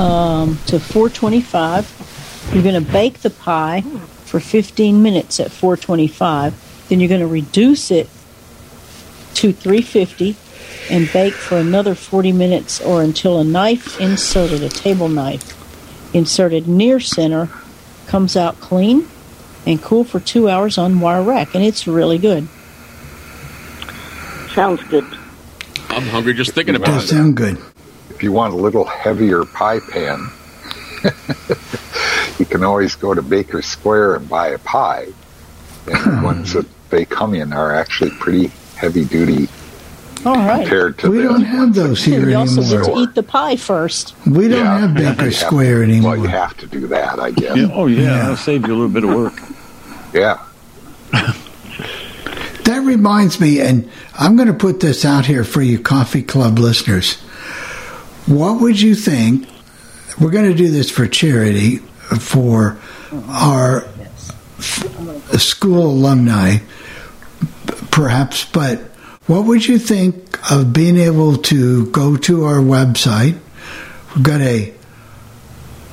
[0.01, 2.51] um, to 425.
[2.55, 3.83] You're going to bake the pie
[4.25, 6.87] for 15 minutes at 425.
[6.89, 8.07] Then you're going to reduce it
[9.35, 10.37] to 350
[10.91, 15.57] and bake for another 40 minutes or until a knife inserted, a table knife
[16.15, 17.49] inserted near center,
[18.09, 19.07] comes out clean
[19.67, 21.55] and cool for two hours on wire rack.
[21.55, 22.49] And it's really good.
[24.55, 25.05] Sounds good.
[25.91, 27.15] I'm hungry just thinking about It about does it.
[27.15, 27.59] sound good.
[28.21, 30.29] If you want a little heavier pie pan,
[32.39, 35.07] you can always go to Baker Square and buy a pie.
[35.91, 39.49] And the ones that they come in are actually pretty heavy duty
[40.27, 40.61] All right.
[40.61, 43.57] compared to We the don't have those here You also get to eat the pie
[43.57, 44.15] first.
[44.27, 44.79] We don't Yeah.
[44.81, 46.11] have You Baker have- Square anymore.
[46.11, 47.57] Well, you have to do that, I guess.
[47.57, 49.41] Yeah, oh yeah, that'll save you a little bit of work.
[50.13, 50.45] Yeah.
[52.65, 56.59] That reminds me, and I'm going to put this out here for you coffee club
[56.59, 57.17] listeners.
[58.31, 59.49] What would you think?
[60.21, 62.79] We're going to do this for charity for
[63.29, 63.85] our
[65.37, 66.59] school alumni,
[67.91, 68.79] perhaps, but
[69.27, 73.37] what would you think of being able to go to our website?
[74.15, 74.75] We've got a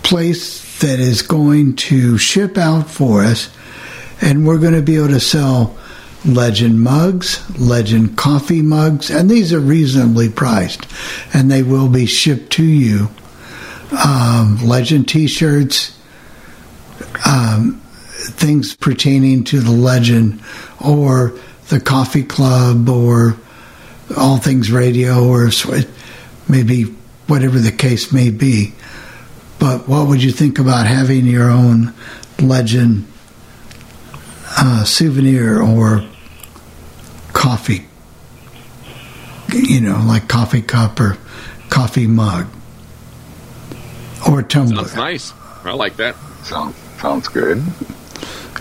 [0.03, 3.49] place that is going to ship out for us,
[4.21, 5.75] and we're going to be able to sell
[6.27, 10.85] legend mugs, legend coffee mugs, and these are reasonably priced,
[11.33, 13.09] and they will be shipped to you.
[14.05, 15.97] Um, legend T-shirts,
[17.25, 20.41] um, things pertaining to the legend,
[20.83, 21.33] or
[21.69, 23.37] the coffee club, or
[24.17, 25.49] all things radio, or
[26.49, 26.83] maybe
[27.27, 28.73] whatever the case may be.
[29.59, 31.93] But what would you think about having your own
[32.39, 33.07] legend
[34.57, 36.03] uh, souvenir or
[37.37, 37.85] coffee?
[39.53, 41.17] You know, like coffee cup or
[41.69, 42.47] coffee mug
[44.27, 44.83] or tumbler.
[44.83, 45.33] Sounds nice.
[45.63, 46.15] I like that.
[46.43, 47.63] Sounds sounds good.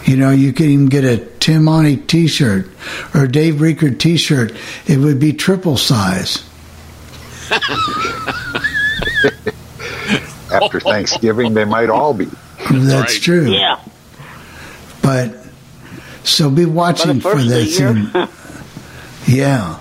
[0.05, 2.69] You know, you can even get a Tim Monty T-shirt
[3.15, 4.53] or a Dave Reeker T-shirt.
[4.86, 6.44] It would be triple size.
[10.53, 12.27] After Thanksgiving, they might all be.
[12.70, 13.23] That's right.
[13.23, 13.51] true.
[13.51, 13.81] Yeah.
[15.03, 15.35] But
[16.23, 18.31] so be watching for first of the this.
[19.27, 19.47] year.
[19.47, 19.78] and- yeah.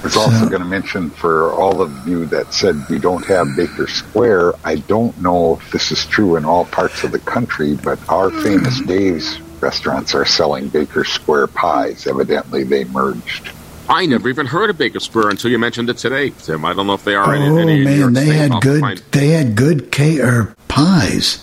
[0.00, 3.48] I was also going to mention for all of you that said we don't have
[3.56, 7.74] Baker Square, I don't know if this is true in all parts of the country,
[7.74, 12.06] but our famous Dave's restaurants are selling Baker Square pies.
[12.06, 13.50] Evidently, they merged.
[13.88, 16.64] I never even heard of Baker Square until you mentioned it today, Tim.
[16.64, 18.34] I don't know if they are in Oh any New man, York they State.
[18.36, 18.80] had I'll good.
[18.80, 21.40] find- They had good cake or pies.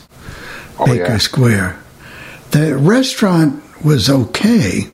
[0.79, 1.17] Oh, Baker yeah.
[1.17, 1.79] Square.
[2.51, 4.91] The restaurant was okay,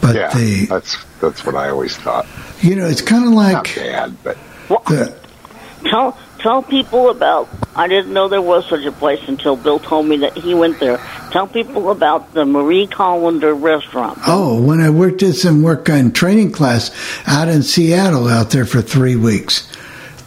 [0.00, 2.26] but yeah, the that's that's what I always thought.
[2.60, 4.38] you know it's kind of like Not like bad, but
[4.86, 5.20] the
[5.84, 7.48] Tell tell people about.
[7.74, 10.78] I didn't know there was such a place until Bill told me that he went
[10.78, 10.98] there.
[11.30, 14.18] Tell people about the Marie Callender restaurant.
[14.26, 16.90] Oh, when I worked at some work on training class
[17.26, 19.70] out in Seattle, out there for three weeks,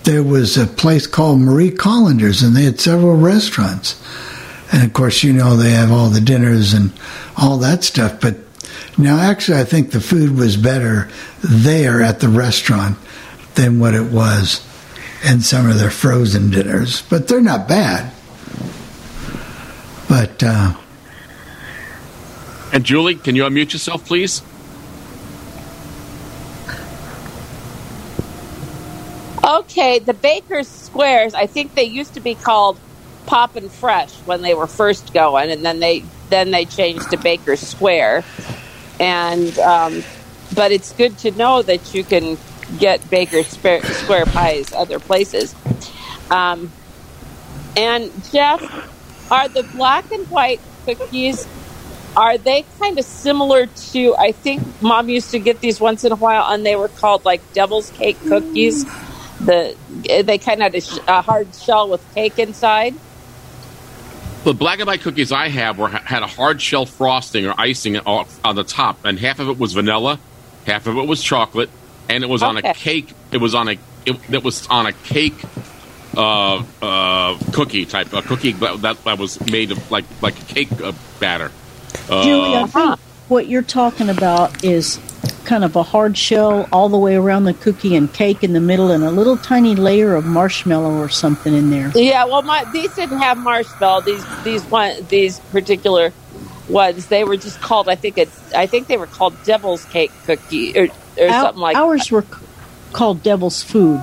[0.03, 4.01] there was a place called Marie Callender's, and they had several restaurants.
[4.71, 6.91] And of course, you know they have all the dinners and
[7.37, 8.19] all that stuff.
[8.19, 8.37] But
[8.97, 11.09] now, actually, I think the food was better
[11.41, 12.97] there at the restaurant
[13.55, 14.65] than what it was
[15.23, 17.01] in some of their frozen dinners.
[17.03, 18.11] But they're not bad.
[20.07, 20.73] But uh,
[22.73, 24.41] And Julie, can you unmute yourself, please?
[29.43, 31.35] Okay, the Baker's Squares.
[31.35, 32.79] I think they used to be called
[33.27, 37.55] Poppin' Fresh when they were first going, and then they then they changed to Baker
[37.55, 38.23] Square.
[38.99, 40.03] And um,
[40.55, 42.37] but it's good to know that you can
[42.79, 45.55] get Baker Square, Square pies other places.
[46.31, 46.71] Um,
[47.77, 48.61] and Jeff,
[49.31, 51.47] are the black and white cookies?
[52.15, 54.15] Are they kind of similar to?
[54.15, 57.25] I think Mom used to get these once in a while, and they were called
[57.25, 58.85] like Devil's Cake cookies.
[59.39, 59.75] The
[60.23, 62.95] they kind of had a, sh- a hard shell with cake inside.
[64.43, 67.97] The black and white cookies I have were had a hard shell frosting or icing
[67.97, 70.19] on on the top, and half of it was vanilla,
[70.65, 71.69] half of it was chocolate,
[72.09, 73.13] and it was on a cake.
[73.31, 75.41] It was on a it, it was on a cake
[76.17, 80.45] uh, uh, cookie type a cookie that, that that was made of like like a
[80.45, 80.91] cake uh,
[81.21, 81.51] batter.
[82.09, 82.99] Uh, Julie, I think
[83.29, 84.99] what you're talking about is
[85.45, 88.59] kind of a hard shell all the way around the cookie and cake in the
[88.61, 91.91] middle and a little tiny layer of marshmallow or something in there.
[91.95, 94.01] Yeah, well, my these didn't have marshmallow.
[94.01, 96.13] These these one these particular
[96.69, 97.89] ones they were just called.
[97.89, 100.87] I think it's I think they were called Devil's Cake cookie or,
[101.17, 101.75] or Our- something like.
[101.77, 102.27] Ours were c-
[102.93, 104.01] called Devil's Food.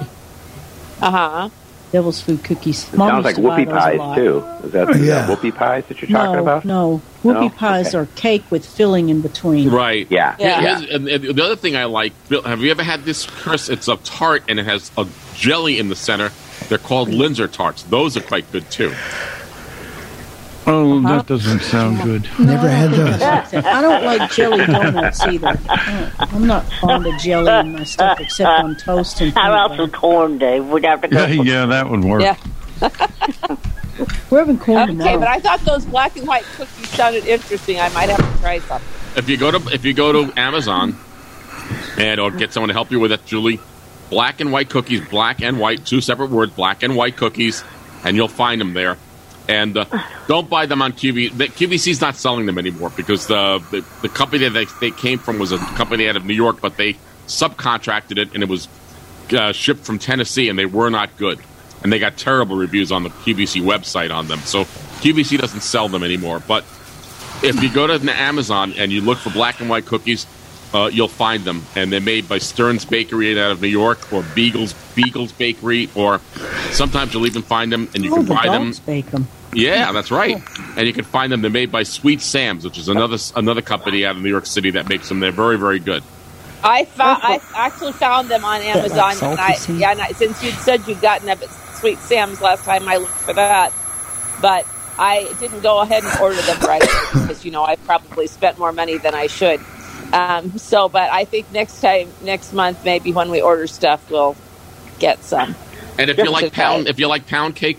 [1.01, 1.49] Uh huh.
[1.93, 2.89] Devil's Food cookies.
[2.93, 4.45] It Mom sounds like used whoopie pies too.
[4.65, 5.27] Is that Oh, is yeah.
[5.27, 6.65] that whoopie pies that you're talking no, about?
[6.65, 7.49] No, whoopie No?
[7.51, 7.99] pies Okay.
[7.99, 9.71] are cake with filling in between.
[9.71, 10.07] Right.
[10.11, 10.37] Yeah.
[10.39, 10.61] Yeah.
[10.61, 13.69] Here's- And, and the other thing I like, Bill, have you ever had this, Chris?
[13.69, 16.31] It's a tart and it has a jelly in the center.
[16.69, 17.17] They're called mm.
[17.19, 17.83] Linzer tarts.
[17.85, 18.93] Those are quite good too.
[20.73, 21.23] Oh, that uh-huh.
[21.23, 22.29] doesn't sound good.
[22.39, 23.21] never had those.
[23.65, 25.59] I don't like jelly donuts either.
[25.69, 29.51] I don't- I'm not fond of jelly in my stuff except on toast and How
[29.53, 30.67] about some corn, Dave?
[30.67, 31.27] We'd have to go.
[31.27, 32.23] Yeah, yeah, that would work.
[32.23, 32.37] Yeah.
[34.31, 35.19] We're having corn Okay, tomorrow.
[35.19, 37.79] but I thought those black and white cookies sounded interesting.
[37.81, 38.81] I might have to try some.
[39.17, 40.97] If you go to if you go to Amazon
[41.99, 43.61] and or get someone to help you with it, Julie,
[44.09, 47.63] black and white cookies, black and white, two separate words, black and white cookies,
[48.05, 48.97] and you'll find them there.
[49.51, 49.85] And uh,
[50.28, 51.36] don't buy them on QV.
[51.36, 55.18] The, QVC's not selling them anymore because the, the the company that they, they came
[55.18, 56.94] from was a company out of New York, but they
[57.27, 58.68] subcontracted it and it was
[59.32, 61.40] uh, shipped from Tennessee, and they were not good.
[61.82, 64.39] And they got terrible reviews on the QVC website on them.
[64.40, 64.64] So
[65.01, 66.40] QVC doesn't sell them anymore.
[66.47, 66.64] But
[67.43, 70.27] if you go to Amazon and you look for black and white cookies,
[70.74, 74.22] uh, you'll find them, and they're made by Stearns Bakery out of New York, or
[74.35, 76.20] Beagles Beagles Bakery, or
[76.70, 78.72] sometimes you'll even find them and you oh, can the buy them.
[78.86, 79.27] bake them.
[79.52, 80.43] Yeah, that's right.
[80.77, 81.43] And you can find them.
[81.43, 84.70] They're made by Sweet Sam's, which is another another company out of New York City
[84.72, 85.20] that makes them.
[85.20, 86.02] They're very very good.
[86.62, 89.14] I found I actually found them on That, like, Amazon.
[89.14, 92.40] salty and I, yeah, and I, since you'd said you'd gotten them at Sweet Sam's
[92.40, 93.72] last time, I looked for that,
[94.43, 94.66] but
[94.98, 98.59] I didn't go ahead and order them right away because you know I probably spent
[98.59, 99.60] more money than I should.
[100.12, 104.36] Um, so, but I think next time, next month, maybe when we order stuff, we'll
[104.98, 105.55] get some.
[105.98, 107.78] And if you like pound, if you like pound cake,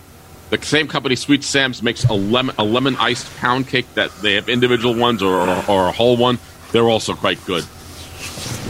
[0.52, 4.34] the same company Sweet Sam's makes a lemon a lemon iced pound cake that they
[4.34, 6.38] have individual ones or, or, or a whole one.
[6.72, 7.66] They're also quite good.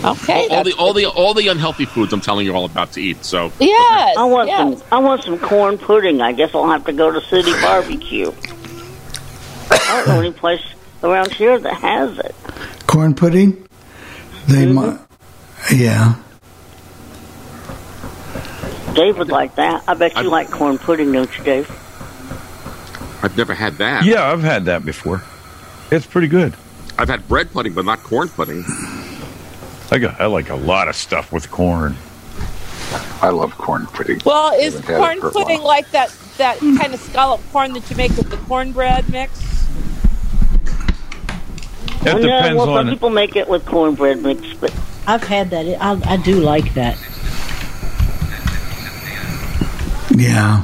[0.04, 3.02] Okay, all the all the all the unhealthy foods I'm telling you all about to
[3.02, 3.26] eat.
[3.26, 4.80] So Yes, I want yes.
[4.80, 4.88] some.
[4.92, 6.22] I want some corn pudding.
[6.22, 8.32] I guess I'll have to go to City Barbecue.
[9.72, 10.64] I don't know any place
[11.04, 12.36] around here that has it.
[12.88, 13.68] Corn pudding?
[14.48, 14.74] They mm-hmm.
[14.74, 15.00] might.
[15.74, 16.16] Yeah.
[18.94, 19.84] Dave would like that.
[19.88, 21.70] I bet you like corn pudding, don't you, Dave?
[23.24, 24.04] I've never had that.
[24.04, 25.24] Yeah, I've had that before.
[25.92, 26.54] It's pretty good.
[26.98, 28.64] I've had bread pudding, but not corn pudding.
[29.92, 31.96] I got I like a lot of stuff with corn.
[33.22, 34.22] I love corn pudding.
[34.26, 37.90] Well, is Haven't had it corn pudding like that that kind of scallop corn that
[37.90, 39.40] you make with the cornbread mix?
[42.04, 44.74] It Well, yeah, depends well, some on people make it with cornbread mix, but
[45.06, 45.66] I've had that.
[45.82, 46.98] I, I do like that.
[50.14, 50.64] Yeah.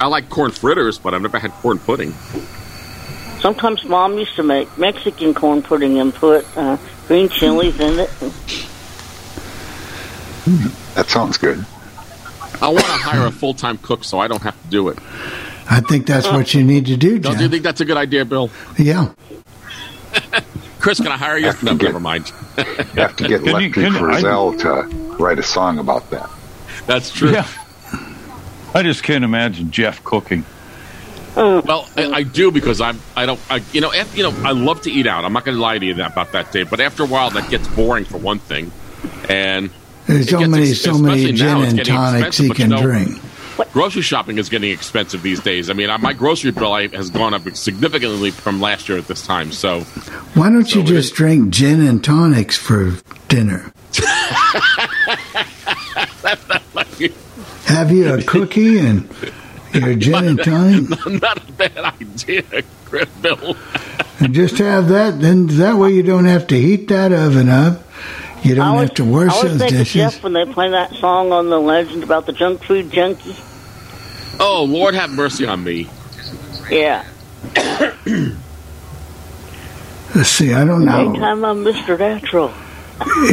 [0.00, 2.12] I like corn fritters, but I've never had corn pudding.
[3.40, 6.76] sometimes Mom used to make Mexican corn pudding and put uh,
[7.08, 8.10] green chilies in it.
[10.94, 11.64] That sounds good.
[12.60, 14.98] I want to hire a full time cook so I don't have to do it.
[15.68, 18.24] I think that's what you need to do, Don't you think that's a good idea,
[18.24, 18.50] Bill?
[18.78, 19.12] Yeah.
[20.78, 21.52] Chris, can I hire you?
[21.62, 22.30] No, never mind.
[22.56, 22.64] You
[23.02, 26.30] have to get Can you- Lefty Frizzell to write a song about that.
[26.86, 27.32] That's true.
[27.32, 27.48] Yeah.
[28.76, 30.44] I just can't imagine Jeff cooking.
[31.34, 33.00] Well, I, I do because I'm.
[33.16, 33.40] I don't.
[33.50, 33.90] I, you know.
[33.90, 34.38] After, you know.
[34.46, 35.24] I love to eat out.
[35.24, 36.68] I'm not going to lie to you about that, Dave.
[36.68, 38.70] But after a while, that gets boring for one thing,
[39.30, 39.70] and
[40.06, 42.64] There's it so gets many, ex- so many gin and tonics expensive, he but you
[42.64, 43.18] can know, drink.
[43.72, 45.70] Grocery shopping is getting expensive these days.
[45.70, 49.26] I mean, uh, my grocery bill has gone up significantly from last year at this
[49.26, 49.52] time.
[49.52, 49.80] So,
[50.34, 52.92] Why don't you just drink gin and tonics for
[53.28, 53.72] dinner?
[57.66, 59.08] Have you a cookie and
[59.74, 60.88] your gin and tonic?
[61.20, 62.42] not a bad idea,
[62.84, 63.56] Chris, Bill.
[64.18, 65.20] And just have that.
[65.20, 67.82] Then that way you don't have to heat that oven up.
[68.42, 69.92] You don't I was, have to wash I was those thinking dishes.
[69.92, 73.36] Jeff when they play that song on the legend about the junk food junkie.
[74.40, 75.90] Oh, Lord, have mercy on me.
[76.70, 77.04] Yeah.
[80.14, 80.54] Let's see.
[80.54, 81.10] I don't know.
[81.10, 81.98] Anytime I'm Mr.
[81.98, 82.54] Natural.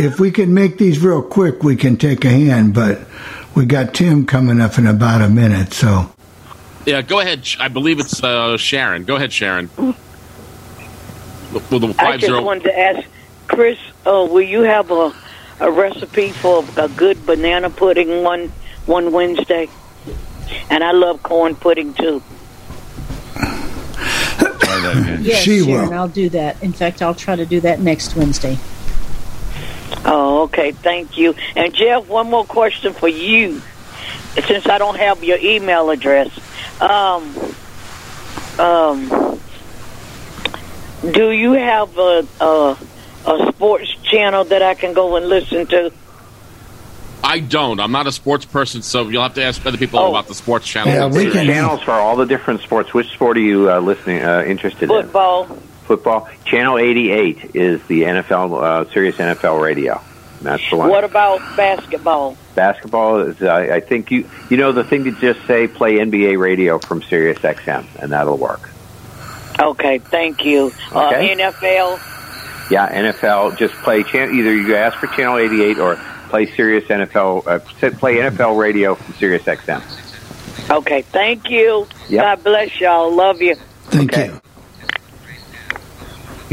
[0.01, 2.73] if we can make these real quick, we can take a hand.
[2.73, 2.99] But
[3.55, 6.11] we got Tim coming up in about a minute, so
[6.85, 7.47] Yeah, go ahead.
[7.59, 9.03] I believe it's uh, Sharon.
[9.05, 9.69] Go ahead, Sharon.
[9.77, 9.93] Well,
[11.79, 12.41] the I just zero.
[12.41, 13.07] wanted to ask
[13.47, 13.77] Chris,
[14.07, 15.13] uh, will you have a,
[15.59, 18.49] a recipe for a good banana pudding one
[18.85, 19.69] one Wednesday?
[20.69, 22.21] And I love corn pudding too.
[25.21, 25.93] Yes, She Sharon, will.
[25.93, 26.61] I'll do that.
[26.61, 28.57] In fact, I'll try to do that next Wednesday.
[30.05, 30.71] Oh, okay.
[30.71, 31.35] Thank you.
[31.55, 33.61] And Jeff, one more question for you,
[34.47, 36.29] since I don't have your email address.
[36.81, 37.35] Um,
[38.59, 39.39] um,
[41.11, 42.77] do you have a, a
[43.25, 45.91] a sports channel that I can go and listen to?
[47.23, 47.79] I don't.
[47.79, 50.67] I'm not a sports person, so you'll have to ask other people about the sports
[50.67, 51.09] channel.
[51.09, 52.93] There's channels for all the different sports.
[52.93, 54.89] Which sport are you uh, listening uh, interested in?
[54.89, 55.57] Football.
[55.95, 56.27] Football.
[56.45, 60.01] Channel 88 is the NFL, uh, Sirius NFL Radio.
[60.41, 60.89] That's the one.
[60.89, 62.35] What about basketball?
[62.55, 63.41] Basketball is.
[63.41, 67.03] Uh, I think you you know the thing to just say play NBA radio from
[67.03, 68.69] Sirius XM, and that'll work.
[69.59, 70.71] Okay, thank you.
[70.91, 71.33] Okay.
[71.33, 72.71] Uh, NFL.
[72.71, 73.57] Yeah, NFL.
[73.57, 75.95] Just play chan- either you ask for channel 88 or
[76.29, 77.45] play Sirius NFL.
[77.47, 77.59] Uh,
[77.99, 79.81] play NFL radio from Sirius XM.
[80.71, 81.87] Okay, thank you.
[82.09, 82.23] Yep.
[82.23, 83.15] God bless y'all.
[83.15, 83.55] Love you.
[83.91, 84.41] Thank you.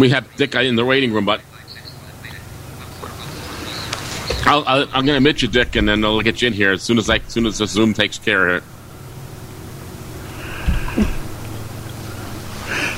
[0.01, 1.43] We have Dick in the waiting room, but
[4.47, 6.73] I'll, I'll, I'm going to admit you, Dick, and then I'll get you in here
[6.73, 8.69] as soon as I, as soon as the Zoom takes care of it.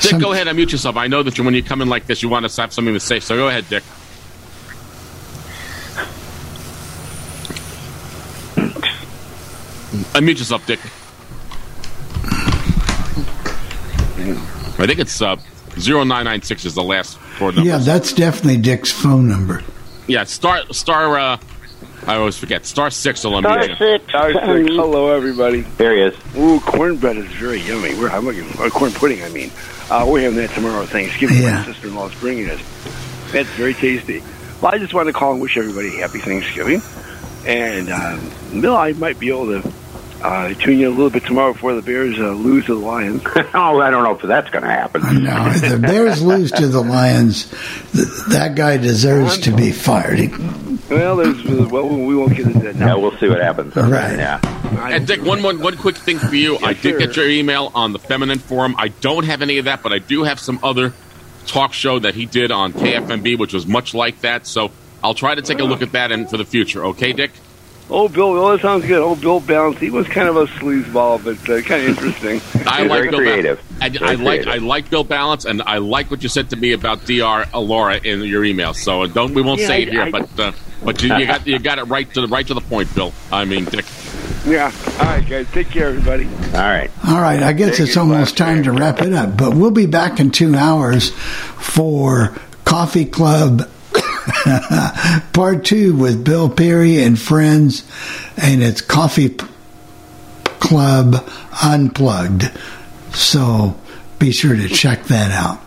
[0.01, 0.97] Dick, go ahead, and mute yourself.
[0.97, 2.95] I know that you, when you come in like this, you want to have something
[2.95, 3.19] to say.
[3.19, 3.83] So go ahead, Dick.
[10.15, 10.79] Unmute yourself, Dick.
[14.79, 15.37] I think it's uh,
[15.77, 17.65] 0996 is the last four numbers.
[17.65, 19.63] yeah, that's definitely Dick's phone number.
[20.07, 21.19] Yeah, star star.
[21.19, 21.39] Uh,
[22.07, 22.67] I always forget.
[22.67, 23.99] Star six will unmute you.
[24.09, 24.69] Star six.
[24.75, 25.61] Hello, everybody.
[25.61, 26.37] There he is.
[26.37, 27.95] Ooh, cornbread is very yummy.
[27.95, 29.23] We're I'm looking for corn pudding.
[29.23, 29.51] I mean,
[29.91, 30.85] uh, we're having that tomorrow.
[30.85, 31.39] Thanksgiving.
[31.39, 31.59] Yeah.
[31.61, 32.59] My sister-in-law's bringing it.
[33.31, 34.21] That's very tasty.
[34.61, 36.83] Well, I just want to call and wish everybody happy Thanksgiving.
[37.47, 39.73] And um, Bill, I might be able to
[40.23, 43.23] uh, tune you a little bit tomorrow before the Bears uh, lose to the Lions.
[43.55, 45.25] oh, I don't know if that's going to happen.
[45.25, 47.47] No, if the Bears lose to the Lions,
[47.93, 50.19] th- that guy deserves to be fired.
[50.19, 50.29] He-
[50.91, 52.89] well, there's well, we won't get into that now.
[52.89, 53.77] Yeah, we'll see what happens.
[53.77, 54.17] All right.
[54.19, 54.41] Yeah.
[54.89, 56.59] And Dick, one, one one quick thing for you.
[56.59, 58.75] I did get your email on the feminine forum.
[58.79, 60.93] I don't have any of that, but I do have some other
[61.47, 64.47] talk show that he did on KFMB, which was much like that.
[64.47, 64.71] So
[65.03, 66.85] I'll try to take a look at that and for the future.
[66.87, 67.31] Okay, Dick?
[67.91, 68.99] Oh, Bill, well, that sounds good.
[69.03, 69.79] Oh, Bill Ballance.
[69.79, 72.41] He was kind of a sleazeball, but uh, kind of interesting.
[72.67, 73.59] I like Bill creative.
[73.79, 73.83] Ballance.
[73.83, 74.49] I, Very I like creative.
[74.49, 77.59] I like Bill Ballance, and I like what you said to me about Dr.
[77.59, 78.73] Laura in your email.
[78.73, 80.53] So uh, don't we won't Yeah, say it here, I- but uh,
[80.85, 83.13] but you, you got you got it right to the right to the point, Bill.
[83.31, 83.85] I mean, Dick.
[84.47, 84.73] Yeah.
[84.99, 85.47] All right, guys.
[85.53, 86.25] Take care, everybody.
[86.55, 86.91] All right.
[87.07, 89.87] All right, I guess Take it's almost time to wrap it up, but we'll be
[89.87, 93.69] back in two hours for Coffee Club
[95.33, 97.85] Part Two with Bill Perry and friends,
[98.37, 99.37] and it's Coffee
[100.61, 101.29] Club
[101.63, 102.51] Unplugged.
[103.15, 103.77] So
[104.19, 105.61] be sure to check that out.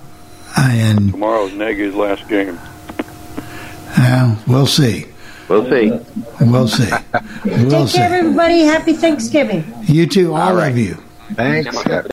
[0.57, 2.57] And Tomorrow's Nagy's last game.
[3.97, 5.05] uh, we'll see.
[5.49, 5.91] We'll see.
[6.41, 6.89] We'll see.
[7.45, 7.97] We'll Take see.
[7.97, 8.61] care, everybody.
[8.61, 9.63] Happy Thanksgiving.
[9.83, 10.95] You too, all of you.
[11.33, 11.75] Thanks.